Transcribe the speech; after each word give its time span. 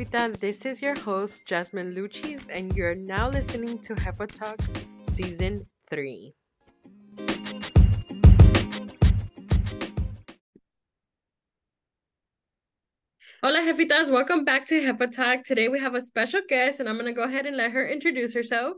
Jefita. 0.00 0.38
This 0.40 0.64
is 0.64 0.80
your 0.80 0.98
host, 0.98 1.46
Jasmine 1.46 1.94
Luchis, 1.94 2.48
and 2.50 2.74
you're 2.74 2.94
now 2.94 3.28
listening 3.28 3.78
to 3.80 3.94
Hepa 3.94 4.32
Talk 4.32 4.58
Season 5.02 5.66
3. 5.90 6.34
Hola, 13.42 13.60
Jefitas. 13.60 14.10
Welcome 14.10 14.46
back 14.46 14.66
to 14.68 14.80
Hepa 14.80 15.12
Talk. 15.12 15.44
Today 15.44 15.68
we 15.68 15.78
have 15.80 15.94
a 15.94 16.00
special 16.00 16.40
guest, 16.48 16.80
and 16.80 16.88
I'm 16.88 16.96
going 16.96 17.04
to 17.06 17.12
go 17.12 17.24
ahead 17.24 17.44
and 17.44 17.56
let 17.58 17.72
her 17.72 17.86
introduce 17.86 18.32
herself. 18.32 18.76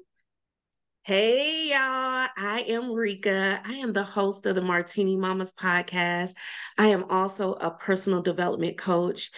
Hey, 1.04 1.70
y'all. 1.70 2.28
I 2.36 2.64
am 2.68 2.92
Reka. 2.92 3.60
I 3.64 3.72
am 3.74 3.92
the 3.92 4.04
host 4.04 4.46
of 4.46 4.56
the 4.56 4.62
Martini 4.62 5.16
Mamas 5.16 5.52
podcast. 5.52 6.34
I 6.78 6.88
am 6.88 7.04
also 7.10 7.54
a 7.54 7.70
personal 7.70 8.22
development 8.22 8.76
coach. 8.76 9.30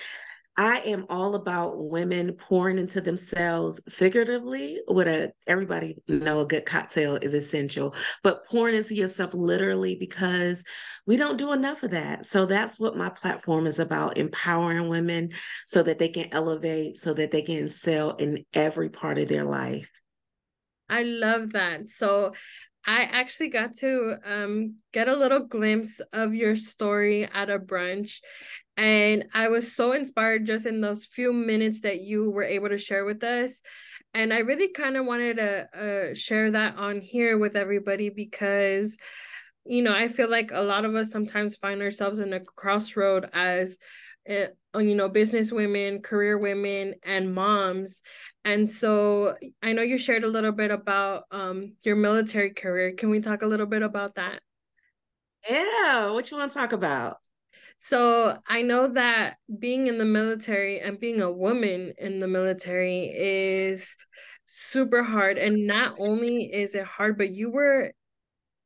I 0.57 0.79
am 0.81 1.07
all 1.09 1.35
about 1.35 1.89
women 1.89 2.33
pouring 2.35 2.79
into 2.79 3.01
themselves 3.01 3.81
figuratively. 3.89 4.81
With 4.87 5.09
a 5.09 5.33
everybody 5.47 5.97
know 6.07 6.41
a 6.41 6.47
good 6.47 6.65
cocktail 6.65 7.17
is 7.17 7.35
essential, 7.35 7.95
but 8.23 8.47
pouring 8.47 8.77
into 8.77 8.95
yourself 8.95 9.35
literally 9.35 9.97
because 9.99 10.65
we 11.07 11.17
don't 11.17 11.39
do 11.39 11.53
enough 11.53 11.83
of 11.83 11.91
that. 11.91 12.25
So 12.27 12.47
that's 12.47 12.79
what 12.79 12.97
my 12.97 13.11
platform 13.11 13.67
is 13.67 13.81
about: 13.81 14.17
empowering 14.17 14.89
women 14.89 15.31
so 15.67 15.83
that 15.83 15.99
they 15.99 16.09
can 16.09 16.29
elevate, 16.31 16.97
so 16.97 17.15
that 17.15 17.33
they 17.33 17.43
can 17.43 17.65
excel 17.65 18.11
in 18.17 18.45
every 18.55 18.91
part 18.91 19.19
of 19.19 19.29
their 19.29 19.45
life. 19.45 19.89
I 20.89 21.03
love 21.03 21.53
that. 21.53 21.89
So 21.89 22.33
I 22.87 23.05
actually 23.05 23.49
got 23.49 23.77
to 23.79 24.17
um, 24.25 24.77
get 24.93 25.09
a 25.09 25.17
little 25.17 25.41
glimpse 25.41 26.01
of 26.13 26.35
your 26.35 26.55
story 26.55 27.29
at 27.33 27.49
a 27.49 27.59
brunch. 27.59 28.19
And 28.77 29.27
I 29.35 29.49
was 29.49 29.75
so 29.75 29.93
inspired 29.93 30.47
just 30.47 30.67
in 30.67 30.81
those 30.81 31.05
few 31.05 31.33
minutes 31.33 31.83
that 31.83 32.01
you 32.01 32.31
were 32.31 32.45
able 32.45 32.69
to 32.69 32.79
share 32.79 33.05
with 33.05 33.23
us. 33.23 33.61
And 34.15 34.33
I 34.33 34.39
really 34.39 34.69
kind 34.69 34.97
of 34.97 35.07
wanted 35.07 35.37
to 35.37 36.11
uh, 36.11 36.15
share 36.15 36.51
that 36.53 36.77
on 36.77 37.01
here 37.01 37.39
with 37.39 37.57
everybody 37.57 38.11
because, 38.11 38.97
you 39.65 39.83
know, 39.83 39.95
I 39.95 40.09
feel 40.09 40.31
like 40.31 40.51
a 40.53 40.63
lot 40.63 40.85
of 40.85 40.95
us 40.95 41.11
sometimes 41.11 41.57
find 41.57 41.83
ourselves 41.83 42.19
in 42.19 42.33
a 42.33 42.41
crossroad 42.41 43.29
as 43.33 43.79
uh, 44.29 44.47
you 44.79 44.95
know 44.95 45.07
business 45.07 45.53
women 45.53 46.01
career 46.01 46.39
women 46.39 46.95
and 47.03 47.35
moms 47.35 48.01
and 48.45 48.69
so 48.69 49.37
I 49.63 49.73
know 49.73 49.83
you 49.83 49.97
shared 49.97 50.25
a 50.25 50.29
little 50.29 50.53
bit 50.53 50.71
about 50.71 51.25
um, 51.31 51.77
your 51.83 51.97
military 51.97 52.51
career. 52.51 52.93
Can 52.93 53.09
we 53.09 53.21
talk 53.21 53.43
a 53.43 53.47
little 53.47 53.67
bit 53.67 53.83
about 53.83 54.17
that? 54.17 54.41
Yeah, 55.49 56.11
what 56.11 56.31
you 56.31 56.37
want 56.37 56.51
to 56.51 56.59
talk 56.59 56.73
about? 56.73 57.17
So 57.79 58.39
I 58.47 58.63
know 58.63 58.89
that 58.95 59.37
being 59.59 59.89
in 59.89 59.99
the 59.99 60.05
military 60.05 60.81
and 60.81 60.99
being 60.99 61.21
a 61.21 61.31
woman 61.31 61.93
in 61.99 62.21
the 62.21 62.29
military 62.29 63.11
is 63.15 63.95
super 64.47 65.03
hard. 65.03 65.37
And 65.37 65.67
not 65.67 65.97
only 65.99 66.45
is 66.53 66.75
it 66.75 66.85
hard, 66.85 67.19
but 67.19 67.31
you 67.31 67.51
were, 67.51 67.93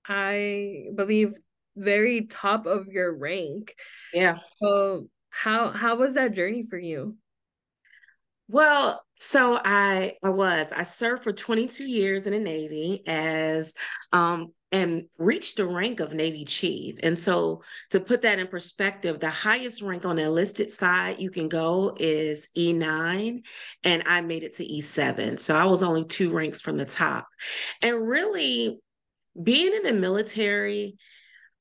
I 0.06 0.86
believe, 0.94 1.34
very 1.76 2.26
top 2.26 2.66
of 2.66 2.88
your 2.88 3.14
rank. 3.14 3.74
Yeah. 4.12 4.36
So 4.62 5.08
how 5.30 5.70
how 5.70 5.96
was 5.96 6.14
that 6.14 6.34
journey 6.34 6.66
for 6.68 6.78
you? 6.78 7.16
Well, 8.48 9.04
so 9.18 9.60
I 9.64 10.14
I 10.22 10.30
was 10.30 10.72
I 10.72 10.84
served 10.84 11.24
for 11.24 11.32
22 11.32 11.84
years 11.84 12.26
in 12.26 12.32
the 12.32 12.38
Navy 12.38 13.02
as 13.06 13.74
um 14.12 14.52
and 14.70 15.04
reached 15.18 15.56
the 15.56 15.66
rank 15.66 15.98
of 15.98 16.12
Navy 16.12 16.44
Chief. 16.44 16.96
And 17.02 17.18
so 17.18 17.62
to 17.90 18.00
put 18.00 18.22
that 18.22 18.38
in 18.38 18.46
perspective, 18.48 19.18
the 19.18 19.30
highest 19.30 19.80
rank 19.80 20.04
on 20.04 20.16
the 20.16 20.24
enlisted 20.24 20.70
side 20.70 21.18
you 21.18 21.30
can 21.30 21.48
go 21.48 21.96
is 21.98 22.48
E9 22.56 23.40
and 23.84 24.02
I 24.06 24.20
made 24.20 24.42
it 24.44 24.56
to 24.56 24.64
E7. 24.64 25.40
So 25.40 25.56
I 25.56 25.64
was 25.64 25.82
only 25.82 26.04
two 26.04 26.30
ranks 26.30 26.60
from 26.60 26.76
the 26.76 26.84
top. 26.84 27.26
And 27.80 28.06
really 28.06 28.78
being 29.42 29.74
in 29.74 29.82
the 29.82 29.92
military 29.94 30.96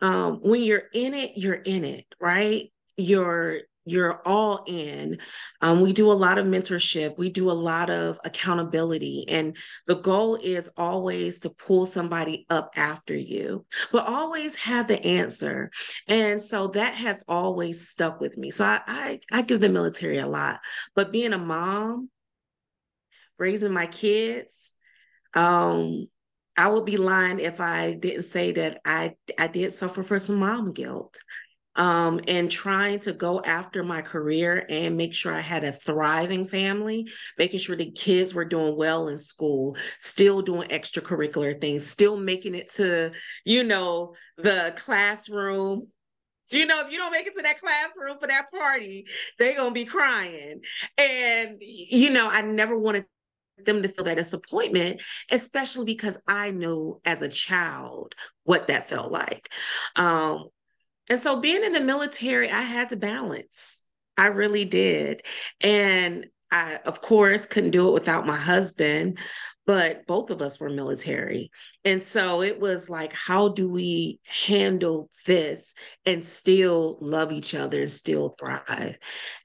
um 0.01 0.39
when 0.43 0.63
you're 0.63 0.89
in 0.93 1.15
it, 1.15 1.31
you're 1.35 1.55
in 1.55 1.83
it, 1.83 2.05
right? 2.19 2.71
You're 2.97 3.61
you're 3.87 4.21
all 4.25 4.63
in. 4.67 5.17
Um, 5.61 5.81
we 5.81 5.93
do 5.93 6.11
a 6.11 6.13
lot 6.13 6.37
of 6.37 6.45
mentorship, 6.45 7.17
we 7.17 7.29
do 7.29 7.49
a 7.49 7.53
lot 7.53 7.89
of 7.89 8.19
accountability, 8.25 9.25
and 9.29 9.55
the 9.85 9.95
goal 9.95 10.35
is 10.35 10.69
always 10.77 11.39
to 11.41 11.49
pull 11.49 11.85
somebody 11.85 12.45
up 12.49 12.73
after 12.75 13.15
you, 13.15 13.65
but 13.91 14.05
always 14.07 14.55
have 14.55 14.87
the 14.87 15.03
answer. 15.05 15.71
And 16.07 16.41
so 16.41 16.67
that 16.69 16.95
has 16.95 17.23
always 17.27 17.87
stuck 17.89 18.19
with 18.19 18.37
me. 18.37 18.51
So 18.51 18.65
I, 18.65 18.81
I, 18.87 19.19
I 19.31 19.41
give 19.41 19.59
the 19.59 19.69
military 19.69 20.17
a 20.17 20.27
lot, 20.27 20.59
but 20.95 21.11
being 21.11 21.33
a 21.33 21.37
mom, 21.37 22.09
raising 23.37 23.71
my 23.71 23.87
kids, 23.87 24.71
um, 25.33 26.07
I 26.57 26.67
would 26.67 26.85
be 26.85 26.97
lying 26.97 27.39
if 27.39 27.61
I 27.61 27.93
didn't 27.93 28.23
say 28.23 28.51
that 28.53 28.79
I 28.83 29.15
I 29.37 29.47
did 29.47 29.71
suffer 29.73 30.01
from 30.01 30.17
some 30.17 30.37
mom 30.37 30.73
guilt 30.73 31.17
um, 31.77 32.19
and 32.27 32.49
trying 32.49 32.99
to 33.01 33.13
go 33.13 33.41
after 33.41 33.83
my 33.83 34.01
career 34.01 34.65
and 34.67 34.97
make 34.97 35.13
sure 35.13 35.33
I 35.33 35.39
had 35.39 35.63
a 35.63 35.71
thriving 35.71 36.45
family, 36.47 37.07
making 37.37 37.59
sure 37.59 37.75
the 37.75 37.91
kids 37.91 38.33
were 38.33 38.45
doing 38.45 38.75
well 38.75 39.07
in 39.07 39.17
school, 39.17 39.77
still 39.99 40.41
doing 40.41 40.69
extracurricular 40.69 41.59
things, 41.61 41.85
still 41.85 42.17
making 42.17 42.55
it 42.55 42.69
to, 42.73 43.11
you 43.45 43.63
know, 43.63 44.15
the 44.37 44.73
classroom. 44.75 45.87
You 46.49 46.65
know, 46.65 46.81
if 46.85 46.91
you 46.91 46.97
don't 46.97 47.11
make 47.11 47.27
it 47.27 47.33
to 47.35 47.41
that 47.43 47.59
classroom 47.59 48.17
for 48.19 48.27
that 48.27 48.51
party, 48.51 49.05
they're 49.37 49.55
to 49.55 49.71
be 49.71 49.85
crying. 49.85 50.61
And, 50.97 51.57
you 51.59 52.09
know, 52.09 52.29
I 52.29 52.41
never 52.41 52.77
wanted 52.77 53.05
them 53.65 53.81
to 53.81 53.89
feel 53.89 54.05
that 54.05 54.15
disappointment, 54.17 55.01
especially 55.29 55.85
because 55.85 56.21
I 56.27 56.51
knew 56.51 57.01
as 57.05 57.21
a 57.21 57.27
child 57.27 58.15
what 58.43 58.67
that 58.67 58.89
felt 58.89 59.11
like. 59.11 59.49
Um, 59.95 60.45
and 61.09 61.19
so 61.19 61.39
being 61.39 61.63
in 61.63 61.73
the 61.73 61.81
military, 61.81 62.49
I 62.49 62.61
had 62.61 62.89
to 62.89 62.97
balance. 62.97 63.81
I 64.17 64.27
really 64.27 64.65
did. 64.65 65.21
And 65.61 66.25
I, 66.51 66.79
of 66.85 67.01
course, 67.01 67.45
couldn't 67.45 67.71
do 67.71 67.89
it 67.89 67.93
without 67.93 68.25
my 68.25 68.37
husband, 68.37 69.19
but 69.65 70.07
both 70.07 70.29
of 70.29 70.41
us 70.41 70.59
were 70.59 70.69
military. 70.69 71.51
And 71.83 72.01
so 72.01 72.41
it 72.41 72.57
was 72.59 72.89
like, 72.89 73.11
how 73.11 73.49
do 73.49 73.69
we 73.69 74.19
handle 74.45 75.09
this 75.25 75.73
and 76.05 76.23
still 76.23 76.97
love 77.01 77.33
each 77.33 77.53
other 77.53 77.81
and 77.81 77.91
still 77.91 78.33
thrive? 78.39 78.97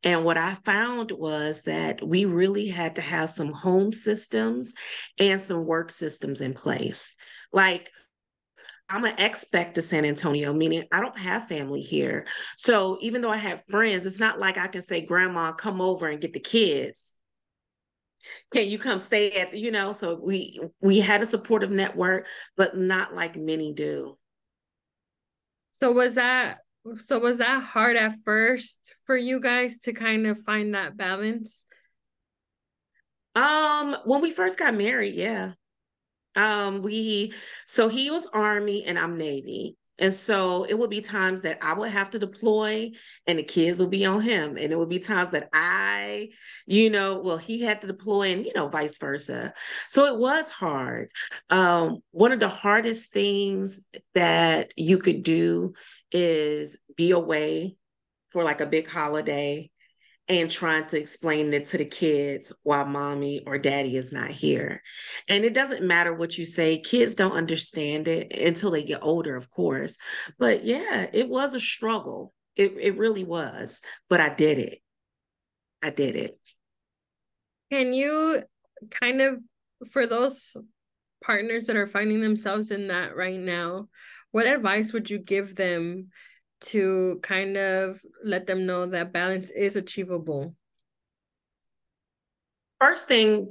And 0.05 0.25
what 0.25 0.37
I 0.37 0.55
found 0.55 1.11
was 1.11 1.63
that 1.63 2.07
we 2.07 2.25
really 2.25 2.69
had 2.69 2.95
to 2.97 3.03
have 3.03 3.31
some 3.31 3.51
home 3.51 3.91
systems 3.91 4.75
and 5.19 5.41
some 5.41 5.67
work 5.67 5.91
systems 5.91 6.41
in 6.41 6.55
place. 6.55 7.17
Like, 7.53 7.91
I'm 8.93 9.05
an 9.07 9.17
expat 9.17 9.73
to 9.75 9.83
San 9.83 10.05
Antonio, 10.05 10.53
meaning 10.53 10.85
I 10.93 11.01
don't 11.01 11.19
have 11.19 11.49
family 11.49 11.81
here. 11.81 12.27
So 12.57 12.99
even 13.01 13.23
though 13.23 13.31
I 13.31 13.39
have 13.39 13.65
friends, 13.65 14.05
it's 14.05 14.21
not 14.21 14.39
like 14.39 14.59
I 14.59 14.69
can 14.69 14.83
say, 14.83 15.01
Grandma, 15.01 15.53
come 15.53 15.81
over 15.81 16.09
and 16.09 16.21
get 16.21 16.35
the 16.35 16.41
kids. 16.41 17.15
Can 18.53 18.69
you 18.69 18.79
come 18.79 18.99
stay 18.99 19.33
at, 19.33 19.57
you 19.57 19.71
know? 19.71 19.93
So 19.93 20.21
we 20.23 20.61
we 20.83 21.01
had 21.01 21.23
a 21.23 21.27
supportive 21.27 21.71
network, 21.71 22.27
but 22.55 22.77
not 22.77 23.15
like 23.15 23.35
many 23.35 23.73
do. 23.73 24.19
So 25.73 25.91
was 25.91 26.17
that 26.17 26.59
so 26.99 27.19
was 27.19 27.39
that 27.39 27.63
hard 27.63 27.97
at 27.97 28.17
first 28.27 28.95
for 29.07 29.17
you 29.17 29.41
guys 29.41 29.79
to 29.81 29.95
kind 29.95 30.27
of 30.27 30.39
find 30.43 30.75
that 30.75 30.99
balance? 30.99 31.65
Um, 33.35 33.97
when 34.05 34.21
we 34.21 34.31
first 34.31 34.59
got 34.59 34.75
married, 34.75 35.15
yeah. 35.15 35.53
Um, 36.37 36.83
we 36.83 37.33
so 37.67 37.89
he 37.89 38.11
was 38.11 38.27
Army 38.27 38.85
and 38.85 38.99
I'm 38.99 39.17
Navy. 39.19 39.77
And 39.99 40.13
so 40.13 40.65
it 40.65 40.77
would 40.77 40.91
be 40.91 41.01
times 41.01 41.43
that 41.43 41.59
I 41.63 41.75
would 41.75 41.93
have 41.93 42.11
to 42.11 42.19
deploy 42.19 42.91
and 43.27 43.39
the 43.39 43.45
kids 43.45 43.79
would 43.79 43.91
be 43.91 44.05
on 44.05 44.21
him. 44.21 44.57
And 44.57 44.73
it 44.73 44.79
would 44.79 44.89
be 44.89 44.99
times 44.99 45.31
that 45.31 45.49
I, 45.53 46.31
you 46.67 46.91
know, 46.91 47.21
well, 47.21 47.37
he 47.37 47.61
had 47.61 47.81
to 47.83 47.87
deploy 47.87 48.33
and, 48.33 48.45
you 48.45 48.53
know, 48.55 48.69
vice 48.69 48.99
versa. 48.99 49.53
So 49.87 50.07
it 50.07 50.19
was 50.19 50.51
hard. 50.51 51.11
Um, 51.51 51.99
one 52.11 52.33
of 52.33 52.41
the 52.41 52.49
hardest 52.49 53.13
things 53.13 53.85
that 54.15 54.73
you 54.77 54.99
could 54.99 55.23
do 55.23 55.75
is 56.11 56.79
be 56.97 57.13
away 57.13 57.77
for 58.31 58.43
like 58.43 58.61
a 58.61 58.67
big 58.67 58.89
holiday 58.89 59.71
and 60.29 60.51
trying 60.51 60.85
to 60.87 60.99
explain 60.99 61.53
it 61.53 61.67
to 61.67 61.79
the 61.79 61.85
kids 61.85 62.53
while 62.63 62.87
mommy 62.87 63.43
or 63.47 63.59
daddy 63.59 63.97
is 63.97 64.13
not 64.13 64.31
here. 64.31 64.81
And 65.29 65.45
it 65.45 65.53
doesn't 65.53 65.85
matter 65.85 66.15
what 66.15 66.39
you 66.39 66.47
say, 66.47 66.79
kids 66.79 67.15
don't 67.15 67.37
understand 67.37 68.09
it 68.09 68.33
until 68.33 68.71
they 68.71 68.85
get 68.85 69.03
older, 69.03 69.37
of 69.37 69.51
course. 69.51 69.99
But 70.39 70.65
yeah, 70.65 71.07
it 71.13 71.29
was 71.29 71.55
a 71.55 71.61
struggle. 71.61 72.33
It, 72.57 72.75
it 72.79 72.97
really 72.99 73.25
was, 73.25 73.81
but 74.09 74.21
I 74.21 74.29
did 74.29 74.59
it. 74.59 74.79
I 75.83 75.91
did 75.91 76.17
it. 76.17 76.39
Can 77.71 77.93
you 77.93 78.43
kind 78.91 79.21
of, 79.21 79.39
for 79.91 80.07
those 80.07 80.57
partners 81.25 81.67
that 81.67 81.77
are 81.77 81.87
finding 81.87 82.21
themselves 82.21 82.71
in 82.71 82.89
that 82.89 83.17
right 83.17 83.39
now, 83.39 83.89
what 84.31 84.47
advice 84.47 84.93
would 84.93 85.11
you 85.11 85.19
give 85.19 85.57
them 85.57 86.09
to 86.63 87.19
kind 87.23 87.57
of 87.57 88.01
let 88.25 88.47
them 88.47 88.67
know 88.67 88.87
that 88.87 89.13
balance 89.13 89.51
is 89.51 89.77
achievable? 89.77 90.55
First 92.81 93.07
thing, 93.07 93.51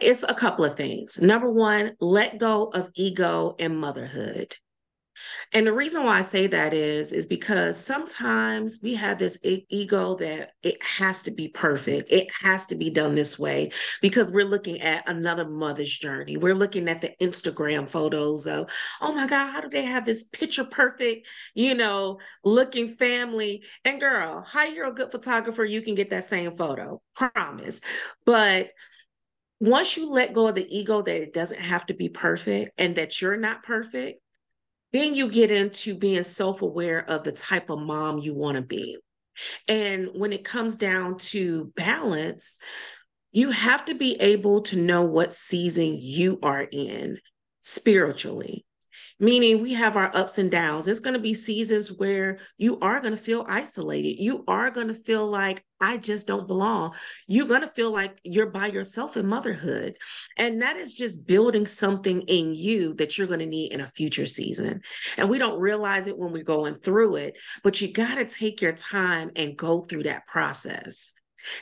it's 0.00 0.22
a 0.22 0.34
couple 0.34 0.64
of 0.64 0.74
things. 0.74 1.20
Number 1.20 1.52
one, 1.52 1.96
let 2.00 2.38
go 2.38 2.68
of 2.68 2.90
ego 2.94 3.54
and 3.58 3.78
motherhood. 3.78 4.56
And 5.52 5.66
the 5.66 5.72
reason 5.72 6.04
why 6.04 6.18
I 6.18 6.22
say 6.22 6.46
that 6.46 6.72
is 6.72 7.12
is 7.12 7.26
because 7.26 7.78
sometimes 7.78 8.80
we 8.82 8.94
have 8.94 9.18
this 9.18 9.38
ego 9.42 10.14
that 10.16 10.52
it 10.62 10.82
has 10.82 11.22
to 11.24 11.30
be 11.30 11.48
perfect. 11.48 12.10
It 12.10 12.28
has 12.42 12.66
to 12.68 12.74
be 12.74 12.90
done 12.90 13.14
this 13.14 13.38
way 13.38 13.70
because 14.00 14.30
we're 14.30 14.44
looking 14.44 14.80
at 14.80 15.08
another 15.08 15.48
mother's 15.48 15.96
journey. 15.96 16.36
We're 16.36 16.54
looking 16.54 16.88
at 16.88 17.00
the 17.00 17.14
Instagram 17.20 17.88
photos 17.88 18.46
of, 18.46 18.70
"Oh 19.00 19.12
my 19.12 19.26
god, 19.26 19.52
how 19.52 19.60
do 19.60 19.68
they 19.68 19.84
have 19.84 20.04
this 20.04 20.24
picture 20.24 20.64
perfect, 20.64 21.26
you 21.54 21.74
know, 21.74 22.18
looking 22.44 22.88
family?" 22.88 23.64
And 23.84 24.00
girl, 24.00 24.44
how 24.46 24.64
you're 24.64 24.88
a 24.88 24.94
good 24.94 25.10
photographer, 25.10 25.64
you 25.64 25.82
can 25.82 25.94
get 25.94 26.10
that 26.10 26.24
same 26.24 26.52
photo. 26.52 27.02
Promise. 27.14 27.80
But 28.24 28.70
once 29.58 29.96
you 29.96 30.10
let 30.10 30.32
go 30.32 30.48
of 30.48 30.54
the 30.54 30.66
ego 30.74 31.02
that 31.02 31.22
it 31.22 31.34
doesn't 31.34 31.60
have 31.60 31.84
to 31.86 31.94
be 31.94 32.08
perfect 32.08 32.70
and 32.78 32.96
that 32.96 33.20
you're 33.20 33.36
not 33.36 33.62
perfect, 33.62 34.19
then 34.92 35.14
you 35.14 35.30
get 35.30 35.50
into 35.50 35.94
being 35.96 36.22
self 36.24 36.62
aware 36.62 37.08
of 37.08 37.22
the 37.22 37.32
type 37.32 37.70
of 37.70 37.78
mom 37.78 38.18
you 38.18 38.34
want 38.34 38.56
to 38.56 38.62
be. 38.62 38.98
And 39.68 40.08
when 40.14 40.32
it 40.32 40.44
comes 40.44 40.76
down 40.76 41.18
to 41.18 41.72
balance, 41.76 42.58
you 43.32 43.50
have 43.50 43.84
to 43.86 43.94
be 43.94 44.16
able 44.20 44.62
to 44.62 44.76
know 44.76 45.02
what 45.02 45.32
season 45.32 45.96
you 45.98 46.38
are 46.42 46.66
in 46.70 47.18
spiritually 47.60 48.64
meaning 49.20 49.60
we 49.60 49.74
have 49.74 49.96
our 49.96 50.10
ups 50.16 50.38
and 50.38 50.50
downs. 50.50 50.88
It's 50.88 50.98
going 50.98 51.14
to 51.14 51.20
be 51.20 51.34
seasons 51.34 51.92
where 51.92 52.38
you 52.58 52.80
are 52.80 53.00
going 53.00 53.14
to 53.14 53.22
feel 53.22 53.44
isolated. 53.48 54.20
You 54.20 54.44
are 54.48 54.70
going 54.70 54.88
to 54.88 54.94
feel 54.94 55.30
like, 55.30 55.64
I 55.82 55.96
just 55.96 56.26
don't 56.26 56.46
belong. 56.46 56.94
You're 57.26 57.46
going 57.46 57.62
to 57.62 57.68
feel 57.68 57.90
like 57.90 58.20
you're 58.22 58.50
by 58.50 58.66
yourself 58.66 59.16
in 59.16 59.26
motherhood. 59.26 59.96
And 60.36 60.60
that 60.60 60.76
is 60.76 60.92
just 60.92 61.26
building 61.26 61.66
something 61.66 62.20
in 62.22 62.54
you 62.54 62.94
that 62.96 63.16
you're 63.16 63.26
going 63.26 63.40
to 63.40 63.46
need 63.46 63.72
in 63.72 63.80
a 63.80 63.86
future 63.86 64.26
season. 64.26 64.82
And 65.16 65.30
we 65.30 65.38
don't 65.38 65.58
realize 65.58 66.06
it 66.06 66.18
when 66.18 66.32
we're 66.32 66.42
going 66.42 66.74
through 66.74 67.16
it, 67.16 67.38
but 67.62 67.80
you 67.80 67.90
got 67.92 68.16
to 68.16 68.26
take 68.26 68.60
your 68.60 68.74
time 68.74 69.30
and 69.36 69.56
go 69.56 69.80
through 69.80 70.02
that 70.02 70.26
process. 70.26 71.14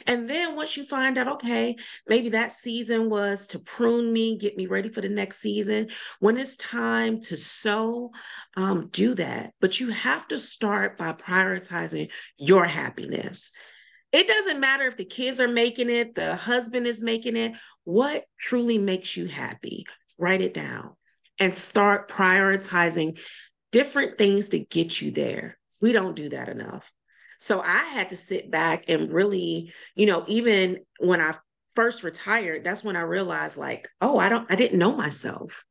And 0.07 0.29
then 0.29 0.57
once 0.57 0.77
you 0.77 0.85
find 0.85 1.19
out, 1.19 1.29
okay, 1.35 1.77
maybe 2.07 2.31
that 2.31 2.53
season 2.53 3.11
was 3.11 3.49
to 3.49 3.59
prune 3.59 4.13
me, 4.13 4.37
get 4.37 4.57
me 4.57 4.67
ready 4.67 4.89
for 4.89 5.01
the 5.01 5.09
next 5.09 5.41
season. 5.41 5.89
When 6.21 6.37
it's 6.39 6.57
time 6.57 7.21
to 7.23 7.37
sow, 7.37 8.11
um, 8.57 8.89
do 8.91 9.15
that. 9.15 9.53
But 9.61 9.81
you 9.81 9.91
have 9.91 10.27
to 10.29 10.39
start 10.39 10.99
by 10.99 11.13
prioritizing 11.13 12.11
your 12.37 12.65
happiness. 12.65 13.51
It 14.11 14.27
doesn't 14.27 14.61
matter 14.61 14.85
if 14.85 14.97
the 14.97 15.05
kids 15.05 15.41
are 15.41 15.49
making 15.49 15.91
it, 15.91 16.15
the 16.15 16.35
husband 16.35 16.87
is 16.87 17.03
making 17.03 17.37
it. 17.37 17.53
What 17.85 18.25
truly 18.41 18.79
makes 18.79 19.17
you 19.17 19.27
happy? 19.27 19.85
Write 20.19 20.41
it 20.41 20.55
down 20.55 20.95
and 21.39 21.55
start 21.55 22.09
prioritizing 22.09 23.19
different 23.71 24.19
things 24.19 24.49
to 24.49 24.59
get 24.59 25.01
you 25.01 25.11
there. 25.11 25.59
We 25.81 25.93
don't 25.93 26.17
do 26.17 26.31
that 26.31 26.49
enough. 26.49 26.91
So 27.38 27.61
I 27.61 27.85
had 27.85 28.11
to 28.11 28.17
sit 28.17 28.50
back 28.50 28.85
and 28.88 29.12
really, 29.12 29.73
you 29.94 30.06
know, 30.06 30.25
even 30.26 30.81
when 30.99 31.20
I 31.20 31.37
first 31.75 32.02
retired, 32.02 32.64
that's 32.64 32.82
when 32.82 32.96
I 32.96 33.02
realized 33.02 33.56
like, 33.56 33.88
oh, 34.00 34.19
I 34.19 34.29
don't 34.29 34.50
I 34.50 34.56
didn't 34.56 34.79
know 34.79 34.94
myself. 34.94 35.64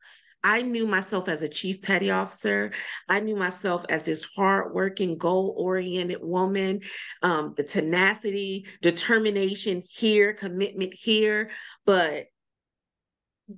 I 0.44 0.62
knew 0.62 0.88
myself 0.88 1.28
as 1.28 1.42
a 1.42 1.50
chief 1.50 1.82
petty 1.82 2.12
officer. 2.12 2.72
I 3.10 3.20
knew 3.20 3.36
myself 3.36 3.86
as 3.90 4.06
this 4.06 4.24
hardworking, 4.36 5.18
goal 5.18 5.54
oriented 5.58 6.20
woman, 6.22 6.82
um, 7.22 7.54
the 7.58 7.64
tenacity, 7.64 8.66
determination 8.82 9.82
here, 9.90 10.34
commitment 10.34 10.94
here. 10.94 11.50
But 11.86 12.28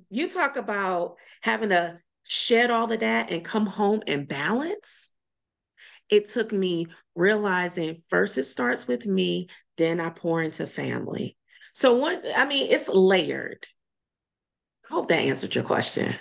you 0.09 0.29
talk 0.29 0.55
about 0.55 1.15
having 1.41 1.69
to 1.69 1.99
shed 2.23 2.71
all 2.71 2.91
of 2.91 2.99
that 3.01 3.31
and 3.31 3.45
come 3.45 3.65
home 3.65 4.01
and 4.07 4.27
balance 4.27 5.09
it 6.09 6.27
took 6.27 6.51
me 6.51 6.87
realizing 7.15 8.01
first 8.09 8.37
it 8.37 8.43
starts 8.43 8.87
with 8.87 9.05
me, 9.05 9.47
then 9.77 9.99
I 9.99 10.09
pour 10.09 10.41
into 10.41 10.67
family. 10.67 11.37
So 11.73 11.95
what 11.95 12.23
I 12.35 12.47
mean, 12.47 12.71
it's 12.71 12.87
layered. 12.89 13.65
I 14.89 14.93
hope 14.93 15.07
that 15.09 15.19
answered 15.19 15.55
your 15.55 15.63
question. 15.63 16.13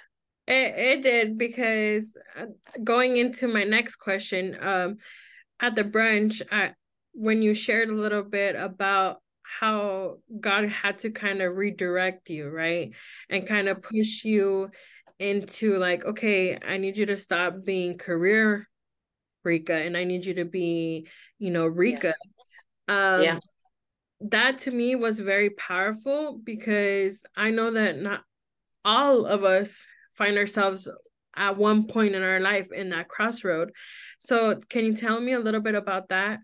It, 0.46 0.74
it 0.76 1.02
did 1.02 1.38
because 1.38 2.16
uh, 2.38 2.46
going 2.82 3.16
into 3.16 3.48
my 3.48 3.64
next 3.64 3.96
question, 3.96 4.56
um, 4.60 4.96
at 5.60 5.74
the 5.74 5.84
brunch, 5.84 6.42
I, 6.50 6.74
when 7.12 7.42
you 7.42 7.54
shared 7.54 7.88
a 7.88 7.94
little 7.94 8.22
bit 8.22 8.56
about 8.56 9.18
how 9.42 10.18
God 10.38 10.68
had 10.68 10.98
to 11.00 11.10
kind 11.10 11.42
of 11.42 11.56
redirect 11.56 12.30
you, 12.30 12.48
right? 12.48 12.92
And 13.30 13.48
kind 13.48 13.68
of 13.68 13.82
push 13.82 14.24
you 14.24 14.70
into 15.18 15.76
like, 15.78 16.04
okay, 16.04 16.56
I 16.56 16.76
need 16.76 16.96
you 16.96 17.06
to 17.06 17.16
stop 17.16 17.64
being 17.64 17.98
career 17.98 18.67
Reka 19.48 19.74
and 19.74 19.96
I 19.96 20.04
need 20.04 20.24
you 20.26 20.34
to 20.34 20.44
be, 20.44 21.08
you 21.38 21.50
know, 21.50 21.66
Reka. 21.66 22.14
Yeah. 22.88 23.14
Um 23.16 23.22
yeah. 23.24 23.38
that 24.20 24.58
to 24.64 24.70
me 24.70 24.94
was 24.96 25.18
very 25.18 25.50
powerful 25.50 26.38
because 26.52 27.24
I 27.36 27.50
know 27.50 27.72
that 27.72 27.98
not 27.98 28.20
all 28.84 29.26
of 29.26 29.44
us 29.44 29.86
find 30.14 30.36
ourselves 30.36 30.88
at 31.34 31.56
one 31.56 31.86
point 31.86 32.14
in 32.14 32.22
our 32.22 32.40
life 32.40 32.68
in 32.72 32.90
that 32.90 33.08
crossroad. 33.08 33.70
So 34.18 34.60
can 34.68 34.84
you 34.84 34.94
tell 34.94 35.20
me 35.20 35.32
a 35.32 35.44
little 35.46 35.60
bit 35.60 35.74
about 35.74 36.08
that? 36.08 36.40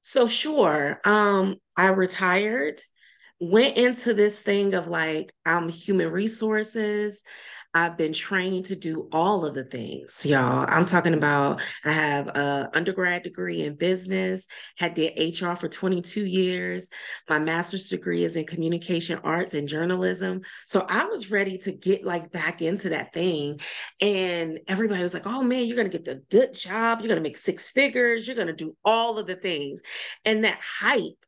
So 0.00 0.26
sure. 0.26 1.00
Um 1.04 1.56
I 1.76 1.88
retired, 1.88 2.80
went 3.40 3.76
into 3.76 4.14
this 4.14 4.40
thing 4.40 4.74
of 4.74 4.88
like 4.88 5.32
I'm 5.44 5.68
human 5.68 6.10
resources. 6.10 7.22
I've 7.74 7.98
been 7.98 8.14
trained 8.14 8.64
to 8.66 8.76
do 8.76 9.08
all 9.12 9.44
of 9.44 9.54
the 9.54 9.64
things, 9.64 10.24
y'all. 10.24 10.64
I'm 10.68 10.86
talking 10.86 11.12
about 11.12 11.60
I 11.84 11.92
have 11.92 12.28
a 12.28 12.70
undergrad 12.74 13.24
degree 13.24 13.62
in 13.62 13.76
business, 13.76 14.46
had 14.76 14.94
did 14.94 15.18
HR 15.18 15.52
for 15.52 15.68
22 15.68 16.24
years. 16.24 16.88
My 17.28 17.38
master's 17.38 17.90
degree 17.90 18.24
is 18.24 18.36
in 18.36 18.46
communication 18.46 19.20
arts 19.22 19.52
and 19.52 19.68
journalism. 19.68 20.40
So 20.64 20.86
I 20.88 21.04
was 21.04 21.30
ready 21.30 21.58
to 21.58 21.72
get 21.72 22.04
like 22.04 22.32
back 22.32 22.62
into 22.62 22.88
that 22.88 23.12
thing. 23.12 23.60
And 24.00 24.60
everybody 24.66 25.02
was 25.02 25.12
like, 25.12 25.26
oh 25.26 25.42
man, 25.42 25.66
you're 25.66 25.76
going 25.76 25.90
to 25.90 25.96
get 25.98 26.06
the 26.06 26.22
good 26.30 26.54
job. 26.54 27.00
You're 27.00 27.08
going 27.08 27.22
to 27.22 27.28
make 27.28 27.36
six 27.36 27.68
figures. 27.68 28.26
You're 28.26 28.36
going 28.36 28.48
to 28.48 28.54
do 28.54 28.72
all 28.82 29.18
of 29.18 29.26
the 29.26 29.36
things. 29.36 29.82
And 30.24 30.44
that 30.44 30.58
hype 30.60 31.18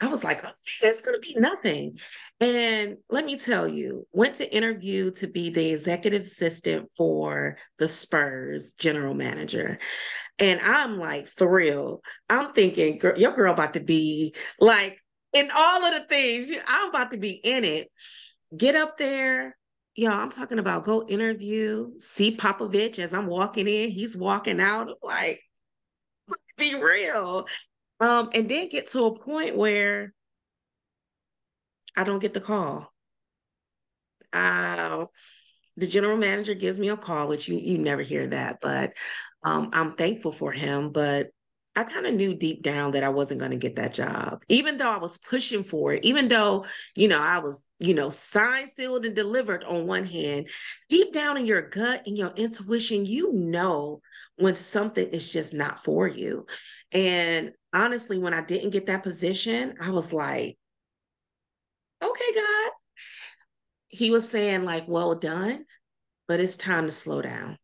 I 0.00 0.08
was 0.08 0.22
like, 0.22 0.44
oh, 0.44 0.50
that's 0.82 1.00
going 1.00 1.18
to 1.18 1.26
be 1.26 1.40
nothing. 1.40 1.98
And 2.38 2.98
let 3.08 3.24
me 3.24 3.38
tell 3.38 3.66
you, 3.66 4.06
went 4.12 4.36
to 4.36 4.54
interview 4.54 5.10
to 5.12 5.26
be 5.26 5.48
the 5.48 5.70
executive 5.70 6.22
assistant 6.22 6.88
for 6.96 7.56
the 7.78 7.88
Spurs 7.88 8.72
general 8.72 9.14
manager. 9.14 9.78
And 10.38 10.60
I'm 10.60 10.98
like 10.98 11.28
thrilled. 11.28 12.00
I'm 12.28 12.52
thinking, 12.52 12.98
girl, 12.98 13.18
your 13.18 13.32
girl 13.32 13.54
about 13.54 13.72
to 13.72 13.80
be 13.80 14.34
like 14.60 15.00
in 15.32 15.50
all 15.54 15.84
of 15.84 15.94
the 15.94 16.06
things. 16.08 16.50
I'm 16.66 16.90
about 16.90 17.12
to 17.12 17.16
be 17.16 17.40
in 17.42 17.64
it. 17.64 17.88
Get 18.54 18.74
up 18.74 18.98
there. 18.98 19.56
Yo, 19.94 20.10
I'm 20.10 20.30
talking 20.30 20.58
about 20.58 20.84
go 20.84 21.06
interview, 21.08 21.92
see 21.98 22.36
Popovich 22.36 22.98
as 22.98 23.14
I'm 23.14 23.26
walking 23.26 23.66
in. 23.66 23.90
He's 23.90 24.14
walking 24.14 24.60
out. 24.60 24.90
Like, 25.02 25.40
be 26.58 26.74
real. 26.74 27.46
Um, 27.98 28.28
and 28.34 28.46
then 28.46 28.68
get 28.68 28.88
to 28.88 29.04
a 29.04 29.18
point 29.18 29.56
where 29.56 30.12
I 31.96 32.04
don't 32.04 32.20
get 32.20 32.34
the 32.34 32.40
call. 32.40 32.92
Uh, 34.32 35.06
the 35.76 35.86
general 35.86 36.16
manager 36.16 36.54
gives 36.54 36.78
me 36.78 36.88
a 36.88 36.96
call, 36.96 37.28
which 37.28 37.48
you 37.48 37.58
you 37.58 37.78
never 37.78 38.02
hear 38.02 38.26
that, 38.28 38.58
but 38.60 38.92
um, 39.42 39.70
I'm 39.72 39.92
thankful 39.92 40.32
for 40.32 40.52
him. 40.52 40.90
But 40.90 41.28
I 41.74 41.84
kind 41.84 42.06
of 42.06 42.14
knew 42.14 42.34
deep 42.34 42.62
down 42.62 42.92
that 42.92 43.04
I 43.04 43.10
wasn't 43.10 43.40
going 43.40 43.50
to 43.50 43.58
get 43.58 43.76
that 43.76 43.92
job, 43.92 44.42
even 44.48 44.78
though 44.78 44.90
I 44.90 44.98
was 44.98 45.18
pushing 45.18 45.62
for 45.62 45.92
it, 45.92 46.04
even 46.04 46.28
though, 46.28 46.64
you 46.94 47.06
know, 47.06 47.20
I 47.20 47.38
was, 47.38 47.66
you 47.78 47.92
know, 47.92 48.08
signed, 48.08 48.70
sealed, 48.70 49.04
and 49.04 49.14
delivered 49.14 49.62
on 49.62 49.86
one 49.86 50.06
hand. 50.06 50.48
Deep 50.88 51.12
down 51.12 51.36
in 51.36 51.44
your 51.44 51.68
gut 51.68 52.02
and 52.06 52.16
your 52.16 52.32
intuition, 52.36 53.04
you 53.04 53.32
know 53.34 54.00
when 54.36 54.54
something 54.54 55.06
is 55.08 55.30
just 55.30 55.52
not 55.52 55.82
for 55.82 56.08
you. 56.08 56.46
And 56.92 57.52
honestly, 57.74 58.18
when 58.18 58.32
I 58.34 58.42
didn't 58.42 58.70
get 58.70 58.86
that 58.86 59.02
position, 59.02 59.74
I 59.80 59.90
was 59.90 60.12
like, 60.12 60.56
okay, 62.02 62.34
God. 62.34 62.72
He 63.88 64.10
was 64.10 64.28
saying, 64.28 64.64
like, 64.64 64.86
well 64.88 65.14
done, 65.14 65.64
but 66.28 66.40
it's 66.40 66.56
time 66.56 66.86
to 66.86 66.92
slow 66.92 67.22
down. 67.22 67.56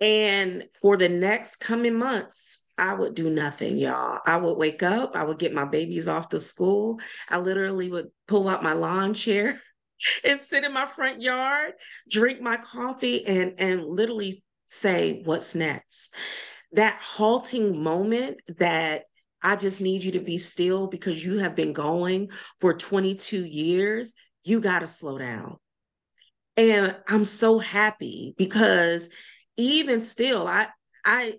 And 0.00 0.64
for 0.80 0.96
the 0.96 1.08
next 1.08 1.56
coming 1.56 1.98
months, 1.98 2.64
I 2.78 2.94
would 2.94 3.14
do 3.14 3.28
nothing, 3.28 3.78
y'all. 3.78 4.20
I 4.24 4.38
would 4.38 4.56
wake 4.56 4.82
up, 4.82 5.14
I 5.14 5.24
would 5.24 5.38
get 5.38 5.52
my 5.52 5.66
babies 5.66 6.08
off 6.08 6.30
to 6.30 6.40
school. 6.40 6.98
I 7.28 7.38
literally 7.38 7.90
would 7.90 8.08
pull 8.26 8.48
out 8.48 8.62
my 8.62 8.72
lawn 8.72 9.12
chair 9.12 9.60
and 10.24 10.40
sit 10.40 10.64
in 10.64 10.72
my 10.72 10.86
front 10.86 11.20
yard, 11.20 11.74
drink 12.08 12.40
my 12.40 12.56
coffee, 12.56 13.26
and 13.26 13.54
and 13.58 13.84
literally 13.84 14.42
say, 14.66 15.20
what's 15.24 15.54
next? 15.54 16.14
That 16.72 16.98
halting 17.02 17.82
moment 17.82 18.40
that 18.58 19.02
I 19.42 19.56
just 19.56 19.80
need 19.80 20.02
you 20.02 20.12
to 20.12 20.20
be 20.20 20.38
still 20.38 20.86
because 20.86 21.24
you 21.24 21.38
have 21.38 21.54
been 21.54 21.72
going 21.72 22.28
for 22.60 22.74
22 22.74 23.44
years. 23.44 24.14
You 24.44 24.60
got 24.60 24.80
to 24.80 24.86
slow 24.86 25.18
down. 25.18 25.56
And 26.56 26.96
I'm 27.08 27.24
so 27.24 27.58
happy 27.58 28.34
because 28.36 29.08
even 29.56 30.00
still, 30.00 30.46
I, 30.46 30.68
I, 31.04 31.34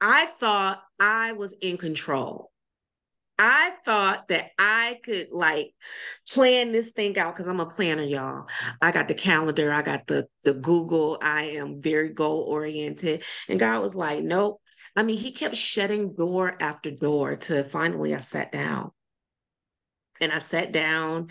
I 0.00 0.26
thought 0.26 0.82
I 0.98 1.32
was 1.32 1.54
in 1.60 1.76
control. 1.76 2.50
I 3.38 3.72
thought 3.84 4.28
that 4.28 4.50
I 4.58 4.98
could 5.04 5.28
like 5.30 5.74
plan 6.32 6.72
this 6.72 6.92
thing 6.92 7.18
out 7.18 7.34
because 7.34 7.46
I'm 7.46 7.60
a 7.60 7.66
planner, 7.66 8.02
y'all. 8.02 8.46
I 8.80 8.92
got 8.92 9.08
the 9.08 9.14
calendar, 9.14 9.72
I 9.72 9.82
got 9.82 10.06
the 10.06 10.26
the 10.42 10.54
Google. 10.54 11.18
I 11.20 11.42
am 11.42 11.82
very 11.82 12.10
goal 12.10 12.46
oriented, 12.48 13.24
and 13.48 13.60
God 13.60 13.82
was 13.82 13.94
like, 13.94 14.24
"Nope." 14.24 14.60
I 14.96 15.02
mean, 15.02 15.18
He 15.18 15.32
kept 15.32 15.56
shutting 15.56 16.14
door 16.14 16.56
after 16.60 16.90
door. 16.90 17.36
To 17.36 17.64
finally, 17.64 18.14
I 18.14 18.18
sat 18.18 18.52
down, 18.52 18.90
and 20.20 20.32
I 20.32 20.38
sat 20.38 20.72
down, 20.72 21.28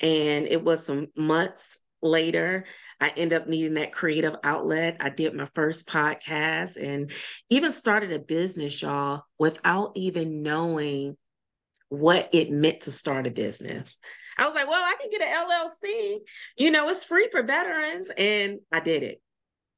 and 0.00 0.46
it 0.46 0.62
was 0.62 0.84
some 0.84 1.08
months 1.16 1.78
later 2.02 2.66
i 3.00 3.08
end 3.16 3.32
up 3.32 3.46
needing 3.48 3.74
that 3.74 3.90
creative 3.90 4.36
outlet 4.44 4.98
i 5.00 5.08
did 5.08 5.32
my 5.32 5.48
first 5.54 5.88
podcast 5.88 6.76
and 6.76 7.10
even 7.48 7.72
started 7.72 8.12
a 8.12 8.18
business 8.18 8.82
y'all 8.82 9.22
without 9.38 9.92
even 9.94 10.42
knowing 10.42 11.16
what 11.88 12.28
it 12.32 12.50
meant 12.50 12.82
to 12.82 12.90
start 12.90 13.26
a 13.26 13.30
business. 13.30 14.00
I 14.36 14.46
was 14.46 14.54
like, 14.54 14.68
well, 14.68 14.82
I 14.82 14.96
can 15.00 15.10
get 15.10 15.22
an 15.22 15.48
LLC. 15.48 16.18
You 16.56 16.70
know, 16.70 16.88
it's 16.88 17.04
free 17.04 17.28
for 17.30 17.42
veterans. 17.42 18.10
And 18.16 18.60
I 18.72 18.80
did 18.80 19.02
it 19.02 19.22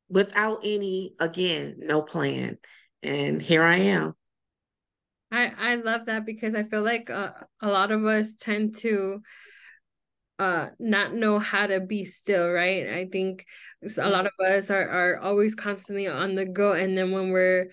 without 0.09 0.61
any, 0.65 1.15
again, 1.21 1.77
no 1.79 2.03
plan. 2.03 2.59
And 3.07 3.41
here 3.41 3.63
I 3.63 3.77
am. 3.77 4.15
I, 5.31 5.53
I 5.59 5.75
love 5.77 6.07
that 6.07 6.25
because 6.25 6.55
I 6.55 6.63
feel 6.63 6.83
like 6.83 7.11
uh, 7.11 7.31
a 7.61 7.69
lot 7.69 7.91
of 7.93 8.05
us 8.05 8.35
tend 8.37 8.77
to 8.79 9.23
uh 10.39 10.69
not 10.79 11.15
know 11.15 11.39
how 11.39 11.67
to 11.67 11.81
be 11.81 12.05
still 12.05 12.51
right? 12.51 12.87
I 12.89 13.07
think 13.11 13.47
a 13.99 14.11
lot 14.11 14.27
of 14.27 14.33
us 14.47 14.71
are 14.71 14.87
are 14.87 15.19
always 15.19 15.55
constantly 15.55 16.09
on 16.09 16.35
the 16.35 16.45
go 16.45 16.73
and 16.73 16.97
then 16.97 17.11
when 17.11 17.31
we're 17.31 17.71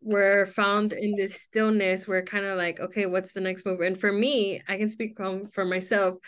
we're 0.00 0.46
found 0.46 0.92
in 0.92 1.16
this 1.16 1.34
stillness 1.34 2.06
we're 2.06 2.22
kind 2.22 2.44
of 2.44 2.56
like 2.56 2.78
okay 2.78 3.06
what's 3.06 3.32
the 3.32 3.40
next 3.40 3.66
move? 3.66 3.80
And 3.80 3.98
for 3.98 4.12
me 4.12 4.62
i 4.68 4.76
can 4.76 4.88
speak 4.90 5.16
from 5.16 5.48
for 5.48 5.64
myself 5.64 6.18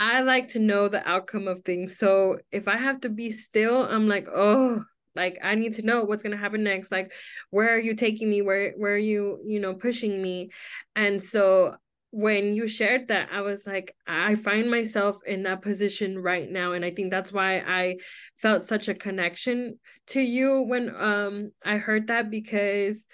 i 0.00 0.22
like 0.22 0.48
to 0.48 0.58
know 0.58 0.88
the 0.88 1.06
outcome 1.06 1.48
of 1.48 1.64
things. 1.64 1.98
So 1.98 2.38
if 2.50 2.66
i 2.66 2.78
have 2.78 3.00
to 3.02 3.10
be 3.10 3.30
still 3.30 3.82
i'm 3.84 4.08
like 4.08 4.26
oh 4.34 4.82
like 5.14 5.38
i 5.42 5.54
need 5.54 5.74
to 5.74 5.82
know 5.82 6.04
what's 6.04 6.22
going 6.22 6.32
to 6.36 6.42
happen 6.42 6.64
next. 6.64 6.90
Like 6.92 7.12
where 7.50 7.74
are 7.74 7.78
you 7.78 7.94
taking 7.94 8.28
me? 8.30 8.42
Where 8.42 8.72
where 8.76 8.94
are 8.94 8.98
you 8.98 9.40
you 9.46 9.60
know 9.60 9.74
pushing 9.74 10.20
me? 10.20 10.50
And 10.96 11.22
so 11.22 11.76
when 12.16 12.54
you 12.54 12.68
shared 12.68 13.08
that 13.08 13.28
i 13.32 13.40
was 13.40 13.66
like 13.66 13.96
i 14.06 14.36
find 14.36 14.70
myself 14.70 15.18
in 15.26 15.42
that 15.42 15.62
position 15.62 16.16
right 16.16 16.48
now. 16.48 16.72
And 16.72 16.84
i 16.84 16.90
think 16.92 17.10
that's 17.10 17.32
why 17.32 17.58
i 17.58 17.96
felt 18.36 18.62
such 18.62 18.86
a 18.86 18.94
connection 18.94 19.80
to 20.08 20.20
you 20.20 20.60
when 20.60 20.94
um 20.96 21.50
i 21.64 21.76
heard 21.76 22.06
that 22.06 22.30
because 22.30 23.08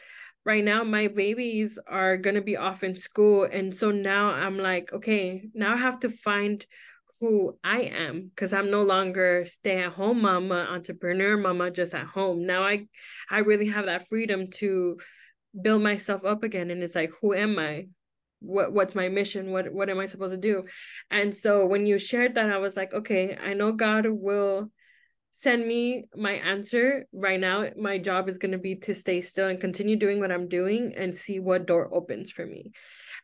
right 0.45 0.63
now 0.63 0.85
my 0.85 1.09
babies 1.09 1.79
are 1.87 2.19
going 2.19 2.35
to 2.35 2.43
be 2.43 2.57
off 2.57 2.83
in 2.83 2.95
school. 2.95 3.45
And 3.51 3.75
so 3.75 3.91
now 3.91 4.31
i'm 4.31 4.59
like 4.59 4.93
okay 4.93 5.49
now 5.55 5.73
i 5.73 5.79
have 5.79 6.01
to 6.01 6.11
find 6.11 6.67
who 7.21 7.57
i 7.63 7.81
am 7.81 8.31
because 8.35 8.53
i'm 8.53 8.71
no 8.71 8.83
longer 8.83 9.45
stay 9.47 9.83
at 9.83 9.93
home 9.93 10.23
mama 10.23 10.67
entrepreneur 10.71 11.37
mama 11.37 11.71
just 11.71 11.95
at 11.95 12.07
home. 12.07 12.47
Now 12.47 12.65
i 12.65 12.87
i 13.31 13.41
really 13.41 13.69
have 13.69 13.87
that 13.87 14.09
freedom 14.09 14.51
to 14.53 14.99
build 15.61 15.83
myself 15.83 16.25
up 16.25 16.43
again 16.43 16.71
and 16.71 16.83
it's 16.83 16.95
like 16.95 17.11
who 17.21 17.35
am 17.35 17.59
i? 17.59 17.89
What 18.41 18.73
what's 18.73 18.95
my 18.95 19.09
mission? 19.09 19.53
What 19.53 19.73
what 19.73 19.91
am 19.91 20.01
i 20.01 20.07
supposed 20.07 20.33
to 20.33 20.41
do? 20.41 20.65
And 21.11 21.37
so 21.37 21.67
when 21.67 21.87
you 21.87 21.99
shared 21.99 22.37
that 22.37 22.51
i 22.51 22.59
was 22.59 22.77
like 22.77 22.93
okay 22.95 23.37
i 23.37 23.53
know 23.53 23.73
god 23.73 24.07
will 24.09 24.71
send 25.33 25.67
me 25.67 26.05
my 26.15 26.33
answer 26.33 27.07
right 27.13 27.41
now. 27.41 27.67
My 27.77 27.99
job 27.99 28.29
is 28.29 28.39
going 28.39 28.53
to 28.53 28.59
be 28.59 28.77
to 28.77 28.95
stay 28.95 29.21
still 29.21 29.49
and 29.49 29.61
continue 29.61 29.97
doing 29.97 30.21
what 30.21 30.33
i'm 30.33 30.49
doing 30.49 30.95
and 30.97 31.17
see 31.17 31.39
what 31.39 31.67
door 31.67 31.89
opens 31.93 32.31
for 32.31 32.45
me. 32.45 32.73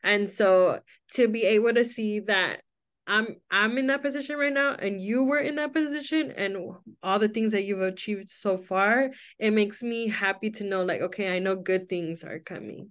And 0.02 0.28
so 0.28 0.80
to 1.14 1.28
be 1.28 1.42
able 1.42 1.74
to 1.74 1.84
see 1.84 2.20
that 2.20 2.60
i'm 3.06 3.36
i'm 3.50 3.78
in 3.78 3.86
that 3.86 4.02
position 4.02 4.36
right 4.36 4.52
now 4.52 4.74
and 4.74 5.00
you 5.00 5.24
were 5.24 5.38
in 5.38 5.56
that 5.56 5.72
position 5.72 6.32
and 6.36 6.56
all 7.02 7.18
the 7.18 7.28
things 7.28 7.52
that 7.52 7.64
you've 7.64 7.80
achieved 7.80 8.28
so 8.28 8.56
far 8.56 9.10
it 9.38 9.52
makes 9.52 9.82
me 9.82 10.08
happy 10.08 10.50
to 10.50 10.64
know 10.64 10.84
like 10.84 11.00
okay 11.00 11.34
i 11.34 11.38
know 11.38 11.56
good 11.56 11.88
things 11.88 12.24
are 12.24 12.38
coming. 12.38 12.90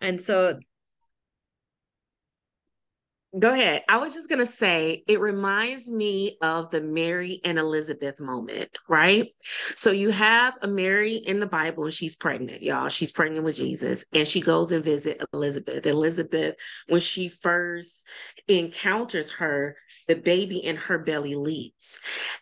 And 0.00 0.20
so 0.20 0.58
Go 3.38 3.54
ahead. 3.54 3.82
I 3.88 3.96
was 3.96 4.12
just 4.12 4.28
going 4.28 4.40
to 4.40 4.46
say 4.46 5.04
it 5.08 5.18
reminds 5.18 5.90
me 5.90 6.36
of 6.42 6.68
the 6.70 6.82
Mary 6.82 7.40
and 7.44 7.58
Elizabeth 7.58 8.20
moment, 8.20 8.76
right? 8.90 9.28
So 9.74 9.90
you 9.90 10.10
have 10.10 10.58
a 10.60 10.68
Mary 10.68 11.16
in 11.16 11.40
the 11.40 11.46
Bible 11.46 11.84
and 11.84 11.94
she's 11.94 12.14
pregnant, 12.14 12.62
y'all. 12.62 12.90
She's 12.90 13.10
pregnant 13.10 13.46
with 13.46 13.56
Jesus 13.56 14.04
and 14.12 14.28
she 14.28 14.42
goes 14.42 14.70
and 14.70 14.84
visit 14.84 15.22
Elizabeth. 15.32 15.86
Elizabeth, 15.86 16.56
when 16.88 17.00
she 17.00 17.30
first 17.30 18.06
encounters 18.48 19.30
her, 19.30 19.76
the 20.08 20.16
baby 20.16 20.58
in 20.58 20.76
her 20.76 20.98
belly 20.98 21.34
leaps. 21.34 22.00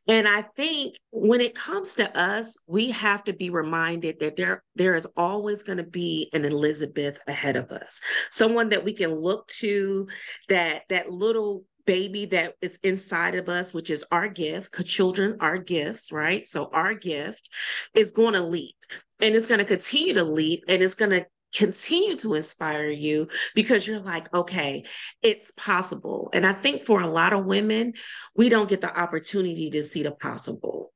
And 0.09 0.27
I 0.27 0.43
think 0.43 0.97
when 1.13 1.41
it 1.41 1.55
comes 1.55 1.95
to 1.97 2.19
us, 2.19 2.57
we 2.67 2.91
have 2.91 3.23
to 3.25 3.33
be 3.33 3.51
reminded 3.51 4.19
that 4.21 4.35
there 4.35 4.65
there 4.81 4.95
is 4.95 5.07
always 5.15 5.63
going 5.63 5.77
to 5.77 5.85
be 5.85 6.31
an 6.33 6.47
Elizabeth 6.47 7.19
ahead 7.29 7.55
of 7.55 7.71
us. 7.71 8.01
Someone 8.31 8.71
that 8.71 8.83
we 8.83 8.95
can 8.95 9.15
look 9.15 9.47
to 9.59 10.09
that 10.49 10.85
that 10.89 11.11
little 11.11 11.67
baby 11.85 12.25
that 12.25 12.55
is 12.63 12.79
inside 12.83 13.35
of 13.35 13.51
us, 13.51 13.75
which 13.75 13.91
is 13.91 14.07
our 14.11 14.27
gift, 14.27 14.71
because 14.71 14.87
children 14.87 15.37
are 15.41 15.59
gifts, 15.59 16.11
right? 16.11 16.49
So 16.49 16.71
our 16.73 16.95
gift 16.95 17.51
is 17.93 18.11
going 18.11 18.33
to 18.33 18.41
leap 18.41 18.77
and 19.21 19.35
it's 19.35 19.47
going 19.47 19.59
to 19.59 19.67
continue 19.67 20.15
to 20.15 20.25
leap 20.25 20.65
and 20.67 20.83
it's 20.83 20.95
going 20.95 21.11
to 21.11 21.27
continue 21.55 22.17
to 22.17 22.33
inspire 22.33 22.89
you 22.89 23.29
because 23.55 23.87
you're 23.87 24.01
like, 24.01 24.33
okay, 24.33 24.85
it's 25.21 25.51
possible. 25.59 26.31
And 26.33 26.47
I 26.47 26.53
think 26.53 26.85
for 26.85 27.03
a 27.03 27.07
lot 27.07 27.35
of 27.35 27.45
women, 27.45 27.93
we 28.35 28.49
don't 28.49 28.69
get 28.69 28.81
the 28.81 28.99
opportunity 28.99 29.69
to 29.71 29.83
see 29.83 30.05
the 30.05 30.13
possible. 30.13 30.91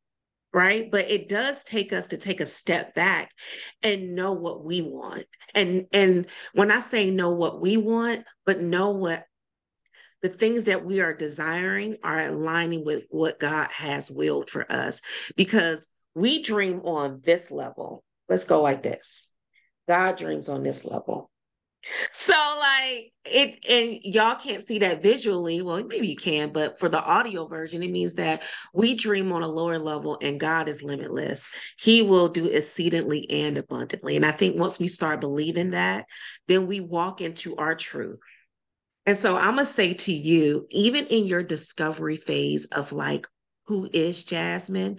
Right. 0.55 0.89
But 0.89 1.11
it 1.11 1.29
does 1.29 1.65
take 1.65 1.93
us 1.93 2.09
to 2.09 2.17
take 2.17 2.41
a 2.41 2.47
step 2.47 2.95
back 2.95 3.33
and 3.83 4.15
know 4.15 4.33
what 4.35 4.65
we 4.65 4.83
want. 4.83 5.27
And 5.53 5.87
and 5.93 6.29
when 6.53 6.71
I 6.71 6.79
say 6.79 7.11
know 7.11 7.31
what 7.31 7.61
we 7.61 7.77
want, 7.77 8.25
but 8.47 8.61
know 8.61 8.91
what 8.91 9.25
the 10.23 10.29
things 10.29 10.65
that 10.65 10.85
we 10.85 11.01
are 11.01 11.13
desiring 11.13 11.97
are 12.05 12.21
aligning 12.21 12.85
with 12.85 13.05
what 13.11 13.41
God 13.41 13.69
has 13.73 14.13
willed 14.13 14.49
for 14.49 14.71
us 14.71 15.03
because 15.37 15.89
we 16.15 16.41
dream 16.41 16.81
on 16.85 17.21
this 17.25 17.51
level. 17.51 18.05
Let's 18.29 18.45
go 18.45 18.63
like 18.63 18.83
this. 18.83 19.33
God 19.89 20.17
dreams 20.17 20.49
on 20.49 20.63
this 20.63 20.85
level. 20.85 21.31
So 22.11 22.35
like 22.61 23.13
it 23.27 23.65
and 23.69 23.99
y'all 24.03 24.37
can't 24.37 24.63
see 24.63 24.79
that 24.81 25.03
visually. 25.03 25.63
Well, 25.63 25.85
maybe 25.85 26.09
you 26.09 26.17
can, 26.17 26.53
but 26.53 26.79
for 26.79 26.89
the 26.89 27.03
audio 27.03 27.47
version, 27.47 27.83
it 27.83 27.91
means 27.91 28.15
that 28.15 28.43
we 28.73 28.95
dream 28.95 29.33
on 29.33 29.43
a 29.43 29.49
lower 29.49 29.79
level 29.79 30.19
and 30.23 30.41
God 30.41 30.69
is 30.69 30.83
limitless. 30.83 31.51
He 31.79 32.03
will 32.03 32.29
do 32.29 32.47
exceedingly 32.47 33.29
and 33.31 33.57
abundantly. 33.57 34.17
And 34.17 34.25
I 34.25 34.31
think 34.31 34.59
once 34.59 34.79
we 34.79 34.89
start 34.89 35.21
believing 35.21 35.71
that, 35.71 36.07
then 36.49 36.67
we 36.67 36.81
walk 36.81 37.21
into 37.21 37.57
our 37.57 37.75
truth. 37.75 38.19
And 39.07 39.17
so 39.17 39.37
I'm 39.37 39.57
going 39.57 39.67
to 39.67 39.73
say 39.73 39.95
to 39.95 40.13
you, 40.13 40.67
even 40.71 41.07
in 41.07 41.27
your 41.27 41.43
discovery 41.43 42.17
phase 42.17 42.67
of 42.67 42.93
like, 42.93 43.27
who 43.67 43.89
is 43.93 44.25
Jasmine? 44.25 44.99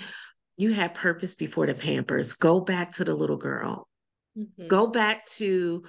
You 0.58 0.74
had 0.74 0.94
purpose 0.94 1.36
before 1.36 1.68
the 1.68 1.74
Pampers. 1.74 2.34
Go 2.34 2.60
back 2.60 2.94
to 2.96 3.04
the 3.04 3.16
little 3.16 3.38
girl. 3.38 3.88
Mm-hmm. 4.38 4.68
Go 4.68 4.88
back 4.88 5.26
to 5.26 5.84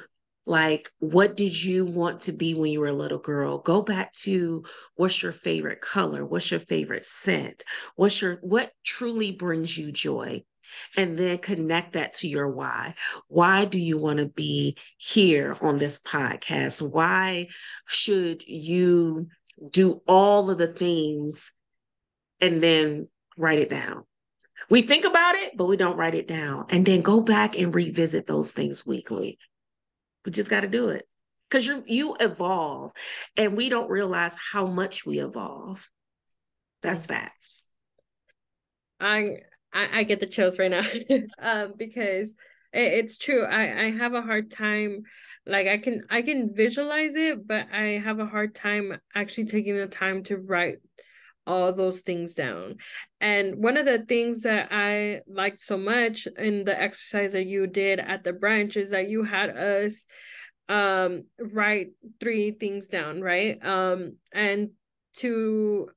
like, 0.47 0.89
what 1.01 1.37
did 1.37 1.63
you 1.63 1.85
want 1.85 2.21
to 2.21 2.33
be 2.33 2.55
when 2.55 2.71
you 2.71 2.81
were 2.81 2.87
a 2.87 2.93
little 2.93 3.19
girl? 3.19 3.59
Go 3.59 3.83
back 3.83 4.13
to 4.23 4.65
what's 4.95 5.23
your 5.23 5.33
favorite 5.33 5.81
color? 5.81 6.25
What's 6.25 6.51
your 6.51 6.61
favorite 6.61 7.05
scent? 7.05 7.65
What's 7.97 8.23
your, 8.23 8.37
what 8.43 8.71
truly 8.85 9.33
brings 9.33 9.77
you 9.77 9.93
joy? 9.93 10.43
and 10.97 11.17
then 11.17 11.39
connect 11.39 11.93
that 11.93 12.13
to 12.15 12.29
your 12.29 12.49
why. 12.51 12.95
Why 13.29 13.65
do 13.65 13.79
you 13.79 13.99
want 13.99 14.19
to 14.19 14.27
be 14.27 14.77
here 14.99 15.57
on 15.61 15.79
this 15.79 16.01
podcast? 16.03 16.83
Why 16.83 17.47
should 17.87 18.43
you 18.47 19.29
do 19.71 20.03
all 20.07 20.51
of 20.51 20.59
the 20.59 20.67
things 20.67 21.53
and 22.41 22.63
then 22.63 23.09
write 23.37 23.59
it 23.59 23.71
down? 23.71 24.05
We 24.69 24.83
think 24.83 25.05
about 25.05 25.37
it, 25.37 25.57
but 25.57 25.67
we 25.67 25.77
don't 25.77 25.97
write 25.97 26.15
it 26.15 26.27
down. 26.27 26.67
And 26.71 26.85
then 26.85 27.01
go 27.01 27.21
back 27.21 27.57
and 27.57 27.75
revisit 27.75 28.27
those 28.27 28.51
things 28.53 28.85
weekly. 28.85 29.39
We 30.27 30.33
just 30.33 30.51
got 30.51 30.63
to 30.63 30.69
do 30.69 30.89
it 30.89 31.07
because 31.49 31.67
you 31.67 31.85
you 31.87 32.17
evolve 32.21 32.93
and 33.37 33.57
we 33.57 33.69
don't 33.69 33.89
realize 33.89 34.37
how 34.53 34.67
much 34.67 35.07
we 35.07 35.21
evolve. 35.21 35.89
That's 36.83 37.07
facts. 37.07 37.67
I 39.01 39.39
I, 39.73 40.01
I 40.01 40.03
get 40.03 40.21
the 40.21 40.27
chills 40.27 40.59
right 40.59 40.71
now 40.71 40.83
um, 41.39 41.75
because 41.79 42.35
it, 42.73 42.93
it's 42.93 43.19
true 43.19 43.45
i 43.45 43.85
i 43.85 43.91
have 43.91 44.15
a 44.15 44.23
hard 44.23 44.51
time 44.51 45.03
like 45.47 45.67
i 45.67 45.79
can 45.79 46.03
i 46.11 46.23
can 46.23 46.55
visualize 46.55 47.15
it 47.15 47.47
but 47.47 47.67
i 47.73 48.01
have 48.05 48.19
a 48.19 48.27
hard 48.27 48.55
time 48.55 48.99
actually 49.15 49.45
taking 49.45 49.77
the 49.77 49.87
time 49.87 50.23
to 50.25 50.37
write 50.37 50.79
all 51.47 51.73
those 51.73 52.01
things 52.01 52.35
down. 52.35 52.77
And 53.21 53.57
one 53.63 53.77
of 53.77 53.87
the 53.87 54.05
things 54.07 54.43
that 54.43 54.69
i 54.71 55.21
liked 55.27 55.61
so 55.61 55.77
much 55.77 56.27
in 56.39 56.65
the 56.65 56.81
exercise 56.81 57.33
that 57.33 57.47
you 57.47 57.67
did 57.67 58.01
at 58.01 58.25
the 58.25 58.33
brunch 58.33 58.77
is 58.77 58.91
that 58.91 59.09
you 59.09 59.23
had 59.23 59.51
us 59.51 60.07
um 60.69 61.25
write 61.39 61.89
three 62.21 62.51
things 62.51 62.89
down 62.89 63.21
right? 63.21 63.65
Um 63.65 64.17
and 64.33 64.71
to 65.19 65.89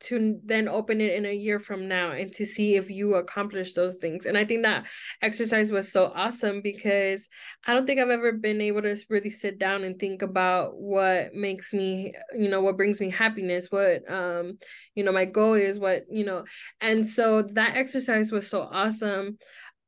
to 0.00 0.38
then 0.44 0.68
open 0.68 1.00
it 1.00 1.14
in 1.14 1.24
a 1.24 1.32
year 1.32 1.58
from 1.58 1.88
now 1.88 2.10
and 2.12 2.32
to 2.32 2.44
see 2.44 2.76
if 2.76 2.90
you 2.90 3.14
accomplish 3.14 3.72
those 3.72 3.96
things. 3.96 4.26
And 4.26 4.36
I 4.36 4.44
think 4.44 4.62
that 4.62 4.86
exercise 5.22 5.70
was 5.72 5.90
so 5.90 6.12
awesome 6.14 6.60
because 6.62 7.28
I 7.66 7.72
don't 7.72 7.86
think 7.86 8.00
I've 8.00 8.10
ever 8.10 8.32
been 8.32 8.60
able 8.60 8.82
to 8.82 8.96
really 9.08 9.30
sit 9.30 9.58
down 9.58 9.82
and 9.84 9.98
think 9.98 10.22
about 10.22 10.76
what 10.76 11.34
makes 11.34 11.72
me, 11.72 12.12
you 12.34 12.48
know, 12.48 12.60
what 12.60 12.76
brings 12.76 13.00
me 13.00 13.10
happiness, 13.10 13.68
what 13.70 14.10
um, 14.10 14.58
you 14.94 15.04
know, 15.04 15.12
my 15.12 15.24
goal 15.24 15.54
is, 15.54 15.78
what, 15.78 16.04
you 16.10 16.24
know. 16.24 16.44
And 16.80 17.06
so 17.06 17.42
that 17.54 17.76
exercise 17.76 18.30
was 18.30 18.48
so 18.48 18.62
awesome. 18.62 19.38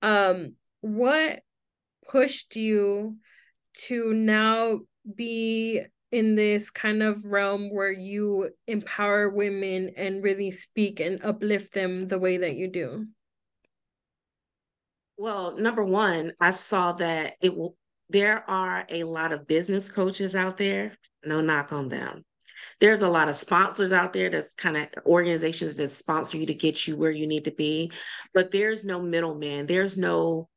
Um 0.03 0.55
what 0.81 1.41
pushed 2.09 2.57
you 2.57 3.17
to 3.87 4.13
now 4.13 4.81
be 5.15 5.83
in 6.17 6.35
this 6.35 6.71
kind 6.71 7.03
of 7.03 7.25
realm 7.25 7.73
where 7.73 7.93
you 7.93 8.51
empower 8.67 9.29
women 9.29 9.91
and 9.97 10.25
really 10.25 10.51
speak 10.51 10.99
and 10.99 11.23
uplift 11.23 11.75
them 11.75 12.09
the 12.09 12.19
way 12.19 12.39
that 12.39 12.55
you 12.55 12.69
do? 12.69 13.07
Well, 15.19 15.57
number 15.57 15.85
one, 15.85 16.33
I 16.41 16.51
saw 16.51 16.93
that 16.95 17.35
it 17.41 17.55
will 17.55 17.77
there 18.09 18.49
are 18.49 18.87
a 18.89 19.05
lot 19.05 19.33
of 19.33 19.47
business 19.47 19.91
coaches 19.91 20.35
out 20.37 20.57
there. 20.57 20.97
No 21.25 21.41
knock 21.41 21.73
on 21.73 21.89
them. 21.89 22.25
There's 22.81 23.03
a 23.03 23.09
lot 23.09 23.29
of 23.29 23.37
sponsors 23.37 23.93
out 23.93 24.13
there 24.13 24.31
that's 24.31 24.55
kind 24.55 24.77
of 24.77 24.89
organizations 25.05 25.77
that 25.77 25.89
sponsor 25.89 26.37
you 26.37 26.47
to 26.47 26.55
get 26.55 26.87
you 26.87 26.97
where 26.97 27.11
you 27.11 27.27
need 27.27 27.45
to 27.45 27.51
be, 27.51 27.91
but 28.33 28.51
there's 28.51 28.85
no 28.85 29.03
middleman. 29.03 29.67
There's 29.67 29.97
no 29.97 30.49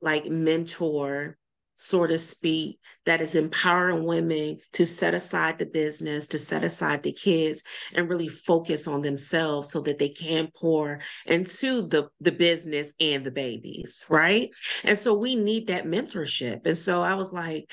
like 0.00 0.26
mentor 0.26 1.36
so 1.80 2.08
to 2.08 2.18
speak, 2.18 2.80
that 3.06 3.20
is 3.20 3.36
empowering 3.36 4.04
women 4.04 4.58
to 4.72 4.84
set 4.84 5.14
aside 5.14 5.58
the 5.60 5.66
business, 5.66 6.26
to 6.26 6.38
set 6.38 6.64
aside 6.64 7.04
the 7.04 7.12
kids, 7.12 7.62
and 7.94 8.08
really 8.08 8.26
focus 8.26 8.88
on 8.88 9.00
themselves 9.00 9.70
so 9.70 9.80
that 9.82 9.98
they 9.98 10.08
can 10.08 10.48
pour 10.56 11.00
into 11.24 11.86
the, 11.86 12.08
the 12.20 12.32
business 12.32 12.92
and 12.98 13.24
the 13.24 13.30
babies, 13.30 14.04
right? 14.08 14.50
And 14.82 14.98
so 14.98 15.16
we 15.16 15.36
need 15.36 15.68
that 15.68 15.84
mentorship. 15.84 16.66
And 16.66 16.76
so 16.76 17.00
I 17.00 17.14
was 17.14 17.32
like, 17.32 17.70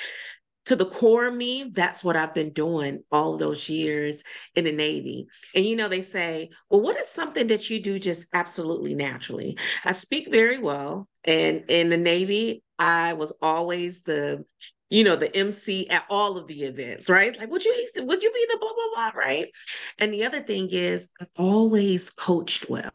to 0.65 0.75
the 0.75 0.85
core 0.85 1.27
of 1.27 1.33
me, 1.35 1.71
that's 1.73 2.03
what 2.03 2.15
I've 2.15 2.33
been 2.33 2.51
doing 2.51 3.03
all 3.11 3.37
those 3.37 3.69
years 3.69 4.23
in 4.55 4.65
the 4.65 4.71
Navy. 4.71 5.27
And 5.55 5.65
you 5.65 5.75
know, 5.75 5.89
they 5.89 6.01
say, 6.01 6.49
well, 6.69 6.81
what 6.81 6.97
is 6.97 7.07
something 7.07 7.47
that 7.47 7.69
you 7.69 7.81
do 7.81 7.97
just 7.97 8.27
absolutely 8.33 8.93
naturally? 8.93 9.57
I 9.83 9.93
speak 9.93 10.29
very 10.29 10.59
well. 10.59 11.07
And 11.25 11.63
in 11.69 11.89
the 11.89 11.97
Navy, 11.97 12.63
I 12.77 13.13
was 13.13 13.35
always 13.41 14.03
the, 14.03 14.45
you 14.89 15.03
know, 15.03 15.15
the 15.15 15.35
MC 15.35 15.89
at 15.89 16.05
all 16.09 16.37
of 16.37 16.47
the 16.47 16.63
events, 16.63 17.09
right? 17.09 17.29
It's 17.29 17.39
like, 17.39 17.49
would 17.49 17.65
you 17.65 17.87
would 17.97 18.23
you 18.23 18.31
be 18.31 18.45
the 18.49 18.57
blah 18.59 18.73
blah 18.73 19.11
blah, 19.11 19.19
right? 19.19 19.47
And 19.97 20.13
the 20.13 20.25
other 20.25 20.41
thing 20.41 20.69
is, 20.69 21.09
I 21.19 21.25
always 21.37 22.11
coached 22.11 22.69
well. 22.69 22.91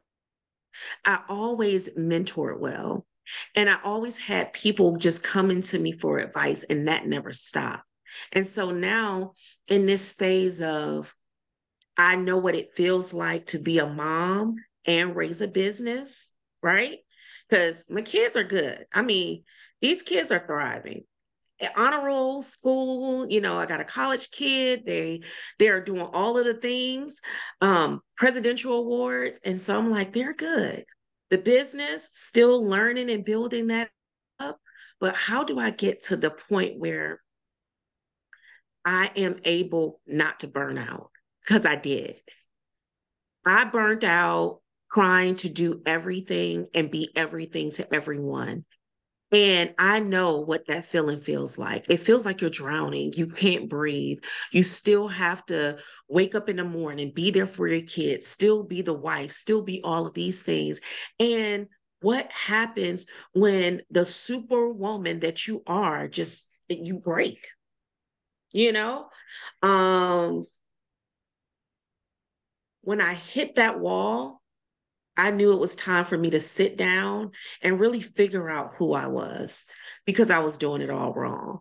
I 1.05 1.21
always 1.29 1.91
mentored 1.91 2.61
well. 2.61 3.07
And 3.55 3.71
I 3.71 3.79
always 3.85 4.19
had 4.19 4.53
people 4.53 4.97
just 4.97 5.23
coming 5.23 5.63
to 5.63 5.79
me 5.79 5.93
for 5.93 6.19
advice, 6.19 6.65
and 6.65 6.89
that 6.89 7.07
never 7.07 7.33
stopped. 7.33 7.85
And 8.33 8.45
so 8.45 8.73
now, 8.73 9.33
in 9.69 9.87
this 9.87 10.11
phase 10.11 10.61
of, 10.61 11.15
I 11.97 12.17
know 12.17 12.39
what 12.39 12.57
it 12.57 12.75
feels 12.75 13.13
like 13.13 13.47
to 13.47 13.59
be 13.59 13.79
a 13.79 13.87
mom 13.87 14.57
and 14.87 15.15
raise 15.15 15.43
a 15.43 15.49
business, 15.49 16.33
right? 16.63 16.99
Because 17.51 17.87
my 17.91 18.03
kids 18.03 18.37
are 18.37 18.45
good. 18.45 18.87
I 18.93 19.03
mean, 19.03 19.43
these 19.81 20.03
kids 20.03 20.33
are 20.33 20.45
thriving 20.47 21.05
honor 21.77 22.07
roll 22.07 22.41
school 22.41 23.29
you 23.29 23.39
know 23.39 23.59
i 23.59 23.67
got 23.67 23.83
a 23.83 23.85
college 23.85 24.31
kid 24.31 24.81
they 24.87 25.21
they're 25.59 25.85
doing 25.85 26.01
all 26.15 26.39
of 26.39 26.47
the 26.47 26.55
things 26.55 27.21
um 27.61 28.01
presidential 28.17 28.79
awards 28.79 29.41
and 29.45 29.61
so 29.61 29.77
i'm 29.79 29.91
like 29.91 30.11
they're 30.11 30.33
good 30.33 30.87
the 31.31 31.39
business, 31.39 32.11
still 32.13 32.69
learning 32.69 33.11
and 33.11 33.25
building 33.25 33.69
that 33.69 33.91
up. 34.39 34.59
But 35.01 35.15
how 35.15 35.45
do 35.45 35.59
I 35.59 35.71
get 35.71 36.05
to 36.07 36.17
the 36.17 36.31
point 36.31 36.79
where 36.79 37.21
I 38.85 39.11
am 39.17 39.37
able 39.45 40.01
not 40.07 40.41
to 40.41 40.49
burn 40.49 40.77
out? 40.77 41.11
Because 41.43 41.65
I 41.65 41.77
did. 41.77 42.21
I 43.47 43.65
burnt 43.65 44.05
out 44.05 44.61
trying 44.93 45.37
to 45.37 45.49
do 45.49 45.83
everything 45.87 46.67
and 46.75 46.91
be 46.91 47.11
everything 47.15 47.71
to 47.73 47.95
everyone. 47.95 48.65
And 49.33 49.75
I 49.79 50.01
know 50.01 50.41
what 50.41 50.67
that 50.67 50.87
feeling 50.87 51.21
feels 51.21 51.57
like. 51.57 51.87
It 51.89 51.99
feels 51.99 52.25
like 52.25 52.41
you're 52.41 52.51
drowning. 52.51 53.13
You 53.15 53.29
can't 53.29 53.69
breathe. 53.69 54.19
You 54.51 54.65
still 54.65 55.07
have 55.07 55.47
to 55.47 55.79
wake 56.09 56.35
up 56.35 56.49
in 56.49 56.57
the 56.57 56.65
morning, 56.65 57.13
be 57.15 57.31
there 57.31 57.47
for 57.47 57.69
your 57.69 57.83
kids, 57.83 58.27
still 58.27 58.65
be 58.65 58.83
the 58.83 58.95
wife, 58.95 59.31
still 59.31 59.63
be 59.63 59.81
all 59.85 60.07
of 60.07 60.15
these 60.15 60.43
things. 60.43 60.81
And 61.21 61.69
what 62.01 62.29
happens 62.33 63.07
when 63.33 63.83
the 63.91 64.05
superwoman 64.05 65.21
that 65.21 65.47
you 65.47 65.63
are 65.67 66.09
just 66.09 66.49
you 66.69 66.99
break? 66.99 67.47
You 68.53 68.73
know? 68.73 69.11
Um 69.63 70.47
when 72.83 73.01
I 73.01 73.15
hit 73.15 73.57
that 73.57 73.79
wall, 73.79 74.40
I 75.21 75.31
knew 75.31 75.53
it 75.53 75.61
was 75.61 75.77
time 75.77 76.07
for 76.07 76.17
me 76.17 76.31
to 76.31 76.41
sit 76.41 76.79
down 76.79 77.33
and 77.61 77.79
really 77.79 78.01
figure 78.01 78.49
out 78.49 78.71
who 78.79 78.95
I 78.95 79.07
was 79.07 79.67
because 80.07 80.31
I 80.31 80.39
was 80.39 80.57
doing 80.57 80.81
it 80.81 80.89
all 80.89 81.13
wrong. 81.13 81.61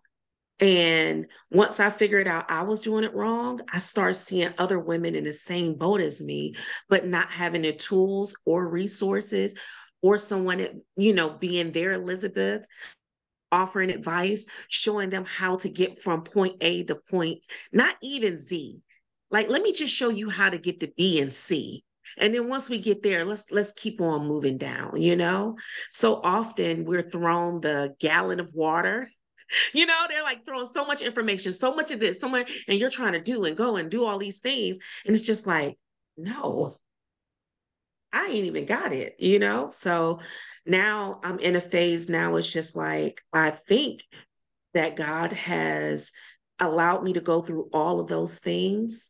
And 0.61 1.25
once 1.51 1.81
I 1.81 1.89
figured 1.89 2.25
out 2.25 2.49
I 2.49 2.63
was 2.63 2.79
doing 2.79 3.03
it 3.03 3.13
wrong, 3.13 3.59
I 3.73 3.79
started 3.79 4.13
seeing 4.13 4.53
other 4.57 4.79
women 4.79 5.13
in 5.13 5.25
the 5.25 5.33
same 5.33 5.75
boat 5.75 5.99
as 5.99 6.21
me, 6.21 6.55
but 6.87 7.05
not 7.05 7.31
having 7.31 7.63
the 7.63 7.73
tools 7.73 8.33
or 8.45 8.69
resources 8.69 9.53
or 10.01 10.17
someone, 10.17 10.81
you 10.95 11.13
know, 11.13 11.29
being 11.29 11.73
there, 11.73 11.91
Elizabeth, 11.91 12.65
offering 13.51 13.91
advice, 13.91 14.45
showing 14.69 15.09
them 15.09 15.25
how 15.25 15.57
to 15.57 15.69
get 15.69 15.99
from 15.99 16.23
point 16.23 16.55
A 16.61 16.85
to 16.85 16.95
point, 16.95 17.39
not 17.73 17.97
even 18.01 18.37
Z. 18.37 18.81
Like, 19.31 19.49
let 19.49 19.61
me 19.61 19.73
just 19.73 19.93
show 19.93 20.07
you 20.07 20.29
how 20.29 20.49
to 20.49 20.57
get 20.57 20.79
to 20.79 20.87
B 20.95 21.19
and 21.19 21.35
C 21.35 21.83
and 22.17 22.33
then 22.33 22.47
once 22.47 22.69
we 22.69 22.79
get 22.79 23.03
there 23.03 23.25
let's 23.25 23.45
let's 23.51 23.73
keep 23.73 24.01
on 24.01 24.27
moving 24.27 24.57
down 24.57 25.01
you 25.01 25.15
know? 25.15 25.57
So 25.89 26.21
often 26.23 26.85
we're 26.85 27.01
thrown 27.01 27.61
the 27.61 27.95
gallon 27.99 28.39
of 28.39 28.53
water. 28.53 29.09
You 29.73 29.87
know 29.87 30.05
they're 30.07 30.21
like 30.21 30.45
throwing 30.45 30.67
so 30.67 30.85
much 30.85 31.01
information 31.01 31.53
so 31.53 31.73
much 31.73 31.89
of 31.89 31.99
this 31.99 32.21
so 32.21 32.29
much 32.29 32.51
and 32.67 32.77
you're 32.77 32.91
trying 32.91 33.13
to 33.13 33.19
do 33.19 33.45
and 33.45 33.57
go 33.57 33.77
and 33.77 33.89
do 33.89 34.05
all 34.05 34.19
these 34.19 34.39
things. 34.39 34.77
And 35.07 35.15
it's 35.15 35.25
just 35.25 35.47
like 35.47 35.75
no 36.17 36.75
i 38.13 38.27
ain't 38.27 38.45
even 38.45 38.65
got 38.65 38.93
it 38.93 39.15
you 39.17 39.39
know? 39.39 39.71
So 39.71 40.19
now 40.67 41.19
i'm 41.23 41.39
in 41.39 41.55
a 41.55 41.61
phase 41.61 42.09
now 42.09 42.35
it's 42.35 42.51
just 42.51 42.75
like 42.75 43.21
i 43.33 43.49
think 43.49 44.03
that 44.75 44.95
god 44.95 45.33
has 45.33 46.11
allowed 46.59 47.03
me 47.03 47.13
to 47.13 47.21
go 47.21 47.41
through 47.41 47.69
all 47.73 47.99
of 47.99 48.07
those 48.07 48.39
things 48.39 49.08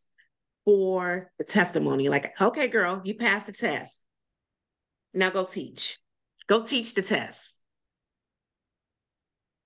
for 0.69 1.31
the 1.39 1.43
testimony. 1.43 2.09
Like, 2.09 2.31
okay, 2.39 2.67
girl, 2.67 3.01
you 3.03 3.15
passed 3.15 3.47
the 3.47 3.53
test. 3.53 4.05
Now 5.15 5.31
go 5.31 5.43
teach. 5.43 5.97
Go 6.45 6.63
teach 6.63 6.93
the 6.93 7.01
test. 7.01 7.59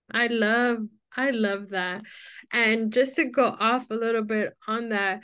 I 0.09 0.27
love 0.27 0.77
I 1.15 1.31
love 1.31 1.71
that. 1.71 2.03
And 2.53 2.93
just 2.93 3.17
to 3.17 3.25
go 3.25 3.43
off 3.59 3.91
a 3.91 3.95
little 3.95 4.23
bit 4.23 4.53
on 4.65 4.89
that, 4.89 5.19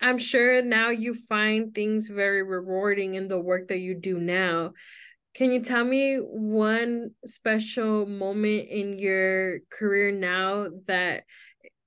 I'm 0.00 0.16
sure 0.16 0.62
now 0.62 0.88
you 0.88 1.14
find 1.14 1.74
things 1.74 2.08
very 2.08 2.42
rewarding 2.42 3.14
in 3.14 3.28
the 3.28 3.38
work 3.38 3.68
that 3.68 3.78
you 3.80 3.94
do 3.94 4.18
now. 4.18 4.72
Can 5.34 5.52
you 5.52 5.62
tell 5.62 5.84
me 5.84 6.16
one 6.16 7.10
special 7.26 8.06
moment 8.06 8.68
in 8.70 8.98
your 8.98 9.58
career 9.70 10.12
now 10.12 10.68
that 10.86 11.24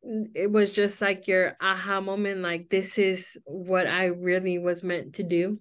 it 0.03 0.51
was 0.51 0.71
just 0.71 1.01
like 1.01 1.27
your 1.27 1.55
aha 1.61 2.01
moment 2.01 2.41
like 2.41 2.69
this 2.69 2.97
is 2.97 3.37
what 3.45 3.87
i 3.87 4.05
really 4.05 4.57
was 4.57 4.83
meant 4.83 5.13
to 5.13 5.23
do 5.23 5.59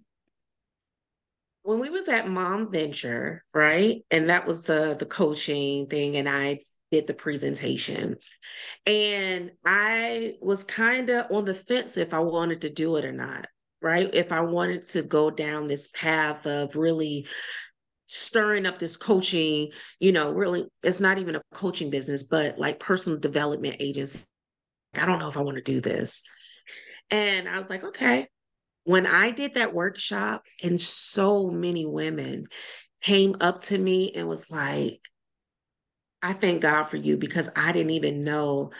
when 1.62 1.78
we 1.78 1.90
was 1.90 2.08
at 2.08 2.28
mom 2.28 2.70
venture 2.72 3.44
right 3.52 4.02
and 4.10 4.30
that 4.30 4.46
was 4.46 4.62
the 4.62 4.96
the 4.98 5.06
coaching 5.06 5.86
thing 5.88 6.16
and 6.16 6.28
i 6.28 6.58
did 6.90 7.06
the 7.06 7.14
presentation 7.14 8.16
and 8.86 9.50
i 9.64 10.32
was 10.40 10.64
kind 10.64 11.10
of 11.10 11.26
on 11.30 11.44
the 11.44 11.54
fence 11.54 11.96
if 11.96 12.14
i 12.14 12.18
wanted 12.18 12.62
to 12.62 12.70
do 12.70 12.96
it 12.96 13.04
or 13.04 13.12
not 13.12 13.46
right 13.82 14.14
if 14.14 14.32
i 14.32 14.40
wanted 14.40 14.84
to 14.84 15.02
go 15.02 15.30
down 15.30 15.68
this 15.68 15.88
path 15.88 16.46
of 16.46 16.74
really 16.76 17.26
stirring 18.10 18.66
up 18.66 18.76
this 18.76 18.96
coaching, 18.96 19.70
you 20.00 20.10
know, 20.10 20.32
really, 20.32 20.66
it's 20.82 20.98
not 20.98 21.18
even 21.18 21.36
a 21.36 21.42
coaching 21.54 21.90
business, 21.90 22.24
but 22.24 22.58
like 22.58 22.80
personal 22.80 23.16
development 23.16 23.76
agency. 23.78 24.18
I 24.94 25.06
don't 25.06 25.18
know 25.18 25.28
if 25.28 25.36
I 25.36 25.42
want 25.42 25.56
to 25.56 25.62
do 25.62 25.80
this. 25.80 26.22
And 27.10 27.48
I 27.48 27.58
was 27.58 27.70
like, 27.70 27.84
okay. 27.84 28.26
When 28.84 29.06
I 29.06 29.30
did 29.30 29.54
that 29.54 29.74
workshop, 29.74 30.42
and 30.62 30.80
so 30.80 31.50
many 31.50 31.84
women 31.84 32.46
came 33.02 33.36
up 33.40 33.62
to 33.62 33.78
me 33.78 34.12
and 34.14 34.26
was 34.26 34.50
like, 34.50 35.00
I 36.22 36.32
thank 36.32 36.62
God 36.62 36.84
for 36.84 36.96
you 36.96 37.16
because 37.16 37.50
I 37.56 37.72
didn't 37.72 37.92
even 37.92 38.24
know 38.24 38.72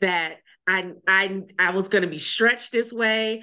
that 0.00 0.36
I 0.66 0.92
I 1.06 1.42
I 1.58 1.70
was 1.70 1.88
going 1.88 2.02
to 2.02 2.08
be 2.08 2.18
stretched 2.18 2.72
this 2.72 2.92
way 2.92 3.42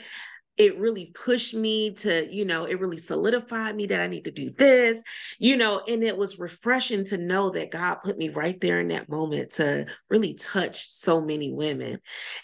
it 0.57 0.77
really 0.77 1.11
pushed 1.15 1.53
me 1.53 1.93
to, 1.95 2.27
you 2.31 2.45
know, 2.45 2.65
it 2.65 2.79
really 2.79 2.97
solidified 2.97 3.75
me 3.75 3.87
that 3.87 4.01
I 4.01 4.07
need 4.07 4.25
to 4.25 4.31
do 4.31 4.51
this, 4.51 5.01
you 5.39 5.57
know, 5.57 5.81
and 5.87 6.03
it 6.03 6.15
was 6.15 6.39
refreshing 6.39 7.03
to 7.05 7.17
know 7.17 7.49
that 7.51 7.71
God 7.71 7.95
put 8.03 8.17
me 8.17 8.29
right 8.29 8.59
there 8.61 8.79
in 8.79 8.89
that 8.89 9.09
moment 9.09 9.53
to 9.53 9.87
really 10.09 10.35
touch 10.35 10.87
so 10.89 11.21
many 11.21 11.51
women 11.51 11.99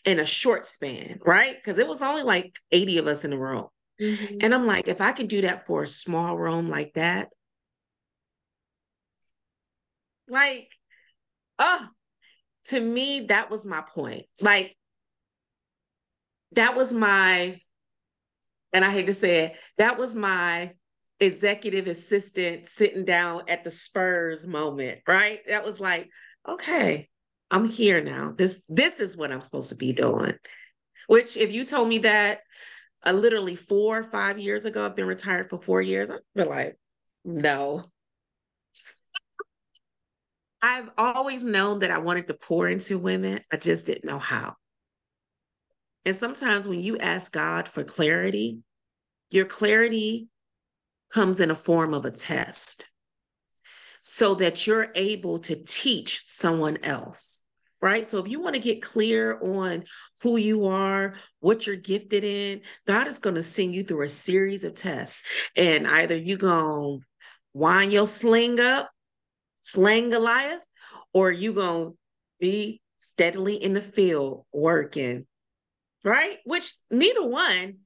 in 0.06 0.20
a 0.20 0.26
short 0.26 0.66
span, 0.66 1.20
right? 1.24 1.56
Because 1.56 1.78
it 1.78 1.88
was 1.88 2.02
only 2.02 2.24
like 2.24 2.58
80 2.72 2.98
of 2.98 3.08
us 3.08 3.26
in 3.26 3.32
the 3.32 3.38
room. 3.38 3.68
Mm-hmm. 4.02 4.38
And 4.42 4.56
I'm 4.56 4.66
like, 4.66 4.88
if 4.88 5.02
I 5.02 5.12
can 5.12 5.28
do 5.28 5.42
that 5.42 5.68
for 5.68 5.84
a 5.84 5.88
small 5.88 6.36
room 6.36 6.68
like 6.68 6.94
that, 6.94 7.30
like, 10.28 10.68
oh, 11.60 11.88
to 12.66 12.80
me, 12.80 13.26
that 13.28 13.52
was 13.52 13.66
my 13.66 13.82
point. 13.82 14.24
Like, 14.42 14.76
that 16.54 16.76
was 16.76 16.94
my 16.94 17.60
and 18.74 18.86
I 18.86 18.92
hate 18.92 19.08
to 19.08 19.14
say 19.14 19.46
it, 19.46 19.54
that 19.78 19.98
was 19.98 20.16
my 20.16 20.74
executive 21.20 21.88
assistant 21.88 22.68
sitting 22.68 23.04
down 23.06 23.42
at 23.48 23.64
the 23.64 23.72
Spurs 23.72 24.48
moment, 24.48 25.00
right? 25.08 25.40
That 25.48 25.66
was 25.66 25.80
like, 25.80 26.10
okay, 26.48 27.10
I'm 27.52 27.66
here 27.66 28.02
now. 28.02 28.34
This 28.38 28.64
this 28.70 29.00
is 29.00 29.18
what 29.18 29.32
I'm 29.32 29.42
supposed 29.42 29.70
to 29.70 29.76
be 29.76 29.94
doing. 29.94 30.34
Which, 31.08 31.38
if 31.38 31.52
you 31.52 31.66
told 31.66 31.90
me 31.90 32.00
that 32.00 32.42
uh, 33.06 33.12
literally 33.12 33.56
four 33.56 34.00
or 34.00 34.04
five 34.04 34.38
years 34.38 34.66
ago, 34.66 34.86
I've 34.86 34.96
been 34.96 35.08
retired 35.08 35.50
for 35.50 35.60
four 35.60 35.82
years, 35.82 36.10
I'd 36.10 36.20
be 36.36 36.44
like, 36.44 36.78
no. 37.26 37.84
I've 40.62 40.90
always 40.98 41.44
known 41.44 41.80
that 41.80 41.92
I 41.92 42.00
wanted 42.00 42.28
to 42.28 42.34
pour 42.34 42.68
into 42.68 42.98
women. 42.98 43.40
I 43.52 43.58
just 43.58 43.86
didn't 43.86 44.06
know 44.06 44.20
how. 44.20 44.56
And 46.06 46.16
sometimes 46.16 46.68
when 46.68 46.80
you 46.80 46.98
ask 46.98 47.32
God 47.32 47.68
for 47.68 47.84
clarity, 47.84 48.60
your 49.30 49.46
clarity 49.46 50.28
comes 51.12 51.40
in 51.40 51.52
a 51.52 51.56
form 51.56 51.94
of 51.94 52.06
a 52.06 52.12
test 52.12 52.86
so 54.02 54.36
that 54.36 54.66
you're 54.66 54.92
able 54.96 55.40
to 55.40 55.56
teach 55.56 56.22
someone 56.26 56.78
else. 56.84 57.44
Right. 57.82 58.06
So 58.06 58.18
if 58.20 58.28
you 58.28 58.42
want 58.42 58.56
to 58.56 58.62
get 58.62 58.82
clear 58.82 59.40
on 59.42 59.86
who 60.22 60.36
you 60.36 60.66
are, 60.66 61.16
what 61.40 61.66
you're 61.66 61.78
gifted 61.78 62.26
in, 62.26 62.62
God 62.86 63.08
is 63.08 63.20
going 63.20 63.36
to 63.36 63.44
send 63.44 63.74
you 63.74 63.84
through 63.84 64.06
a 64.06 64.10
series 64.10 64.66
of 64.66 64.74
tests. 64.74 65.22
And 65.56 65.88
either 65.88 66.18
you're 66.18 66.38
going 66.38 67.00
to 67.00 67.06
wind 67.54 67.94
your 67.94 68.06
sling 68.06 68.60
up, 68.60 68.90
slang 69.62 70.10
Goliath, 70.10 70.60
or 71.14 71.32
you're 71.32 71.54
going 71.54 71.92
to 71.92 71.98
be 72.42 72.82
steadily 72.98 73.56
in 73.56 73.74
the 73.74 73.82
field 73.82 74.46
working 74.52 75.26
right? 76.04 76.38
Which 76.46 76.74
neither 76.90 77.28
one 77.28 77.80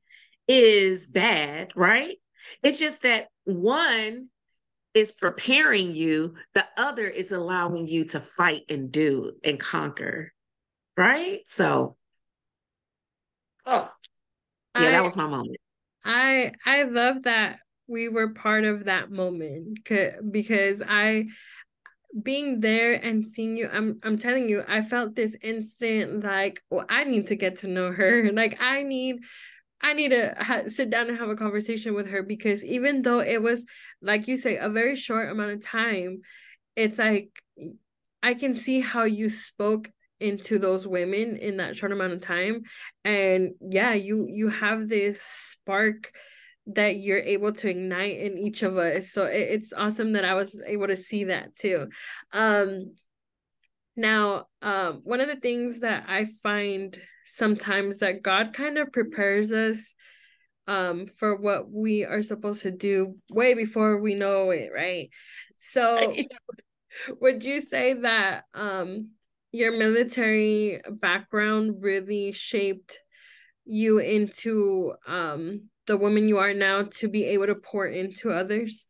is 0.47 1.07
bad, 1.07 1.71
right? 1.75 2.15
It's 2.61 2.79
just 2.79 3.03
that 3.03 3.27
one 3.45 4.29
is 4.93 5.11
preparing 5.11 5.93
you, 5.93 6.35
the 6.53 6.65
other 6.77 7.07
is 7.07 7.31
allowing 7.31 7.87
you 7.87 8.05
to 8.05 8.19
fight 8.19 8.61
and 8.69 8.91
do 8.91 9.31
and 9.43 9.59
conquer, 9.59 10.31
right? 10.95 11.39
So, 11.47 11.97
oh, 13.65 13.89
yeah, 14.77 14.87
I, 14.87 14.91
that 14.91 15.03
was 15.03 15.17
my 15.17 15.27
moment. 15.27 15.57
I 16.05 16.51
I 16.65 16.83
love 16.83 17.23
that 17.23 17.59
we 17.87 18.07
were 18.07 18.29
part 18.29 18.65
of 18.65 18.85
that 18.85 19.11
moment 19.11 19.79
because 20.31 20.81
I 20.87 21.25
being 22.21 22.59
there 22.59 22.93
and 22.93 23.25
seeing 23.25 23.57
you 23.57 23.67
i'm 23.71 23.99
i'm 24.03 24.17
telling 24.17 24.47
you 24.47 24.63
i 24.67 24.81
felt 24.81 25.15
this 25.15 25.35
instant 25.41 26.23
like 26.23 26.61
well 26.69 26.85
i 26.89 27.03
need 27.03 27.27
to 27.27 27.35
get 27.35 27.57
to 27.57 27.67
know 27.67 27.91
her. 27.91 28.31
Like 28.33 28.61
i 28.61 28.83
need 28.83 29.17
i 29.81 29.93
need 29.93 30.09
to 30.09 30.35
ha- 30.37 30.67
sit 30.67 30.89
down 30.89 31.09
and 31.09 31.17
have 31.17 31.29
a 31.29 31.35
conversation 31.35 31.93
with 31.95 32.07
her 32.09 32.21
because 32.21 32.63
even 32.63 33.01
though 33.01 33.19
it 33.19 33.41
was 33.41 33.65
like 34.01 34.27
you 34.27 34.37
say 34.37 34.57
a 34.57 34.69
very 34.69 34.95
short 34.95 35.31
amount 35.31 35.51
of 35.51 35.61
time 35.61 36.21
it's 36.75 36.99
like 36.99 37.29
i 38.21 38.33
can 38.33 38.53
see 38.53 38.79
how 38.79 39.03
you 39.03 39.29
spoke 39.29 39.89
into 40.23 40.57
those 40.57 40.87
women 40.87 41.35
in 41.35 41.57
that 41.57 41.75
short 41.75 41.91
amount 41.91 42.13
of 42.13 42.21
time. 42.21 42.63
And 43.03 43.51
yeah 43.61 43.93
you 43.93 44.25
you 44.29 44.49
have 44.49 44.87
this 44.87 45.21
spark 45.21 46.11
that 46.67 46.97
you're 46.97 47.19
able 47.19 47.51
to 47.51 47.69
ignite 47.69 48.19
in 48.19 48.37
each 48.37 48.63
of 48.63 48.77
us 48.77 49.11
so 49.11 49.25
it, 49.25 49.49
it's 49.51 49.73
awesome 49.73 50.13
that 50.13 50.25
i 50.25 50.33
was 50.33 50.61
able 50.65 50.87
to 50.87 50.95
see 50.95 51.25
that 51.25 51.55
too. 51.55 51.87
Um 52.31 52.95
now 53.95 54.47
um 54.61 55.01
one 55.03 55.21
of 55.21 55.27
the 55.27 55.35
things 55.35 55.81
that 55.81 56.05
i 56.07 56.27
find 56.41 56.99
sometimes 57.25 57.99
that 57.99 58.23
god 58.23 58.53
kind 58.53 58.77
of 58.77 58.91
prepares 58.91 59.51
us 59.51 59.93
um 60.67 61.05
for 61.05 61.35
what 61.35 61.69
we 61.69 62.05
are 62.05 62.21
supposed 62.21 62.63
to 62.63 62.71
do 62.71 63.15
way 63.29 63.53
before 63.53 63.99
we 63.99 64.15
know 64.15 64.49
it 64.49 64.71
right? 64.73 65.09
So 65.59 66.15
would 67.21 67.43
you 67.43 67.61
say 67.61 67.93
that 67.93 68.45
um 68.53 69.09
your 69.51 69.77
military 69.77 70.81
background 70.89 71.75
really 71.81 72.31
shaped 72.31 72.99
you 73.65 73.99
into 73.99 74.93
um 75.07 75.69
the 75.87 75.97
woman 75.97 76.27
you 76.27 76.39
are 76.39 76.53
now 76.53 76.83
to 76.83 77.07
be 77.07 77.25
able 77.25 77.47
to 77.47 77.55
pour 77.55 77.85
into 77.85 78.31
others? 78.31 78.85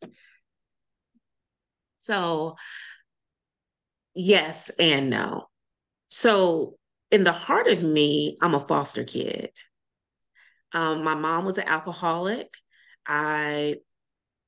So, 1.99 2.55
yes 4.13 4.69
and 4.77 5.09
no. 5.09 5.47
So, 6.07 6.77
in 7.11 7.23
the 7.23 7.31
heart 7.31 7.67
of 7.67 7.83
me, 7.83 8.37
I'm 8.41 8.55
a 8.55 8.59
foster 8.59 9.03
kid. 9.03 9.51
Um, 10.73 11.03
my 11.03 11.15
mom 11.15 11.45
was 11.45 11.57
an 11.57 11.67
alcoholic. 11.67 12.53
I 13.07 13.77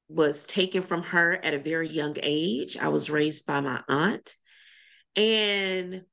was 0.08 0.46
taken 0.46 0.82
from 0.82 1.04
her 1.04 1.34
at 1.34 1.54
a 1.54 1.60
very 1.60 1.88
young 1.88 2.16
age. 2.22 2.78
I 2.78 2.90
was 2.90 3.10
raised 3.10 3.46
by 3.46 3.62
my 3.62 3.82
aunt. 3.88 4.36
And 5.16 6.04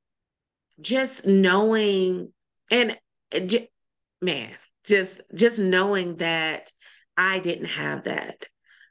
just 0.79 1.25
knowing, 1.25 2.31
and 2.71 2.97
man, 4.21 4.51
just 4.85 5.21
just 5.35 5.59
knowing 5.59 6.17
that 6.17 6.71
I 7.17 7.39
didn't 7.39 7.67
have 7.67 8.03
that. 8.03 8.45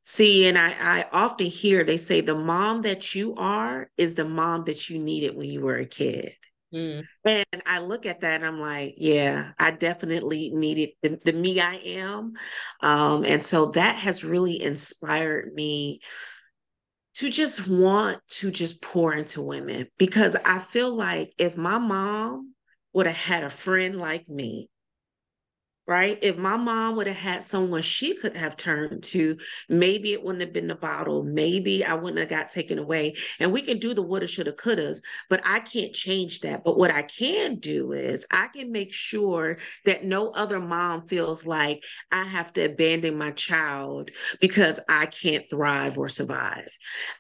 See, 0.05 0.47
and 0.47 0.59
I, 0.59 0.73
I 1.01 1.05
often 1.13 1.47
hear 1.47 1.85
they 1.85 1.97
say 1.97 2.21
the 2.21 2.35
mom 2.35 2.83
that 2.83 3.15
you 3.15 3.35
are 3.37 3.89
is 3.97 4.15
the 4.15 4.25
mom 4.25 4.65
that 4.65 4.91
you 4.91 4.99
needed 4.99 5.37
when 5.37 5.49
you 5.49 5.61
were 5.61 5.77
a 5.77 5.87
kid. 5.87 6.33
Mm. 6.75 7.05
And 7.25 7.63
I 7.67 7.79
look 7.79 8.05
at 8.07 8.21
that 8.21 8.37
and 8.37 8.47
I'm 8.47 8.59
like, 8.59 8.95
yeah, 8.97 9.53
I 9.59 9.71
definitely 9.71 10.51
needed 10.53 10.91
the, 11.03 11.21
the 11.25 11.33
me 11.33 11.61
I 11.61 11.75
am. 11.75 12.33
Um, 12.81 13.25
and 13.25 13.43
so 13.43 13.67
that 13.73 13.97
has 13.97 14.25
really 14.25 14.61
inspired 14.61 15.53
me 15.55 16.01
to 17.15 17.31
just 17.31 17.69
want 17.69 18.19
to 18.27 18.51
just 18.51 18.83
pour 18.83 19.13
into 19.15 19.43
women 19.43 19.87
because 19.99 20.35
I 20.45 20.59
feel 20.59 20.97
like 20.97 21.33
if 21.39 21.57
my 21.57 21.79
mom 21.79 22.55
would 22.93 23.07
have 23.07 23.17
had 23.17 23.45
a 23.45 23.51
friend 23.51 23.97
like 23.99 24.29
me, 24.29 24.69
right? 25.93 26.19
If 26.23 26.39
my 26.39 26.57
mom 26.57 26.97
would 26.97 27.07
have 27.07 27.17
had 27.17 27.45
someone 27.45 27.83
she 27.83 28.17
could 28.17 28.35
have 28.35 28.57
turned 28.57 29.03
to, 29.05 29.37
maybe 29.69 30.15
it 30.15 30.25
wouldn't 30.25 30.41
have 30.41 30.55
been 30.55 30.69
the 30.69 30.75
bottle. 30.75 31.23
Maybe 31.23 31.85
I 31.85 31.93
wouldn't 31.93 32.19
have 32.19 32.31
got 32.31 32.49
taken 32.49 32.79
away. 32.79 33.15
And 33.39 33.53
we 33.53 33.61
can 33.61 33.79
do 33.79 33.93
the 33.93 34.01
woulda, 34.01 34.27
shoulda, 34.27 34.53
couldas, 34.53 35.03
but 35.29 35.43
I 35.45 35.61
can't 35.61 35.93
change 35.93 36.41
that. 36.41 36.65
But 36.65 36.79
what 36.79 36.91
I 36.91 37.03
can 37.03 37.57
do 37.57 37.93
is 37.93 38.25
I 38.31 38.49
can 38.49 38.73
make 38.73 38.95
sure 38.95 39.59
that 39.85 40.03
no 40.03 40.31
other 40.31 40.61
mom 40.61 41.07
feels 41.07 41.45
like 41.45 41.85
I 42.11 42.25
have 42.25 42.55
to 42.55 42.65
abandon 42.65 43.19
my 43.19 43.33
child 43.33 44.11
because 44.41 44.81
I 44.89 45.05
can't 45.07 45.45
thrive 45.51 45.99
or 45.99 46.09
survive. 46.09 46.69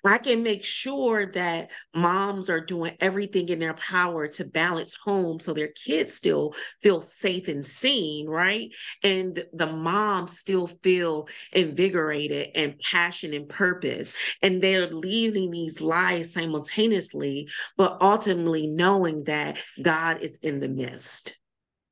I 0.04 0.16
can 0.18 0.42
make 0.42 0.64
sure 0.64 1.26
that 1.32 1.68
moms 1.94 2.48
are 2.48 2.61
doing 2.61 2.96
everything 3.00 3.50
in 3.50 3.58
their 3.58 3.74
power 3.74 4.28
to 4.28 4.44
balance 4.46 4.96
home 5.04 5.38
so 5.38 5.52
their 5.52 5.68
kids 5.68 6.14
still 6.14 6.54
feel 6.80 7.02
safe 7.02 7.48
and 7.48 7.66
seen, 7.66 8.28
right? 8.28 8.62
Right? 8.62 8.75
And 9.03 9.44
the 9.53 9.66
moms 9.66 10.38
still 10.38 10.66
feel 10.66 11.29
invigorated 11.53 12.51
and 12.55 12.79
passion 12.79 13.35
and 13.35 13.48
purpose. 13.48 14.12
And 14.42 14.62
they're 14.62 14.90
leaving 14.90 15.51
these 15.51 15.81
lives 15.81 16.33
simultaneously, 16.33 17.48
but 17.77 17.98
ultimately 18.01 18.66
knowing 18.66 19.25
that 19.25 19.59
God 19.83 20.20
is 20.22 20.38
in 20.42 20.61
the 20.61 20.68
midst, 20.68 21.38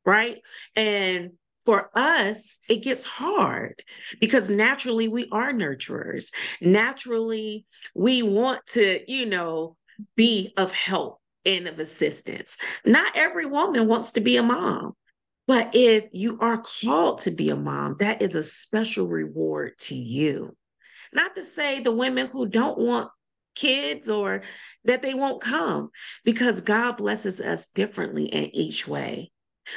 right? 0.04 0.38
And 0.76 1.32
for 1.66 1.90
us, 1.94 2.56
it 2.68 2.82
gets 2.82 3.04
hard 3.04 3.82
because 4.20 4.50
naturally 4.50 5.08
we 5.08 5.28
are 5.30 5.52
nurturers. 5.52 6.32
Naturally, 6.60 7.66
we 7.94 8.22
want 8.22 8.64
to, 8.68 9.00
you 9.06 9.26
know, 9.26 9.76
be 10.16 10.52
of 10.56 10.72
help 10.72 11.20
and 11.44 11.66
of 11.68 11.78
assistance. 11.78 12.56
Not 12.84 13.14
every 13.14 13.46
woman 13.46 13.86
wants 13.86 14.12
to 14.12 14.20
be 14.20 14.36
a 14.36 14.42
mom. 14.42 14.94
But 15.50 15.70
if 15.74 16.06
you 16.12 16.38
are 16.38 16.62
called 16.62 17.22
to 17.22 17.32
be 17.32 17.50
a 17.50 17.56
mom, 17.56 17.96
that 17.98 18.22
is 18.22 18.36
a 18.36 18.42
special 18.44 19.08
reward 19.08 19.72
to 19.78 19.96
you. 19.96 20.56
Not 21.12 21.34
to 21.34 21.42
say 21.42 21.82
the 21.82 21.90
women 21.90 22.28
who 22.28 22.46
don't 22.46 22.78
want 22.78 23.10
kids 23.56 24.08
or 24.08 24.44
that 24.84 25.02
they 25.02 25.12
won't 25.12 25.42
come, 25.42 25.90
because 26.24 26.60
God 26.60 26.98
blesses 26.98 27.40
us 27.40 27.66
differently 27.66 28.26
in 28.26 28.54
each 28.54 28.86
way. 28.86 29.32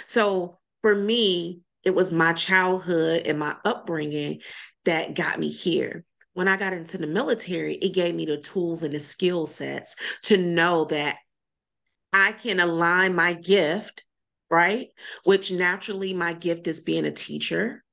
So 0.06 0.60
for 0.84 0.94
me, 0.94 1.62
it 1.84 1.96
was 1.96 2.14
my 2.14 2.34
childhood 2.34 3.24
and 3.26 3.40
my 3.40 3.56
upbringing 3.66 4.42
that 4.86 5.16
got 5.16 5.40
me 5.40 5.50
here. 5.50 6.06
When 6.34 6.48
I 6.48 6.56
got 6.56 6.74
into 6.74 7.00
the 7.00 7.08
military, 7.08 7.78
it 7.78 7.96
gave 7.96 8.14
me 8.14 8.28
the 8.28 8.38
tools 8.38 8.84
and 8.84 8.94
the 8.94 9.00
skill 9.00 9.48
sets 9.48 9.96
to 10.26 10.38
know 10.38 10.86
that 10.86 11.18
I 12.14 12.34
can 12.34 12.60
align 12.60 13.16
my 13.16 13.34
gift, 13.34 14.04
right? 14.50 14.88
Which 15.24 15.52
naturally, 15.52 16.14
my 16.14 16.34
gift 16.34 16.68
is 16.68 16.82
being 16.82 17.06
a 17.06 17.12
teacher. 17.12 17.84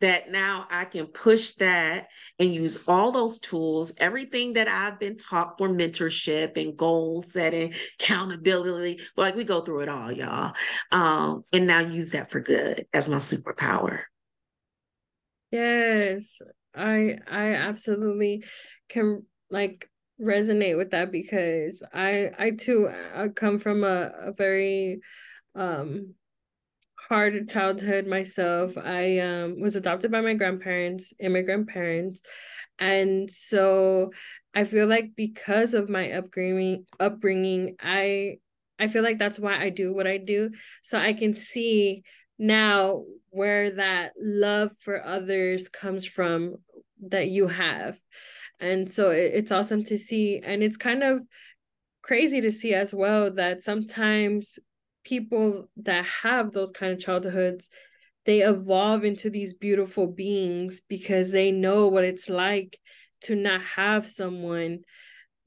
That 0.00 0.30
now 0.30 0.66
I 0.70 0.84
can 0.84 1.06
push 1.06 1.52
that 1.52 2.08
and 2.38 2.52
use 2.52 2.84
all 2.86 3.12
those 3.12 3.38
tools, 3.38 3.94
everything 3.96 4.52
that 4.52 4.68
I've 4.68 5.00
been 5.00 5.16
taught 5.16 5.56
for 5.56 5.70
mentorship 5.70 6.58
and 6.58 6.76
goal 6.76 7.22
setting, 7.22 7.72
accountability. 7.98 9.00
Like 9.16 9.36
we 9.36 9.44
go 9.44 9.62
through 9.62 9.80
it 9.80 9.88
all, 9.88 10.12
y'all. 10.12 10.52
Um, 10.92 11.44
and 11.50 11.66
now 11.66 11.78
use 11.80 12.10
that 12.10 12.30
for 12.30 12.40
good 12.40 12.84
as 12.92 13.08
my 13.08 13.16
superpower. 13.16 14.00
Yes, 15.50 16.42
I 16.74 17.18
I 17.26 17.54
absolutely 17.54 18.44
can 18.88 19.22
like 19.50 19.88
resonate 20.20 20.76
with 20.76 20.90
that 20.90 21.10
because 21.10 21.82
I 21.92 22.30
I 22.38 22.50
too 22.50 22.88
I 23.14 23.28
come 23.28 23.58
from 23.58 23.84
a, 23.84 24.10
a 24.18 24.32
very 24.32 25.00
um 25.56 26.14
hard 27.08 27.48
childhood 27.48 28.06
myself. 28.06 28.76
I 28.78 29.18
um 29.18 29.60
was 29.60 29.76
adopted 29.76 30.10
by 30.10 30.20
my 30.20 30.34
grandparents, 30.34 31.12
immigrant 31.20 31.68
parents. 31.68 32.22
And 32.78 33.30
so 33.30 34.12
I 34.54 34.64
feel 34.64 34.86
like 34.86 35.12
because 35.16 35.74
of 35.74 35.88
my 35.88 36.12
upbringing 36.12 36.86
upbringing, 37.00 37.76
I 37.80 38.38
I 38.78 38.88
feel 38.88 39.02
like 39.02 39.18
that's 39.18 39.38
why 39.38 39.60
I 39.60 39.70
do 39.70 39.94
what 39.94 40.06
I 40.06 40.18
do. 40.18 40.50
So 40.82 40.98
I 40.98 41.12
can 41.14 41.34
see 41.34 42.02
now 42.38 43.04
where 43.30 43.70
that 43.72 44.12
love 44.20 44.72
for 44.80 45.04
others 45.04 45.68
comes 45.68 46.04
from 46.04 46.56
that 47.08 47.28
you 47.28 47.46
have 47.46 47.98
and 48.60 48.90
so 48.90 49.10
it, 49.10 49.32
it's 49.34 49.52
awesome 49.52 49.84
to 49.84 49.98
see 49.98 50.40
and 50.44 50.62
it's 50.62 50.76
kind 50.76 51.02
of 51.02 51.20
crazy 52.02 52.40
to 52.40 52.52
see 52.52 52.74
as 52.74 52.94
well 52.94 53.32
that 53.32 53.62
sometimes 53.62 54.58
people 55.06 55.70
that 55.76 56.04
have 56.04 56.50
those 56.50 56.72
kind 56.72 56.92
of 56.92 56.98
childhoods 56.98 57.68
they 58.24 58.40
evolve 58.40 59.04
into 59.04 59.30
these 59.30 59.54
beautiful 59.54 60.08
beings 60.08 60.80
because 60.88 61.30
they 61.30 61.52
know 61.52 61.86
what 61.86 62.02
it's 62.02 62.28
like 62.28 62.76
to 63.20 63.36
not 63.36 63.62
have 63.62 64.04
someone 64.04 64.80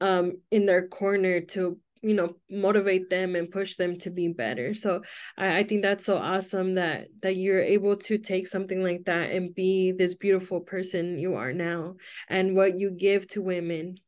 um 0.00 0.32
in 0.50 0.64
their 0.64 0.88
corner 0.88 1.42
to 1.42 1.78
you 2.02 2.14
know 2.14 2.34
motivate 2.50 3.10
them 3.10 3.36
and 3.36 3.50
push 3.50 3.76
them 3.76 3.98
to 3.98 4.08
be 4.08 4.28
better. 4.28 4.72
So 4.72 5.02
I, 5.36 5.58
I 5.58 5.62
think 5.64 5.82
that's 5.82 6.06
so 6.06 6.16
awesome 6.16 6.76
that 6.76 7.08
that 7.20 7.36
you're 7.36 7.62
able 7.62 7.96
to 7.96 8.16
take 8.16 8.48
something 8.48 8.82
like 8.82 9.04
that 9.04 9.30
and 9.30 9.54
be 9.54 9.92
this 9.92 10.14
beautiful 10.14 10.60
person 10.60 11.18
you 11.18 11.34
are 11.34 11.52
now 11.52 11.96
and 12.28 12.56
what 12.56 12.78
you 12.78 12.90
give 12.90 13.28
to 13.28 13.42
women 13.42 13.98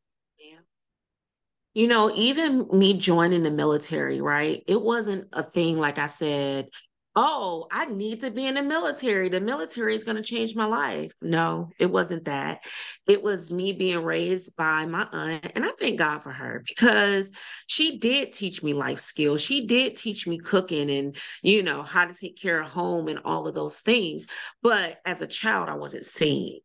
you 1.73 1.87
know 1.87 2.11
even 2.15 2.67
me 2.71 2.93
joining 2.93 3.43
the 3.43 3.51
military 3.51 4.21
right 4.21 4.63
it 4.67 4.81
wasn't 4.81 5.27
a 5.33 5.43
thing 5.43 5.77
like 5.77 5.97
i 5.97 6.07
said 6.07 6.67
oh, 7.15 7.67
I 7.71 7.85
need 7.85 8.21
to 8.21 8.31
be 8.31 8.47
in 8.47 8.55
the 8.55 8.63
military. 8.63 9.29
The 9.29 9.41
military 9.41 9.95
is 9.95 10.03
going 10.03 10.17
to 10.17 10.23
change 10.23 10.55
my 10.55 10.65
life. 10.65 11.13
No, 11.21 11.69
it 11.77 11.85
wasn't 11.85 12.25
that. 12.25 12.63
It 13.07 13.21
was 13.21 13.51
me 13.51 13.71
being 13.71 14.03
raised 14.03 14.55
by 14.57 14.85
my 14.85 15.07
aunt. 15.11 15.51
And 15.55 15.65
I 15.65 15.69
thank 15.79 15.99
God 15.99 16.23
for 16.23 16.31
her 16.31 16.63
because 16.67 17.31
she 17.67 17.99
did 17.99 18.33
teach 18.33 18.63
me 18.63 18.73
life 18.73 18.99
skills. 18.99 19.41
She 19.41 19.65
did 19.67 19.95
teach 19.95 20.27
me 20.27 20.39
cooking 20.39 20.89
and, 20.89 21.15
you 21.43 21.61
know, 21.61 21.83
how 21.83 22.05
to 22.05 22.13
take 22.13 22.37
care 22.41 22.61
of 22.61 22.69
home 22.69 23.07
and 23.07 23.19
all 23.23 23.47
of 23.47 23.53
those 23.53 23.79
things. 23.81 24.25
But 24.61 24.99
as 25.05 25.21
a 25.21 25.27
child, 25.27 25.69
I 25.69 25.75
wasn't 25.75 26.05
seen. 26.05 26.59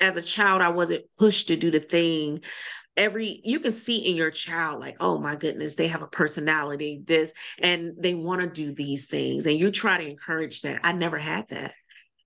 As 0.00 0.16
a 0.16 0.22
child, 0.22 0.62
I 0.62 0.70
wasn't 0.70 1.04
pushed 1.18 1.48
to 1.48 1.56
do 1.56 1.70
the 1.70 1.80
thing 1.80 2.40
every 2.96 3.40
you 3.44 3.60
can 3.60 3.72
see 3.72 4.08
in 4.10 4.16
your 4.16 4.30
child 4.30 4.80
like 4.80 4.96
oh 5.00 5.18
my 5.18 5.34
goodness 5.34 5.76
they 5.76 5.88
have 5.88 6.02
a 6.02 6.06
personality 6.06 7.02
this 7.06 7.32
and 7.58 7.92
they 7.98 8.14
want 8.14 8.40
to 8.40 8.46
do 8.46 8.72
these 8.72 9.06
things 9.06 9.46
and 9.46 9.58
you 9.58 9.70
try 9.70 9.98
to 9.98 10.08
encourage 10.08 10.62
that. 10.62 10.80
I 10.84 10.92
never 10.92 11.18
had 11.18 11.48
that. 11.48 11.72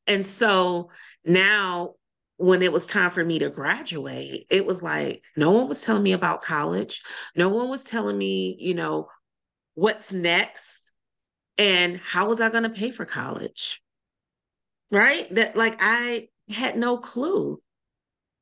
And 0.06 0.24
so 0.24 0.90
now 1.24 1.94
when 2.36 2.62
it 2.62 2.72
was 2.72 2.86
time 2.86 3.10
for 3.10 3.24
me 3.24 3.38
to 3.38 3.48
graduate 3.48 4.46
it 4.50 4.66
was 4.66 4.82
like 4.82 5.22
no 5.36 5.52
one 5.52 5.68
was 5.68 5.82
telling 5.82 6.02
me 6.02 6.12
about 6.12 6.42
college 6.42 7.02
no 7.34 7.48
one 7.48 7.70
was 7.70 7.84
telling 7.84 8.18
me 8.18 8.56
you 8.58 8.74
know 8.74 9.08
what's 9.74 10.12
next 10.12 10.90
and 11.58 11.98
how 11.98 12.28
was 12.28 12.40
i 12.40 12.50
going 12.50 12.64
to 12.64 12.70
pay 12.70 12.90
for 12.90 13.04
college? 13.04 13.80
Right? 14.90 15.32
That 15.34 15.56
like 15.56 15.76
i 15.80 16.28
had 16.54 16.76
no 16.76 16.98
clue 16.98 17.58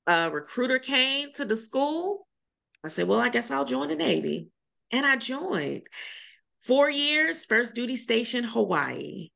a 0.06 0.30
recruiter 0.30 0.78
came 0.78 1.32
to 1.34 1.44
the 1.44 1.56
school. 1.56 2.26
I 2.84 2.88
said, 2.88 3.08
well, 3.08 3.20
I 3.20 3.30
guess 3.30 3.50
I'll 3.50 3.64
join 3.64 3.88
the 3.88 3.96
Navy. 3.96 4.48
And 4.92 5.06
I 5.06 5.16
joined. 5.16 5.82
Four 6.62 6.90
years, 6.90 7.44
first 7.44 7.74
duty 7.74 7.96
station, 7.96 8.44
Hawaii. 8.44 9.28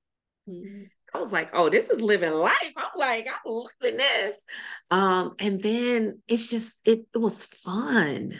Mm-hmm. 0.49 0.85
I 1.15 1.19
was 1.19 1.33
like, 1.33 1.51
oh, 1.55 1.71
this 1.71 1.89
is 1.89 2.03
living 2.03 2.33
life. 2.33 2.73
I'm 2.77 2.91
like, 2.97 3.27
I'm 3.29 3.65
living 3.81 3.99
this. 3.99 4.45
Um, 4.91 5.35
and 5.39 5.63
then 5.63 6.23
it's 6.29 6.49
just, 6.49 6.81
it, 6.85 7.01
it 7.15 7.19
was 7.19 7.47
fun. 7.47 8.35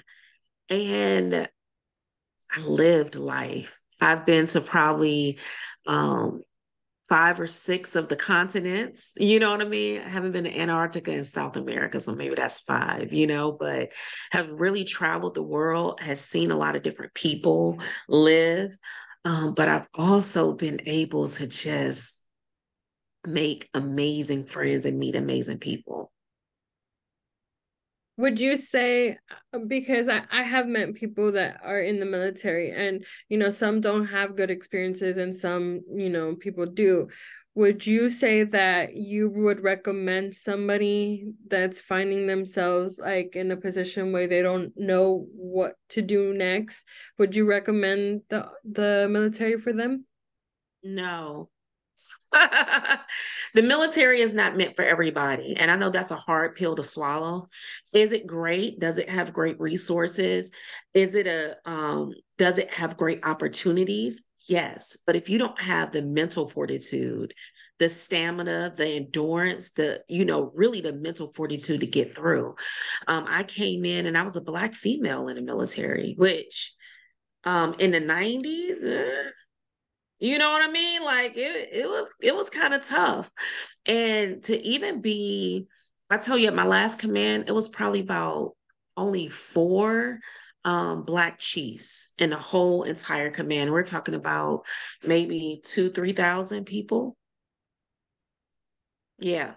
And 0.69 1.49
I 2.55 2.61
lived 2.61 3.15
life. 3.15 3.79
I've 4.01 4.27
been 4.27 4.47
to 4.49 4.61
probably 4.61 5.39
um, 5.87 6.43
five 7.09 7.41
or 7.41 7.47
six 7.47 7.97
of 7.97 8.09
the 8.09 8.17
continents. 8.17 9.13
You 9.17 9.41
know 9.41 9.51
what 9.51 9.63
I 9.63 9.65
mean? 9.69 10.03
I 10.03 10.09
haven't 10.09 10.33
been 10.33 10.45
to 10.45 10.59
Antarctica 10.59 11.11
and 11.11 11.27
South 11.27 11.57
America, 11.57 12.01
so 12.01 12.15
maybe 12.15 12.35
that's 12.35 12.61
five, 12.61 13.13
you 13.13 13.27
know, 13.27 13.53
but 13.53 13.93
have 14.31 14.51
really 14.51 14.85
traveled 14.85 15.35
the 15.35 15.43
world, 15.43 16.01
has 16.01 16.21
seen 16.21 16.51
a 16.51 16.57
lot 16.57 16.77
of 16.77 16.83
different 16.83 17.15
people 17.15 17.81
live. 18.09 18.77
Um, 19.25 19.55
but 19.55 19.69
I've 19.69 19.89
also 19.95 20.55
been 20.55 20.81
able 20.87 21.29
to 21.29 21.47
just 21.47 22.27
make 23.27 23.69
amazing 23.75 24.45
friends 24.45 24.87
and 24.87 24.99
meet 24.99 25.17
amazing 25.17 25.59
people 25.59 26.13
would 28.19 28.41
you 28.41 28.57
say 28.57 29.17
uh, 29.55 29.59
because 29.67 30.09
I, 30.09 30.23
I 30.31 30.43
have 30.43 30.67
met 30.67 30.95
people 30.95 31.33
that 31.33 31.61
are 31.65 31.81
in 31.81 32.01
the 32.01 32.05
military 32.05 32.73
and 32.73 33.07
you 33.29 33.39
know 33.39 33.49
some 33.49 33.81
don't 33.81 34.07
have 34.07 34.37
good 34.37 34.51
experiences 34.51 35.17
and 35.17 35.35
some 35.35 35.81
you 35.95 36.11
know 36.11 36.35
people 36.35 36.67
do. 36.67 37.09
Would 37.55 37.87
you 37.87 38.11
say 38.11 38.45
that 38.45 38.95
you 38.95 39.31
would 39.31 39.65
recommend 39.65 40.35
somebody 40.35 41.27
that's 41.49 41.81
finding 41.81 42.27
themselves 42.27 43.01
like 43.03 43.35
in 43.35 43.51
a 43.51 43.57
position 43.57 44.13
where 44.13 44.29
they 44.29 44.43
don't 44.43 44.73
know 44.77 45.27
what 45.33 45.75
to 45.91 46.03
do 46.03 46.35
next? 46.35 46.85
Would 47.19 47.35
you 47.35 47.49
recommend 47.49 48.23
the 48.29 48.51
the 48.65 49.09
military 49.11 49.59
for 49.59 49.73
them? 49.73 50.05
No 50.83 51.51
the 53.55 53.63
military 53.63 54.21
is 54.21 54.35
not 54.35 54.57
meant 54.57 54.77
for 54.77 54.85
everybody. 54.85 55.55
And 55.57 55.71
I 55.71 55.77
know 55.77 55.91
that's 55.91 56.11
a 56.11 56.17
hard 56.17 56.55
pill 56.55 56.77
to 56.77 56.83
swallow. 56.83 57.47
Is 57.93 58.13
it 58.13 58.27
great? 58.27 58.79
Does 58.81 58.99
it 58.99 59.09
have 59.09 59.33
great 59.33 59.59
resources? 59.59 60.51
Is 60.95 61.15
it 61.15 61.27
a 61.27 61.57
um 61.69 62.13
does 62.37 62.59
it 62.59 62.73
have 62.73 62.97
great 62.97 63.25
opportunities? 63.25 64.23
Yes. 64.49 64.97
But 65.07 65.17
if 65.17 65.29
you 65.29 65.39
don't 65.39 65.61
have 65.61 65.93
the 65.93 66.03
mental 66.03 66.49
fortitude, 66.49 67.35
the 67.79 67.89
stamina, 67.89 68.73
the 68.77 68.87
endurance, 68.87 69.73
the, 69.73 70.03
you 70.09 70.25
know, 70.25 70.51
really 70.55 70.81
the 70.81 70.93
mental 70.93 71.33
fortitude 71.33 71.81
to 71.81 71.87
get 71.87 72.15
through. 72.15 72.57
Um, 73.07 73.25
I 73.29 73.45
came 73.45 73.85
in 73.85 74.07
and 74.07 74.19
I 74.19 74.23
was 74.23 74.37
a 74.37 74.41
black 74.41 74.75
female 74.75 75.29
in 75.29 75.37
the 75.37 75.43
military, 75.43 76.15
which 76.19 76.75
um 77.45 77.75
in 77.79 77.93
the 77.93 78.01
90s, 78.01 78.85
uh, 78.85 79.31
you 80.19 80.39
know 80.39 80.51
what 80.51 80.69
I 80.69 80.73
mean? 80.73 81.05
Like 81.05 81.37
it, 81.37 81.69
it 81.73 81.87
was 81.87 82.13
it 82.21 82.35
was 82.35 82.51
kind 82.51 82.75
of 82.75 82.85
tough. 82.87 83.31
And 83.87 84.43
to 84.45 84.57
even 84.67 85.01
be, 85.01 85.67
I 86.11 86.19
tell 86.19 86.37
you 86.39 86.49
at 86.49 86.55
my 86.55 86.67
last 86.67 86.99
command, 86.99 87.45
it 87.49 87.53
was 87.53 87.69
probably 87.69 88.01
about 88.01 88.53
only 88.97 89.29
four 89.29 90.19
um, 90.65 91.05
black 91.05 91.39
chiefs 91.39 92.13
in 92.19 92.31
the 92.31 92.37
whole 92.37 92.83
entire 92.83 93.31
command. 93.31 93.71
We're 93.71 93.85
talking 93.85 94.15
about 94.15 94.63
maybe 95.05 95.61
two, 95.65 95.91
three 95.91 96.13
thousand 96.13 96.65
people. 96.65 97.17
Yeah. 99.21 99.55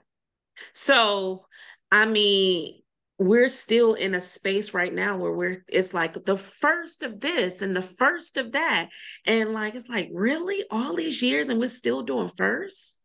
So, 0.74 1.46
I 1.92 2.06
mean, 2.06 2.81
we're 3.22 3.50
still 3.50 3.94
in 3.94 4.16
a 4.16 4.22
space 4.22 4.74
right 4.74 4.94
now 4.94 5.16
where 5.16 5.32
we're 5.32 5.64
it's 5.68 5.94
like 5.94 6.26
the 6.26 6.38
first 6.38 7.04
of 7.04 7.20
this 7.20 7.62
and 7.62 7.76
the 7.76 7.82
first 7.82 8.38
of 8.38 8.54
that. 8.54 8.90
And 9.26 9.54
like 9.54 9.76
it's 9.76 9.90
like 9.90 10.10
really? 10.12 10.64
All 10.72 10.96
these 10.96 11.22
years 11.22 11.50
and 11.50 11.60
we're 11.60 11.70
still 11.70 12.02
doing 12.02 12.30
first 12.36 13.02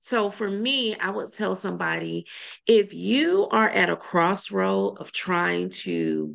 so 0.00 0.30
for 0.30 0.48
me 0.50 0.96
i 0.96 1.10
would 1.10 1.32
tell 1.32 1.54
somebody 1.54 2.26
if 2.66 2.92
you 2.94 3.46
are 3.52 3.68
at 3.68 3.90
a 3.90 3.96
crossroad 3.96 4.96
of 4.98 5.12
trying 5.12 5.68
to 5.68 6.34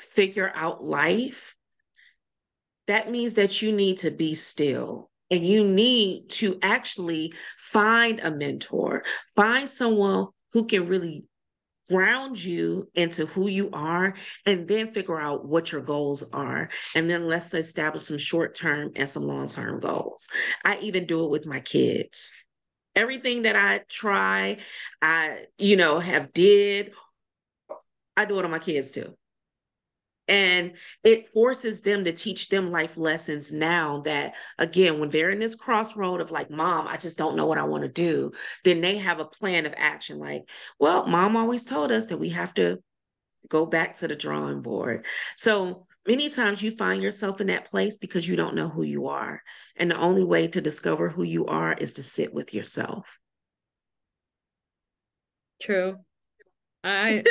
figure 0.00 0.52
out 0.54 0.84
life 0.84 1.54
that 2.86 3.10
means 3.10 3.34
that 3.34 3.62
you 3.62 3.72
need 3.72 3.98
to 3.98 4.10
be 4.10 4.34
still 4.34 5.08
and 5.30 5.46
you 5.46 5.64
need 5.64 6.28
to 6.28 6.58
actually 6.62 7.32
find 7.56 8.20
a 8.20 8.30
mentor 8.30 9.04
find 9.36 9.68
someone 9.68 10.26
who 10.52 10.66
can 10.66 10.86
really 10.88 11.24
ground 11.88 12.42
you 12.42 12.88
into 12.94 13.26
who 13.26 13.48
you 13.48 13.70
are 13.72 14.14
and 14.46 14.66
then 14.68 14.92
figure 14.92 15.20
out 15.20 15.46
what 15.46 15.72
your 15.72 15.80
goals 15.80 16.22
are. 16.32 16.68
And 16.94 17.08
then 17.08 17.26
let's 17.26 17.52
establish 17.54 18.04
some 18.04 18.18
short-term 18.18 18.92
and 18.96 19.08
some 19.08 19.24
long-term 19.24 19.80
goals. 19.80 20.28
I 20.64 20.78
even 20.78 21.06
do 21.06 21.24
it 21.24 21.30
with 21.30 21.46
my 21.46 21.60
kids. 21.60 22.34
Everything 22.96 23.42
that 23.42 23.56
i 23.56 23.80
try 23.88 24.58
i 25.02 25.46
you 25.58 25.76
know 25.76 25.98
have 25.98 26.32
did 26.32 26.92
i 28.16 28.24
do 28.24 28.38
it 28.38 28.44
on 28.44 28.52
my 28.52 28.60
kids 28.60 28.92
too 28.92 29.12
and 30.26 30.72
it 31.02 31.28
forces 31.28 31.80
them 31.80 32.04
to 32.04 32.12
teach 32.12 32.48
them 32.48 32.70
life 32.70 32.96
lessons 32.96 33.52
now 33.52 34.00
that, 34.00 34.34
again, 34.58 34.98
when 34.98 35.10
they're 35.10 35.30
in 35.30 35.38
this 35.38 35.54
crossroad 35.54 36.20
of 36.20 36.30
like, 36.30 36.50
mom, 36.50 36.88
I 36.88 36.96
just 36.96 37.18
don't 37.18 37.36
know 37.36 37.46
what 37.46 37.58
I 37.58 37.64
want 37.64 37.82
to 37.82 37.88
do, 37.88 38.32
then 38.64 38.80
they 38.80 38.98
have 38.98 39.20
a 39.20 39.26
plan 39.26 39.66
of 39.66 39.74
action. 39.76 40.18
Like, 40.18 40.48
well, 40.78 41.06
mom 41.06 41.36
always 41.36 41.64
told 41.64 41.92
us 41.92 42.06
that 42.06 42.18
we 42.18 42.30
have 42.30 42.54
to 42.54 42.82
go 43.48 43.66
back 43.66 43.96
to 43.96 44.08
the 44.08 44.16
drawing 44.16 44.62
board. 44.62 45.04
So 45.36 45.86
many 46.06 46.30
times 46.30 46.62
you 46.62 46.70
find 46.70 47.02
yourself 47.02 47.40
in 47.40 47.48
that 47.48 47.66
place 47.66 47.98
because 47.98 48.26
you 48.26 48.36
don't 48.36 48.54
know 48.54 48.68
who 48.68 48.82
you 48.82 49.08
are. 49.08 49.42
And 49.76 49.90
the 49.90 49.98
only 49.98 50.24
way 50.24 50.48
to 50.48 50.60
discover 50.60 51.10
who 51.10 51.22
you 51.22 51.46
are 51.46 51.74
is 51.74 51.94
to 51.94 52.02
sit 52.02 52.32
with 52.32 52.54
yourself. 52.54 53.18
True. 55.60 55.98
I 56.84 57.24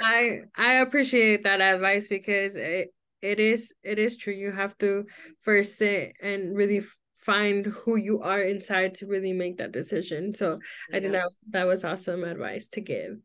I 0.00 0.40
I 0.56 0.72
appreciate 0.74 1.44
that 1.44 1.60
advice 1.60 2.08
because 2.08 2.56
it 2.56 2.88
it 3.22 3.38
is 3.38 3.72
it 3.82 3.98
is 3.98 4.16
true. 4.16 4.34
You 4.34 4.50
have 4.50 4.76
to 4.78 5.04
first 5.42 5.76
sit 5.76 6.14
and 6.20 6.56
really 6.56 6.82
find 7.14 7.66
who 7.66 7.96
you 7.96 8.20
are 8.20 8.42
inside 8.42 8.94
to 8.94 9.06
really 9.06 9.32
make 9.32 9.58
that 9.58 9.72
decision. 9.72 10.34
So 10.34 10.58
yeah. 10.90 10.96
I 10.96 11.00
think 11.00 11.12
that 11.12 11.30
that 11.50 11.64
was 11.64 11.84
awesome 11.84 12.24
advice 12.24 12.68
to 12.70 12.80
give. 12.80 13.18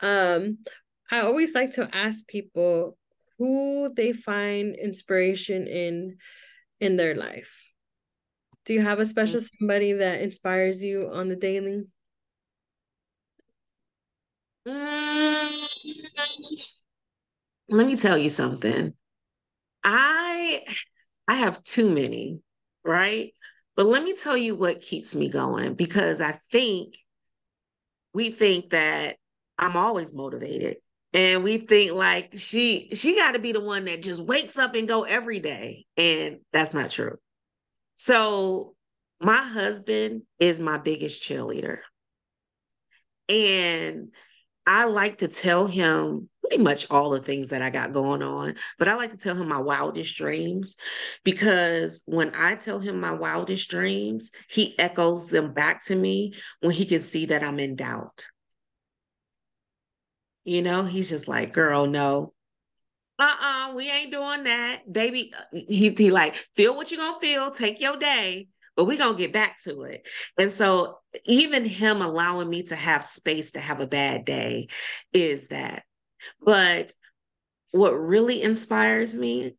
Um 0.00 0.58
I 1.10 1.20
always 1.20 1.54
like 1.54 1.72
to 1.72 1.88
ask 1.94 2.26
people 2.26 2.96
who 3.38 3.92
they 3.94 4.12
find 4.12 4.76
inspiration 4.76 5.66
in 5.66 6.16
in 6.80 6.96
their 6.96 7.14
life. 7.14 7.50
Do 8.64 8.74
you 8.74 8.82
have 8.82 9.00
a 9.00 9.06
special 9.06 9.40
mm. 9.40 9.48
somebody 9.58 9.92
that 9.94 10.20
inspires 10.20 10.82
you 10.82 11.10
on 11.12 11.28
the 11.28 11.36
daily? 11.36 11.82
Mm, 14.66 15.66
let 17.68 17.86
me 17.86 17.96
tell 17.96 18.18
you 18.18 18.28
something. 18.28 18.94
I 19.84 20.64
I 21.28 21.36
have 21.36 21.62
too 21.64 21.90
many, 21.94 22.40
right? 22.84 23.32
But 23.76 23.86
let 23.86 24.02
me 24.04 24.14
tell 24.14 24.36
you 24.36 24.54
what 24.56 24.82
keeps 24.82 25.14
me 25.14 25.28
going 25.28 25.74
because 25.74 26.20
I 26.20 26.32
think 26.32 26.96
we 28.14 28.30
think 28.30 28.70
that 28.70 29.16
I'm 29.58 29.76
always 29.76 30.14
motivated. 30.14 30.76
And 31.14 31.44
we 31.44 31.58
think 31.58 31.92
like 31.92 32.32
she 32.38 32.88
she 32.94 33.16
got 33.16 33.32
to 33.32 33.38
be 33.38 33.52
the 33.52 33.60
one 33.60 33.84
that 33.84 34.02
just 34.02 34.24
wakes 34.26 34.56
up 34.58 34.74
and 34.74 34.88
go 34.88 35.02
every 35.02 35.40
day 35.40 35.84
and 35.96 36.38
that's 36.52 36.72
not 36.72 36.88
true. 36.90 37.16
So 37.96 38.74
my 39.20 39.38
husband 39.38 40.22
is 40.40 40.60
my 40.60 40.78
biggest 40.78 41.22
cheerleader. 41.22 41.78
And 43.28 44.12
I 44.66 44.84
like 44.84 45.18
to 45.18 45.28
tell 45.28 45.66
him 45.66 46.28
pretty 46.42 46.62
much 46.62 46.90
all 46.90 47.10
the 47.10 47.20
things 47.20 47.48
that 47.48 47.62
I 47.62 47.70
got 47.70 47.92
going 47.92 48.22
on, 48.22 48.54
but 48.78 48.88
I 48.88 48.94
like 48.94 49.10
to 49.10 49.16
tell 49.16 49.34
him 49.34 49.48
my 49.48 49.60
wildest 49.60 50.16
dreams 50.16 50.76
because 51.24 52.02
when 52.06 52.34
I 52.34 52.56
tell 52.56 52.78
him 52.78 53.00
my 53.00 53.12
wildest 53.12 53.70
dreams, 53.70 54.30
he 54.48 54.78
echoes 54.78 55.28
them 55.28 55.52
back 55.52 55.84
to 55.86 55.96
me 55.96 56.34
when 56.60 56.72
he 56.72 56.86
can 56.86 57.00
see 57.00 57.26
that 57.26 57.42
I'm 57.42 57.58
in 57.58 57.76
doubt. 57.76 58.26
You 60.44 60.62
know, 60.62 60.84
he's 60.84 61.08
just 61.08 61.28
like, 61.28 61.52
girl, 61.52 61.86
no. 61.86 62.32
Uh-uh, 63.18 63.74
we 63.74 63.90
ain't 63.90 64.10
doing 64.10 64.44
that. 64.44 64.82
Baby, 64.90 65.32
he, 65.52 65.90
he 65.90 66.10
like, 66.10 66.34
feel 66.56 66.74
what 66.74 66.90
you're 66.90 67.00
gonna 67.00 67.20
feel, 67.20 67.50
take 67.50 67.80
your 67.80 67.96
day 67.96 68.48
but 68.82 68.88
we're 68.88 68.98
going 68.98 69.14
to 69.14 69.22
get 69.22 69.32
back 69.32 69.62
to 69.62 69.82
it. 69.82 70.08
And 70.36 70.50
so, 70.50 70.98
even 71.24 71.64
him 71.64 72.02
allowing 72.02 72.50
me 72.50 72.64
to 72.64 72.74
have 72.74 73.04
space 73.04 73.52
to 73.52 73.60
have 73.60 73.78
a 73.78 73.86
bad 73.86 74.24
day 74.24 74.66
is 75.12 75.48
that. 75.48 75.84
But 76.44 76.92
what 77.70 77.92
really 77.92 78.42
inspires 78.42 79.14
me, 79.14 79.54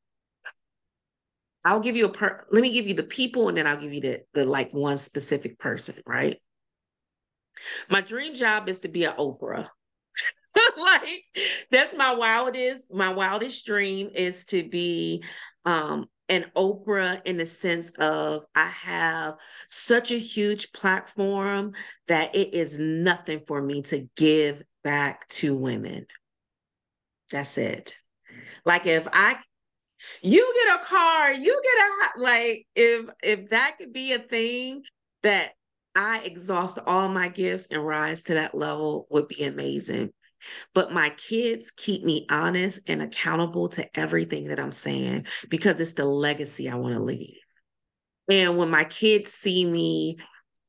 I'll 1.63 1.79
give 1.79 1.95
you 1.95 2.07
a 2.07 2.11
per, 2.11 2.45
let 2.51 2.61
me 2.61 2.73
give 2.73 2.85
you 2.85 2.95
the 2.95 3.03
people 3.03 3.47
and 3.47 3.55
then 3.55 3.65
I'll 3.65 3.77
give 3.77 3.93
you 3.93 4.01
the, 4.01 4.23
the 4.33 4.43
like 4.43 4.73
one 4.73 4.97
specific 4.97 5.57
person, 5.57 5.95
right? 6.05 6.41
My 7.89 8.01
dream 8.01 8.33
job 8.33 8.67
is 8.67 8.81
to 8.81 8.89
be 8.89 9.05
an 9.05 9.13
Oprah. 9.15 9.69
like 10.77 11.23
that's 11.71 11.95
my 11.95 12.13
wildest 12.13 12.93
my 12.93 13.13
wildest 13.13 13.65
dream 13.65 14.09
is 14.13 14.43
to 14.45 14.67
be 14.67 15.23
um 15.63 16.07
an 16.33 16.45
Oprah 16.55 17.21
in 17.25 17.37
the 17.37 17.45
sense 17.45 17.91
of 17.91 18.45
I 18.55 18.67
have 18.67 19.35
such 19.67 20.11
a 20.11 20.17
huge 20.17 20.73
platform 20.73 21.73
that 22.07 22.35
it 22.35 22.53
is 22.53 22.77
nothing 22.77 23.41
for 23.47 23.61
me 23.61 23.83
to 23.83 24.09
give 24.17 24.63
back 24.83 25.27
to 25.27 25.55
women. 25.55 26.07
That's 27.31 27.57
it. 27.57 27.95
Like 28.65 28.87
if 28.87 29.07
I 29.13 29.37
you 30.21 30.53
get 30.65 30.81
a 30.81 30.85
car, 30.85 31.31
you 31.31 31.61
get 31.63 32.17
a 32.17 32.21
like 32.21 32.67
if 32.75 33.09
if 33.23 33.49
that 33.49 33.77
could 33.77 33.93
be 33.93 34.13
a 34.13 34.19
thing 34.19 34.81
that 35.21 35.51
I 35.95 36.21
exhaust 36.23 36.79
all 36.85 37.09
my 37.09 37.29
gifts 37.29 37.67
and 37.71 37.85
rise 37.85 38.23
to 38.23 38.33
that 38.33 38.55
level 38.55 39.07
would 39.11 39.27
be 39.27 39.43
amazing. 39.43 40.11
But 40.73 40.91
my 40.91 41.09
kids 41.11 41.71
keep 41.71 42.03
me 42.03 42.25
honest 42.29 42.81
and 42.87 43.01
accountable 43.01 43.69
to 43.69 43.87
everything 43.97 44.45
that 44.45 44.59
I'm 44.59 44.71
saying 44.71 45.27
because 45.49 45.79
it's 45.79 45.93
the 45.93 46.05
legacy 46.05 46.69
I 46.69 46.75
want 46.75 46.93
to 46.93 47.01
leave. 47.01 47.37
And 48.29 48.57
when 48.57 48.69
my 48.69 48.85
kids 48.85 49.33
see 49.33 49.65
me 49.65 50.17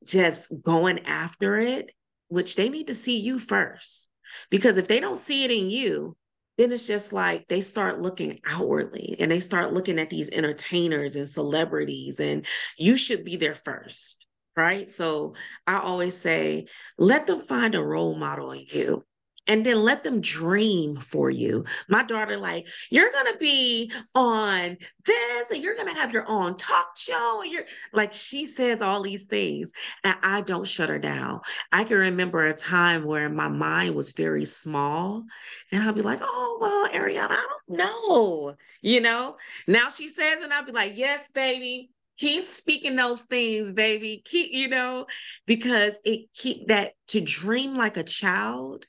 just 0.05 0.51
going 0.61 0.99
after 1.05 1.57
it, 1.57 1.91
which 2.27 2.55
they 2.55 2.69
need 2.69 2.87
to 2.87 2.95
see 2.95 3.19
you 3.19 3.39
first, 3.39 4.09
because 4.49 4.77
if 4.77 4.87
they 4.87 4.99
don't 4.99 5.17
see 5.17 5.45
it 5.45 5.51
in 5.51 5.69
you, 5.69 6.17
then 6.57 6.71
it's 6.71 6.87
just 6.87 7.11
like 7.11 7.47
they 7.47 7.61
start 7.61 7.99
looking 7.99 8.39
outwardly 8.45 9.17
and 9.19 9.29
they 9.29 9.39
start 9.39 9.73
looking 9.73 9.99
at 9.99 10.09
these 10.09 10.29
entertainers 10.29 11.15
and 11.15 11.27
celebrities, 11.27 12.19
and 12.19 12.45
you 12.77 12.97
should 12.97 13.25
be 13.25 13.35
there 13.35 13.55
first. 13.55 14.25
Right. 14.57 14.89
So 14.89 15.35
I 15.67 15.79
always 15.79 16.15
say, 16.15 16.67
let 16.97 17.27
them 17.27 17.41
find 17.41 17.75
a 17.75 17.83
role 17.83 18.15
model 18.15 18.51
in 18.51 18.63
you 18.69 19.03
and 19.47 19.65
then 19.65 19.83
let 19.83 20.03
them 20.03 20.21
dream 20.21 20.95
for 20.95 21.29
you. 21.29 21.65
My 21.89 22.03
daughter, 22.03 22.37
like, 22.37 22.67
you're 22.89 23.11
gonna 23.11 23.37
be 23.37 23.91
on 24.13 24.77
this, 25.05 25.51
and 25.51 25.61
you're 25.61 25.75
gonna 25.75 25.93
have 25.93 26.11
your 26.11 26.27
own 26.27 26.57
talk 26.57 26.97
show. 26.97 27.41
And 27.43 27.51
you're 27.51 27.65
like, 27.93 28.13
she 28.13 28.45
says 28.45 28.81
all 28.81 29.01
these 29.01 29.23
things, 29.23 29.71
and 30.03 30.15
I 30.21 30.41
don't 30.41 30.67
shut 30.67 30.89
her 30.89 30.99
down. 30.99 31.41
I 31.71 31.83
can 31.83 31.97
remember 31.97 32.45
a 32.45 32.55
time 32.55 33.03
where 33.05 33.29
my 33.29 33.47
mind 33.47 33.95
was 33.95 34.11
very 34.11 34.45
small, 34.45 35.23
and 35.71 35.83
I'll 35.83 35.93
be 35.93 36.01
like, 36.01 36.19
oh 36.21 36.57
well, 36.59 36.89
Ariana, 36.89 37.31
I 37.31 37.47
don't 37.67 37.77
know, 37.79 38.55
you 38.81 39.01
know. 39.01 39.37
Now 39.67 39.89
she 39.89 40.09
says, 40.09 40.41
and 40.41 40.53
I'll 40.53 40.65
be 40.65 40.71
like, 40.71 40.93
yes, 40.95 41.31
baby 41.31 41.89
keep 42.17 42.43
speaking 42.43 42.95
those 42.95 43.23
things 43.23 43.71
baby 43.71 44.21
keep 44.23 44.49
you 44.53 44.69
know 44.69 45.05
because 45.45 45.99
it 46.05 46.31
keep 46.33 46.67
that 46.69 46.93
to 47.07 47.19
dream 47.19 47.75
like 47.75 47.97
a 47.97 48.03
child 48.03 48.85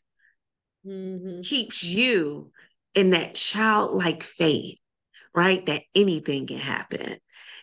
mm-hmm. 0.87 1.41
keeps 1.41 1.83
you 1.83 2.53
in 2.95 3.11
that 3.11 3.35
childlike 3.35 4.23
faith, 4.23 4.79
right? 5.35 5.65
That 5.67 5.83
anything 5.95 6.47
can 6.47 6.59
happen. 6.59 7.17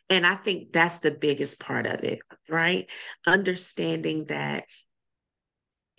And 0.09 0.27
I 0.27 0.35
think 0.35 0.71
that's 0.71 0.99
the 0.99 1.11
biggest 1.11 1.59
part 1.59 1.85
of 1.87 2.01
it, 2.01 2.19
right? 2.49 2.89
Understanding 3.25 4.25
that 4.27 4.65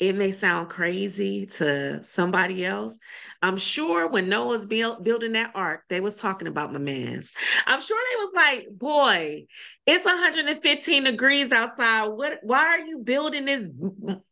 it 0.09 0.17
may 0.17 0.31
sound 0.31 0.69
crazy 0.69 1.47
to 1.47 2.05
somebody 2.05 2.65
else. 2.65 2.99
I'm 3.43 3.57
sure 3.57 4.09
when 4.09 4.29
Noah's 4.29 4.67
build, 4.67 5.05
building 5.05 5.33
that 5.33 5.53
ark, 5.55 5.83
they 5.89 6.01
was 6.01 6.17
talking 6.17 6.49
about 6.49 6.73
my 6.73 6.79
man's. 6.79 7.33
I'm 7.67 7.81
sure 7.81 7.97
they 7.97 8.25
was 8.25 8.33
like, 8.35 8.67
boy, 8.71 9.45
it's 9.87 10.05
115 10.05 11.05
degrees 11.05 11.53
outside. 11.53 12.09
What 12.09 12.39
why 12.43 12.59
are 12.59 12.81
you 12.81 12.99
building 12.99 13.45
this 13.45 13.71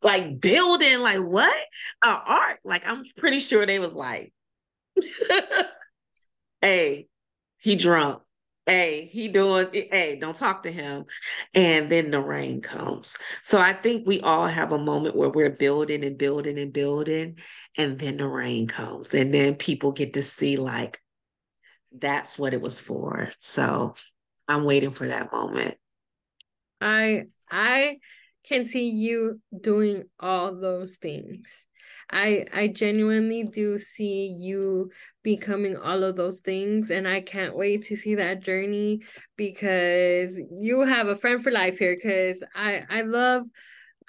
like 0.02 0.40
building? 0.40 1.00
Like 1.00 1.20
what? 1.20 1.54
An 2.02 2.18
ark? 2.26 2.60
Like 2.64 2.86
I'm 2.86 3.04
pretty 3.16 3.40
sure 3.40 3.66
they 3.66 3.78
was 3.78 3.92
like, 3.92 4.32
hey, 6.60 7.06
he 7.58 7.76
drunk 7.76 8.22
hey, 8.66 9.08
he 9.10 9.28
doing, 9.28 9.68
eh, 9.74 9.84
hey, 9.90 10.18
don't 10.20 10.36
talk 10.36 10.62
to 10.62 10.70
him. 10.70 11.04
And 11.54 11.90
then 11.90 12.10
the 12.10 12.20
rain 12.20 12.60
comes. 12.60 13.16
So 13.42 13.58
I 13.58 13.72
think 13.72 14.06
we 14.06 14.20
all 14.20 14.46
have 14.46 14.72
a 14.72 14.78
moment 14.78 15.16
where 15.16 15.30
we're 15.30 15.50
building 15.50 16.04
and 16.04 16.16
building 16.16 16.58
and 16.58 16.72
building, 16.72 17.38
and 17.76 17.98
then 17.98 18.18
the 18.18 18.28
rain 18.28 18.66
comes. 18.68 19.14
And 19.14 19.32
then 19.34 19.56
people 19.56 19.92
get 19.92 20.14
to 20.14 20.22
see, 20.22 20.56
like, 20.56 21.00
that's 21.96 22.38
what 22.38 22.54
it 22.54 22.60
was 22.60 22.78
for. 22.78 23.30
So 23.38 23.94
I'm 24.48 24.64
waiting 24.64 24.90
for 24.90 25.08
that 25.08 25.32
moment. 25.32 25.76
I, 26.80 27.24
I, 27.50 27.98
can 28.44 28.64
see 28.64 28.88
you 28.88 29.40
doing 29.60 30.04
all 30.18 30.58
those 30.58 30.96
things. 30.96 31.64
I 32.10 32.46
I 32.52 32.68
genuinely 32.68 33.44
do 33.44 33.78
see 33.78 34.26
you 34.26 34.90
becoming 35.22 35.76
all 35.76 36.02
of 36.02 36.16
those 36.16 36.40
things 36.40 36.90
and 36.90 37.08
I 37.08 37.20
can't 37.20 37.56
wait 37.56 37.84
to 37.84 37.96
see 37.96 38.16
that 38.16 38.42
journey 38.42 39.00
because 39.36 40.40
you 40.60 40.80
have 40.80 41.08
a 41.08 41.16
friend 41.16 41.42
for 41.42 41.50
life 41.50 41.78
here 41.78 41.96
cuz 41.96 42.42
I 42.54 42.82
I 42.90 43.02
love 43.02 43.46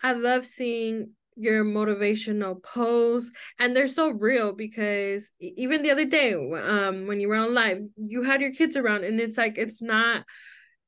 I 0.01 0.13
love 0.13 0.45
seeing 0.45 1.11
your 1.35 1.63
motivational 1.63 2.61
posts 2.61 3.31
and 3.59 3.75
they're 3.75 3.87
so 3.87 4.09
real 4.09 4.51
because 4.53 5.31
even 5.39 5.81
the 5.81 5.91
other 5.91 6.05
day 6.05 6.33
um 6.33 7.07
when 7.07 7.19
you 7.19 7.27
were 7.27 7.35
on 7.35 7.53
live 7.53 7.79
you 7.95 8.21
had 8.23 8.41
your 8.41 8.53
kids 8.53 8.75
around 8.75 9.03
and 9.03 9.19
it's 9.19 9.37
like 9.37 9.57
it's 9.57 9.81
not 9.81 10.25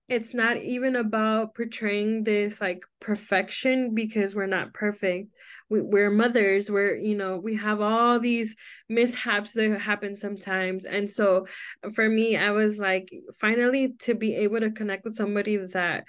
it's 0.07 0.35
not 0.35 0.57
even 0.57 0.95
about 0.95 1.55
portraying 1.55 2.23
this 2.23 2.61
like 2.61 2.83
perfection 2.99 3.95
because 3.95 4.35
we're 4.35 4.45
not 4.45 4.73
perfect. 4.73 5.29
We, 5.67 5.81
we're 5.81 6.11
mothers 6.11 6.69
we're 6.69 6.95
you 6.95 7.15
know 7.15 7.37
we 7.37 7.55
have 7.55 7.81
all 7.81 8.19
these 8.19 8.55
mishaps 8.87 9.53
that 9.53 9.81
happen 9.81 10.15
sometimes. 10.15 10.85
And 10.85 11.09
so 11.09 11.47
uh, 11.83 11.89
for 11.89 12.07
me 12.07 12.37
i 12.37 12.51
was 12.51 12.79
like 12.79 13.09
finally 13.39 13.93
to 14.01 14.13
be 14.13 14.35
able 14.35 14.59
to 14.59 14.71
connect 14.71 15.05
with 15.05 15.15
somebody 15.15 15.57
that 15.57 16.05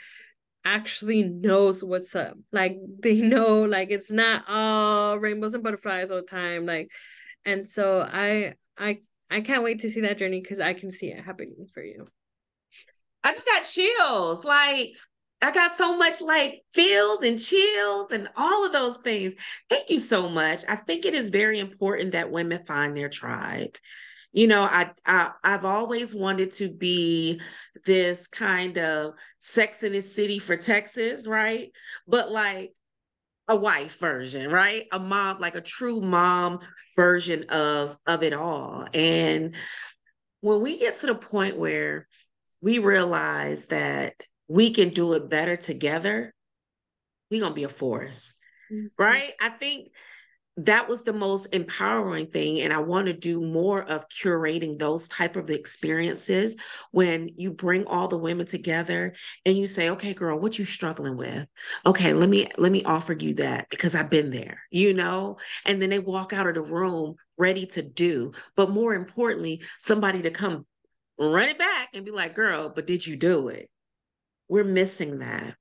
actually 0.64 1.22
knows 1.22 1.82
what's 1.82 2.14
up. 2.14 2.36
Like 2.53 2.78
they 3.03 3.14
know 3.22 3.62
like 3.62 3.90
it's 3.90 4.11
not 4.11 4.44
all 4.49 5.18
rainbows 5.18 5.55
and 5.55 5.62
butterflies 5.62 6.11
all 6.11 6.18
the 6.18 6.22
time 6.22 6.66
like 6.66 6.90
and 7.47 7.68
so 7.68 8.01
i 8.03 8.55
i 8.76 8.99
i 9.30 9.40
can't 9.40 9.62
wait 9.62 9.80
to 9.80 9.90
see 9.90 10.01
that 10.03 10.18
journey 10.18 10.40
because 10.40 10.61
i 10.61 10.74
can 10.74 10.90
see 10.90 11.09
it 11.09 11.24
happening 11.24 11.68
for 11.72 11.82
you 11.82 12.09
I 13.27 13.33
just 13.33 13.47
got 13.47 13.64
chills. 13.64 14.45
Like 14.45 14.95
I 15.43 15.51
got 15.51 15.72
so 15.72 15.97
much 15.97 16.20
like 16.20 16.62
feels 16.72 17.24
and 17.24 17.41
chills 17.41 18.12
and 18.12 18.29
all 18.37 18.64
of 18.64 18.72
those 18.72 18.99
things. 18.99 19.35
Thank 19.68 19.91
you 19.91 19.99
so 19.99 20.29
much. 20.29 20.62
I 20.68 20.77
think 20.77 21.05
it 21.05 21.12
is 21.12 21.31
very 21.31 21.59
important 21.59 22.12
that 22.12 22.31
women 22.31 22.64
find 22.64 22.97
their 22.97 23.09
tribe. 23.09 23.77
You 24.33 24.47
know, 24.47 24.62
I, 24.62 24.93
I 25.05 25.33
I've 25.43 25.64
always 25.64 26.14
wanted 26.14 26.53
to 26.53 26.70
be 26.70 27.41
this 27.85 28.29
kind 28.29 28.79
of 28.79 29.14
sex 29.41 29.83
in 29.83 29.91
the 29.93 30.03
city 30.03 30.39
for 30.39 30.57
Texas, 30.57 31.27
right? 31.27 31.70
But 32.07 32.31
like 32.31 32.74
a 33.49 33.57
wife 33.57 33.99
version, 33.99 34.53
right? 34.53 34.85
A 34.93 35.01
mom, 35.01 35.41
like 35.41 35.57
a 35.57 35.61
true 35.61 36.01
mom 36.01 36.61
version 36.95 37.47
of 37.49 37.99
of 38.07 38.22
it 38.22 38.35
all. 38.35 38.87
And 38.95 39.57
when 40.43 40.61
we 40.61 40.79
get 40.79 40.95
to 40.97 41.07
the 41.07 41.16
point 41.16 41.57
where 41.57 42.07
we 42.66 42.80
realize 42.80 43.66
that 43.66 44.24
we 44.48 44.72
can 44.72 44.88
do 44.88 45.12
it 45.12 45.30
better 45.30 45.56
together, 45.56 46.34
we're 47.30 47.38
going 47.38 47.52
to 47.52 47.54
be 47.54 47.62
a 47.62 47.68
force. 47.68 48.34
Mm-hmm. 48.72 48.86
Right? 48.98 49.30
I 49.40 49.50
think 49.50 49.92
that 50.56 50.88
was 50.88 51.04
the 51.04 51.12
most 51.12 51.44
empowering 51.52 52.26
thing 52.28 52.62
and 52.62 52.72
i 52.72 52.78
want 52.78 53.06
to 53.06 53.12
do 53.12 53.42
more 53.42 53.82
of 53.82 54.08
curating 54.08 54.78
those 54.78 55.06
type 55.06 55.36
of 55.36 55.50
experiences 55.50 56.56
when 56.92 57.28
you 57.36 57.52
bring 57.52 57.84
all 57.84 58.08
the 58.08 58.16
women 58.16 58.46
together 58.46 59.14
and 59.44 59.54
you 59.58 59.66
say 59.66 59.90
okay 59.90 60.14
girl 60.14 60.40
what 60.40 60.58
you 60.58 60.64
struggling 60.64 61.14
with 61.18 61.46
okay 61.84 62.14
let 62.14 62.30
me 62.30 62.46
let 62.56 62.72
me 62.72 62.82
offer 62.84 63.12
you 63.12 63.34
that 63.34 63.68
because 63.68 63.94
i've 63.94 64.08
been 64.08 64.30
there 64.30 64.62
you 64.70 64.94
know 64.94 65.36
and 65.66 65.82
then 65.82 65.90
they 65.90 65.98
walk 65.98 66.32
out 66.32 66.46
of 66.46 66.54
the 66.54 66.62
room 66.62 67.16
ready 67.36 67.66
to 67.66 67.82
do 67.82 68.32
but 68.56 68.70
more 68.70 68.94
importantly 68.94 69.60
somebody 69.78 70.22
to 70.22 70.30
come 70.30 70.64
run 71.18 71.48
it 71.48 71.58
back 71.58 71.90
and 71.94 72.04
be 72.04 72.10
like, 72.10 72.34
girl, 72.34 72.68
but 72.68 72.86
did 72.86 73.06
you 73.06 73.16
do 73.16 73.48
it? 73.48 73.68
We're 74.48 74.64
missing 74.64 75.20
that. 75.20 75.56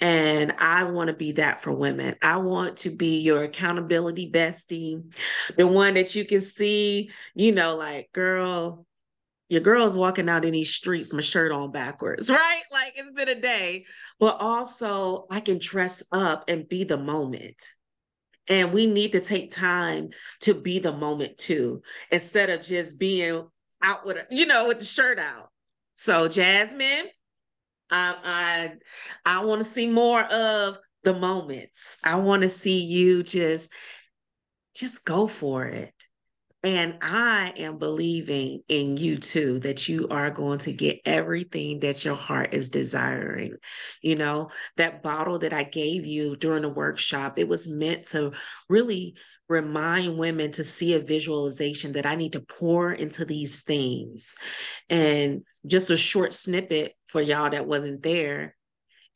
And 0.00 0.52
I 0.58 0.84
want 0.84 1.08
to 1.08 1.14
be 1.14 1.32
that 1.32 1.62
for 1.62 1.72
women. 1.72 2.16
I 2.20 2.38
want 2.38 2.78
to 2.78 2.90
be 2.90 3.20
your 3.20 3.44
accountability 3.44 4.30
bestie, 4.30 5.14
the 5.56 5.66
one 5.66 5.94
that 5.94 6.14
you 6.14 6.24
can 6.24 6.40
see, 6.40 7.10
you 7.34 7.52
know, 7.52 7.76
like, 7.76 8.10
girl, 8.12 8.86
your 9.48 9.60
girl's 9.60 9.96
walking 9.96 10.28
out 10.28 10.44
in 10.44 10.52
these 10.52 10.74
streets, 10.74 11.12
my 11.12 11.20
shirt 11.20 11.52
on 11.52 11.70
backwards, 11.70 12.28
right? 12.30 12.62
Like 12.72 12.94
it's 12.96 13.10
been 13.10 13.28
a 13.28 13.40
day, 13.40 13.84
but 14.18 14.40
also 14.40 15.26
I 15.30 15.40
can 15.40 15.58
dress 15.58 16.02
up 16.10 16.44
and 16.48 16.68
be 16.68 16.84
the 16.84 16.98
moment. 16.98 17.62
And 18.48 18.72
we 18.72 18.86
need 18.86 19.12
to 19.12 19.20
take 19.20 19.52
time 19.52 20.10
to 20.40 20.54
be 20.54 20.78
the 20.78 20.92
moment 20.92 21.38
too, 21.38 21.82
instead 22.10 22.50
of 22.50 22.62
just 22.62 22.98
being 22.98 23.46
out 23.84 24.04
with 24.04 24.16
a, 24.16 24.34
you 24.34 24.46
know, 24.46 24.66
with 24.66 24.80
the 24.80 24.84
shirt 24.84 25.18
out. 25.18 25.48
So 25.92 26.26
Jasmine, 26.26 27.06
I 27.90 28.72
I 29.24 29.38
I 29.38 29.44
want 29.44 29.60
to 29.60 29.68
see 29.68 29.86
more 29.88 30.22
of 30.22 30.78
the 31.04 31.14
moments. 31.14 31.98
I 32.02 32.16
want 32.16 32.42
to 32.42 32.48
see 32.48 32.82
you 32.82 33.22
just 33.22 33.72
just 34.74 35.04
go 35.04 35.28
for 35.28 35.66
it. 35.66 35.94
And 36.64 36.96
I 37.02 37.52
am 37.58 37.76
believing 37.76 38.62
in 38.70 38.96
you 38.96 39.18
too, 39.18 39.60
that 39.60 39.86
you 39.86 40.08
are 40.08 40.30
going 40.30 40.60
to 40.60 40.72
get 40.72 41.00
everything 41.04 41.80
that 41.80 42.06
your 42.06 42.14
heart 42.14 42.54
is 42.54 42.70
desiring. 42.70 43.56
You 44.00 44.16
know, 44.16 44.48
that 44.78 45.02
bottle 45.02 45.38
that 45.40 45.52
I 45.52 45.64
gave 45.64 46.06
you 46.06 46.36
during 46.36 46.62
the 46.62 46.70
workshop, 46.70 47.38
it 47.38 47.48
was 47.48 47.68
meant 47.68 48.06
to 48.06 48.32
really 48.70 49.14
remind 49.48 50.18
women 50.18 50.50
to 50.52 50.64
see 50.64 50.94
a 50.94 51.00
visualization 51.00 51.92
that 51.92 52.06
I 52.06 52.14
need 52.14 52.32
to 52.32 52.40
pour 52.40 52.92
into 52.92 53.24
these 53.24 53.62
things. 53.62 54.34
And 54.88 55.42
just 55.66 55.90
a 55.90 55.96
short 55.96 56.32
snippet 56.32 56.94
for 57.06 57.20
y'all 57.20 57.50
that 57.50 57.66
wasn't 57.66 58.02
there, 58.02 58.56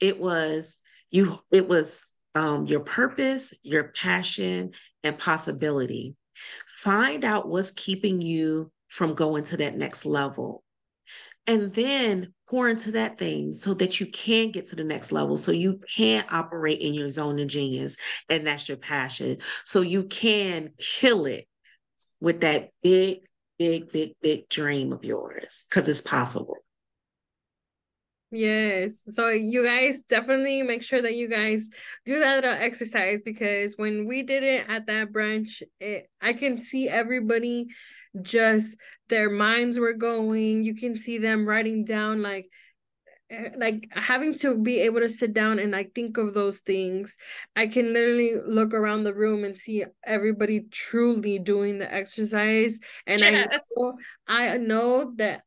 it 0.01 0.19
was 0.19 0.79
you 1.11 1.39
it 1.51 1.69
was 1.69 2.05
um, 2.35 2.67
your 2.67 2.81
purpose, 2.81 3.55
your 3.63 3.85
passion, 3.89 4.73
and 5.03 5.19
possibility. 5.19 6.15
Find 6.77 7.25
out 7.25 7.49
what's 7.49 7.73
keeping 7.73 8.21
you 8.21 8.71
from 8.89 9.15
going 9.15 9.45
to 9.45 9.57
that 9.59 9.77
next 9.77 10.05
level. 10.05 10.63
And 11.47 11.73
then 11.73 12.35
pour 12.49 12.69
into 12.69 12.93
that 12.93 13.19
thing 13.19 13.55
so 13.55 13.75
that 13.75 14.01
you 14.01 14.07
can 14.07 14.51
get 14.51 14.67
to 14.67 14.77
the 14.77 14.85
next 14.85 15.13
level. 15.13 15.37
So 15.39 15.53
you 15.53 15.81
can 15.97 16.25
operate 16.31 16.81
in 16.81 16.95
your 16.95 17.09
zone 17.09 17.39
of 17.39 17.49
genius 17.49 17.97
and 18.29 18.47
that's 18.47 18.69
your 18.69 18.79
passion. 18.79 19.37
So 19.65 19.81
you 19.81 20.05
can 20.05 20.71
kill 20.79 21.27
it 21.27 21.47
with 22.21 22.41
that 22.41 22.71
big 22.83 23.21
big 23.59 23.91
big 23.91 24.13
big 24.23 24.49
dream 24.49 24.93
of 24.93 25.05
yours 25.05 25.67
because 25.69 25.89
it's 25.89 26.01
possible. 26.01 26.57
Yes. 28.31 29.05
So 29.09 29.31
you 29.31 29.65
guys 29.65 30.03
definitely 30.03 30.63
make 30.63 30.83
sure 30.83 31.01
that 31.01 31.15
you 31.15 31.29
guys 31.29 31.71
do 32.05 32.21
that 32.21 32.37
little 32.37 32.53
exercise 32.53 33.23
because 33.23 33.75
when 33.77 34.07
we 34.07 34.23
did 34.23 34.43
it 34.43 34.69
at 34.69 34.87
that 34.87 35.13
brunch, 35.13 35.63
it 35.81 36.11
I 36.21 36.35
can 36.35 36.59
see 36.59 36.89
everybody 36.89 37.69
just 38.23 38.77
their 39.09 39.31
minds 39.31 39.79
were 39.79 39.93
going 39.93 40.65
you 40.65 40.75
can 40.75 40.97
see 40.97 41.19
them 41.19 41.47
writing 41.47 41.85
down 41.85 42.23
like 42.23 42.49
eh, 43.31 43.51
like 43.57 43.89
having 43.93 44.35
to 44.35 44.57
be 44.57 44.81
able 44.81 45.01
to 45.01 45.09
sit 45.09 45.33
down 45.33 45.59
and 45.59 45.73
like 45.73 45.95
think 45.95 46.17
of 46.17 46.35
those 46.35 46.61
things 46.61 47.17
i 47.57 47.67
can 47.67 47.93
literally 47.93 48.35
look 48.47 48.75
around 48.75 49.05
the 49.05 49.15
room 49.15 49.45
and 49.45 49.57
see 49.57 49.85
everybody 50.05 50.61
truly 50.71 51.39
doing 51.39 51.79
the 51.79 51.93
exercise 51.93 52.81
and 53.07 53.21
yes. 53.21 53.49
i 53.51 53.59
know, 53.81 53.95
i 54.27 54.57
know 54.57 55.13
that 55.17 55.43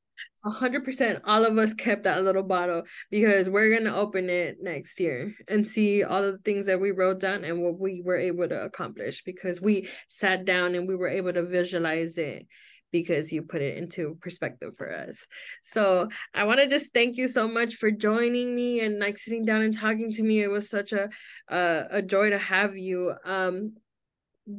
100% 0.46 1.22
all 1.26 1.46
of 1.46 1.58
us 1.58 1.74
kept 1.74 2.04
that 2.04 2.24
little 2.24 2.44
bottle 2.44 2.84
because 3.12 3.50
we're 3.50 3.80
to 3.80 3.96
open 3.96 4.30
it 4.30 4.58
next 4.62 5.00
year 5.00 5.34
and 5.48 5.68
see 5.68 6.04
all 6.04 6.24
of 6.24 6.34
the 6.34 6.40
things 6.40 6.66
that 6.66 6.80
we 6.80 6.92
wrote 6.92 7.20
down 7.20 7.44
and 7.44 7.62
what 7.62 7.80
we 7.80 8.02
were 8.04 8.18
able 8.18 8.48
to 8.48 8.62
accomplish 8.62 9.24
because 9.24 9.62
we 9.62 9.88
sat 10.08 10.46
down 10.46 10.74
and 10.76 10.88
we 10.88 10.96
were 10.96 11.08
able 11.08 11.32
to 11.32 11.44
visualize 11.44 12.18
it 12.18 12.48
because 12.92 13.32
you 13.32 13.42
put 13.42 13.62
it 13.62 13.78
into 13.78 14.18
perspective 14.22 14.74
for 14.78 14.94
us. 14.94 15.26
So 15.64 16.10
I 16.34 16.44
want 16.44 16.60
to 16.60 16.68
just 16.68 16.94
thank 16.94 17.18
you 17.18 17.28
so 17.28 17.48
much 17.48 17.76
for 17.76 17.90
joining 17.90 18.54
me 18.54 18.82
and 18.82 19.00
like 19.00 19.18
sitting 19.18 19.46
down 19.46 19.62
and 19.62 19.74
talking 19.74 20.12
to 20.12 20.24
me. 20.24 20.42
It 20.42 20.50
was 20.50 20.70
such 20.70 20.92
a 20.92 21.10
a, 21.48 21.84
a 21.92 22.02
joy 22.02 22.32
to 22.32 22.40
have 22.40 22.76
you. 22.76 23.14
Um, 23.24 23.76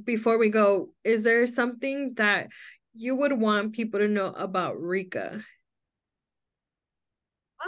before 0.05 0.39
we 0.39 0.49
go, 0.49 0.91
is 1.05 1.25
there 1.25 1.47
something 1.47 2.15
that 2.15 2.49
you 2.95 3.17
would 3.17 3.33
want 3.33 3.75
people 3.75 4.01
to 4.01 4.09
know 4.09 4.29
about 4.29 4.81
Reka? 4.81 5.45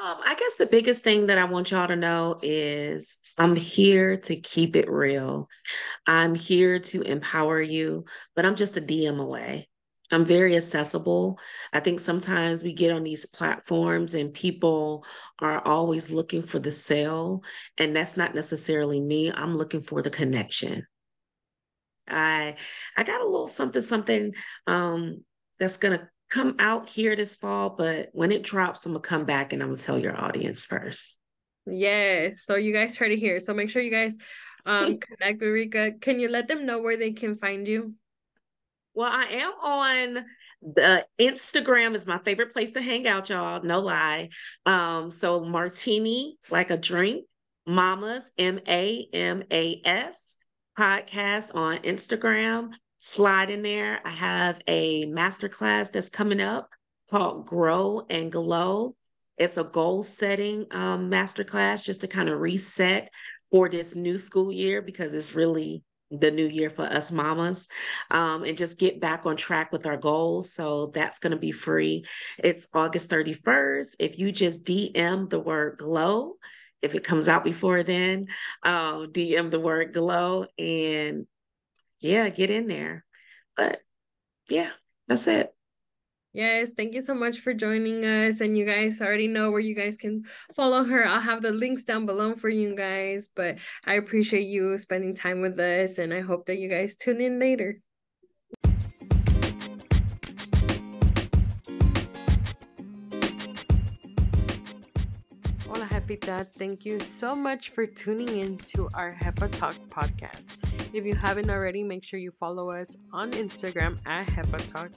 Um, 0.03 0.18
I 0.24 0.34
guess 0.34 0.57
the 0.57 0.66
biggest 0.66 1.05
thing 1.05 1.28
that 1.28 1.38
I 1.38 1.45
want 1.45 1.70
y'all 1.70 1.86
to 1.86 1.95
know 1.95 2.38
is 2.42 3.20
I'm 3.38 3.55
here 3.55 4.16
to 4.22 4.36
keep 4.36 4.74
it 4.74 4.90
real. 4.90 5.49
I'm 6.07 6.34
here 6.34 6.80
to 6.80 7.03
empower 7.03 7.61
you, 7.61 8.05
but 8.34 8.45
I'm 8.47 8.57
just 8.57 8.76
a 8.76 8.80
DM 8.80 9.20
away. 9.20 9.68
I'm 10.12 10.24
very 10.24 10.57
accessible. 10.57 11.38
I 11.72 11.80
think 11.80 12.01
sometimes 12.01 12.62
we 12.62 12.72
get 12.72 12.92
on 12.92 13.05
these 13.05 13.26
platforms 13.26 14.14
and 14.14 14.34
people 14.34 15.05
are 15.40 15.61
always 15.66 16.11
looking 16.11 16.42
for 16.42 16.59
the 16.59 16.72
sale, 16.72 17.42
and 17.78 17.95
that's 17.95 18.16
not 18.16 18.34
necessarily 18.34 19.01
me. 19.01 19.32
I'm 19.32 19.57
looking 19.57 19.80
for 19.80 20.03
the 20.03 20.11
connection. 20.11 20.84
I 22.09 22.57
I 22.97 23.03
got 23.05 23.20
a 23.20 23.24
little 23.24 23.49
something 23.49 23.82
something 23.82 24.34
um 24.66 25.24
that's 25.59 25.78
gonna 25.78 26.09
come 26.35 26.57
out 26.59 26.89
here 26.89 27.14
this 27.14 27.37
fall, 27.37 27.70
but 27.70 28.09
when 28.12 28.32
it 28.32 28.43
drops, 28.43 28.85
I'm 28.85 28.93
gonna 28.93 29.01
come 29.01 29.24
back 29.24 29.53
and 29.53 29.62
I'm 29.62 29.68
gonna 29.68 29.78
tell 29.78 29.99
your 29.99 30.20
audience 30.20 30.64
first. 30.64 31.20
Yes. 31.64 32.43
So 32.45 32.57
you 32.57 32.72
guys 32.72 32.97
heard 32.97 33.12
it 33.12 33.20
here. 33.20 33.39
So 33.39 33.55
make 33.55 33.70
sure 33.70 33.80
you 33.80 33.93
guys 33.93 34.16
um 34.66 34.99
connect 35.20 35.41
with 35.41 35.51
Reka. 35.51 35.93
Can 36.01 36.18
you 36.18 36.28
let 36.28 36.49
them 36.49 36.66
know 36.66 36.82
where 36.82 36.97
they 36.97 37.12
can 37.12 37.37
find 37.37 37.68
you? 37.68 37.95
Well, 38.95 39.11
I 39.12 39.24
am 39.24 39.53
on 39.62 40.24
the 40.62 41.07
Instagram 41.20 41.95
is 41.95 42.07
my 42.07 42.18
favorite 42.18 42.53
place 42.53 42.72
to 42.72 42.82
hang 42.82 43.07
out, 43.07 43.28
y'all. 43.28 43.62
No 43.62 43.80
lie. 43.80 44.30
Um, 44.66 45.12
so 45.12 45.45
martini 45.45 46.37
like 46.51 46.70
a 46.70 46.78
drink, 46.78 47.26
mamas, 47.66 48.32
M-A-M-A-S 48.39 50.37
podcast 50.76 51.55
on 51.55 51.76
Instagram. 51.78 52.72
Slide 53.07 53.50
in 53.50 53.61
there. 53.61 54.00
I 54.02 54.09
have 54.09 54.61
a 54.66 55.05
masterclass 55.05 55.92
that's 55.92 56.09
coming 56.09 56.40
up 56.40 56.70
called 57.11 57.44
Grow 57.46 58.07
and 58.09 58.32
Glow. 58.32 58.96
It's 59.36 59.59
a 59.59 59.64
goal 59.64 60.05
setting 60.05 60.64
um, 60.70 61.11
masterclass 61.11 61.84
just 61.84 62.00
to 62.00 62.09
kind 62.09 62.30
of 62.30 62.40
reset 62.40 63.11
for 63.50 63.68
this 63.68 63.94
new 63.94 64.16
school 64.16 64.50
year 64.50 64.80
because 64.80 65.12
it's 65.12 65.34
really 65.34 65.84
the 66.11 66.30
new 66.30 66.46
year 66.48 66.70
for 66.70 66.86
us 66.86 67.12
mamas 67.12 67.68
um, 68.11 68.42
and 68.42 68.57
just 68.57 68.78
get 68.78 69.02
back 69.02 69.26
on 69.26 69.36
track 69.36 69.70
with 69.70 69.84
our 69.84 69.98
goals. 69.98 70.55
So 70.55 70.86
that's 70.86 71.18
going 71.18 71.32
to 71.32 71.38
be 71.38 71.52
free. 71.52 72.07
It's 72.38 72.68
August 72.72 73.11
31st. 73.11 73.96
If 74.00 74.18
you 74.18 74.32
just 74.32 74.64
DM 74.64 75.28
the 75.28 75.40
word 75.40 75.76
glow, 75.76 76.36
if 76.80 76.94
it 76.94 77.05
comes 77.05 77.28
out 77.28 77.44
before 77.44 77.82
then, 77.82 78.28
um, 78.62 79.12
DM 79.12 79.50
the 79.50 79.61
word 79.61 79.92
glow 79.92 80.46
and 80.59 81.26
yeah, 82.05 82.28
get 82.28 82.50
in 82.50 82.68
there. 82.68 83.02
But 83.57 83.80
yeah, 84.50 84.70
that's 85.09 85.26
it. 85.26 85.50
Yes, 86.34 86.72
thank 86.76 86.94
you 86.94 87.00
so 87.00 87.14
much 87.14 87.40
for 87.40 87.55
joining 87.55 88.05
us. 88.05 88.42
And 88.42 88.59
you 88.59 88.66
guys 88.66 89.00
already 89.00 89.26
know 89.26 89.50
where 89.50 89.61
you 89.61 89.74
guys 89.74 89.96
can 89.96 90.24
follow 90.55 90.84
her. 90.84 91.07
I'll 91.07 91.20
have 91.20 91.42
the 91.42 91.52
links 91.52 91.84
down 91.84 92.05
below 92.05 92.34
for 92.34 92.50
you 92.50 92.76
guys. 92.76 93.30
But 93.34 93.57
I 93.86 93.94
appreciate 93.94 94.42
you 94.42 94.76
spending 94.76 95.14
time 95.14 95.40
with 95.40 95.59
us. 95.59 95.96
And 95.96 96.12
I 96.12 96.20
hope 96.20 96.44
that 96.46 96.59
you 96.59 96.68
guys 96.68 96.94
tune 96.94 97.22
in 97.22 97.38
later. 97.38 97.80
Hola, 105.66 105.86
Jefita. 105.86 106.46
Thank 106.52 106.84
you 106.84 107.00
so 107.00 107.34
much 107.34 107.70
for 107.70 107.86
tuning 107.86 108.28
in 108.28 108.59
to 108.74 108.90
our 108.92 109.14
Jefa 109.14 109.50
Talk 109.57 109.76
podcast. 109.88 110.74
If 110.95 111.05
you 111.05 111.16
haven't 111.16 111.51
already, 111.51 111.82
make 111.82 112.05
sure 112.05 112.20
you 112.20 112.30
follow 112.38 112.70
us 112.70 112.97
on 113.12 113.32
Instagram 113.32 113.99
at 114.07 114.26
Jefa 114.28 114.72
Talk 114.72 114.92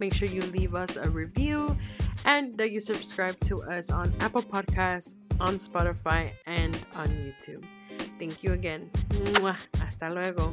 Make 0.00 0.14
sure 0.14 0.28
you 0.28 0.40
leave 0.42 0.74
us 0.74 0.96
a 0.96 1.10
review 1.10 1.76
and 2.24 2.56
that 2.56 2.70
you 2.70 2.80
subscribe 2.80 3.38
to 3.40 3.56
us 3.64 3.90
on 3.90 4.14
Apple 4.20 4.42
Podcasts, 4.42 5.14
on 5.38 5.56
Spotify, 5.56 6.32
and 6.46 6.78
on 6.94 7.08
YouTube. 7.08 7.64
Thank 8.18 8.42
you 8.42 8.52
again. 8.52 8.90
Hasta 9.78 10.08
luego. 10.08 10.52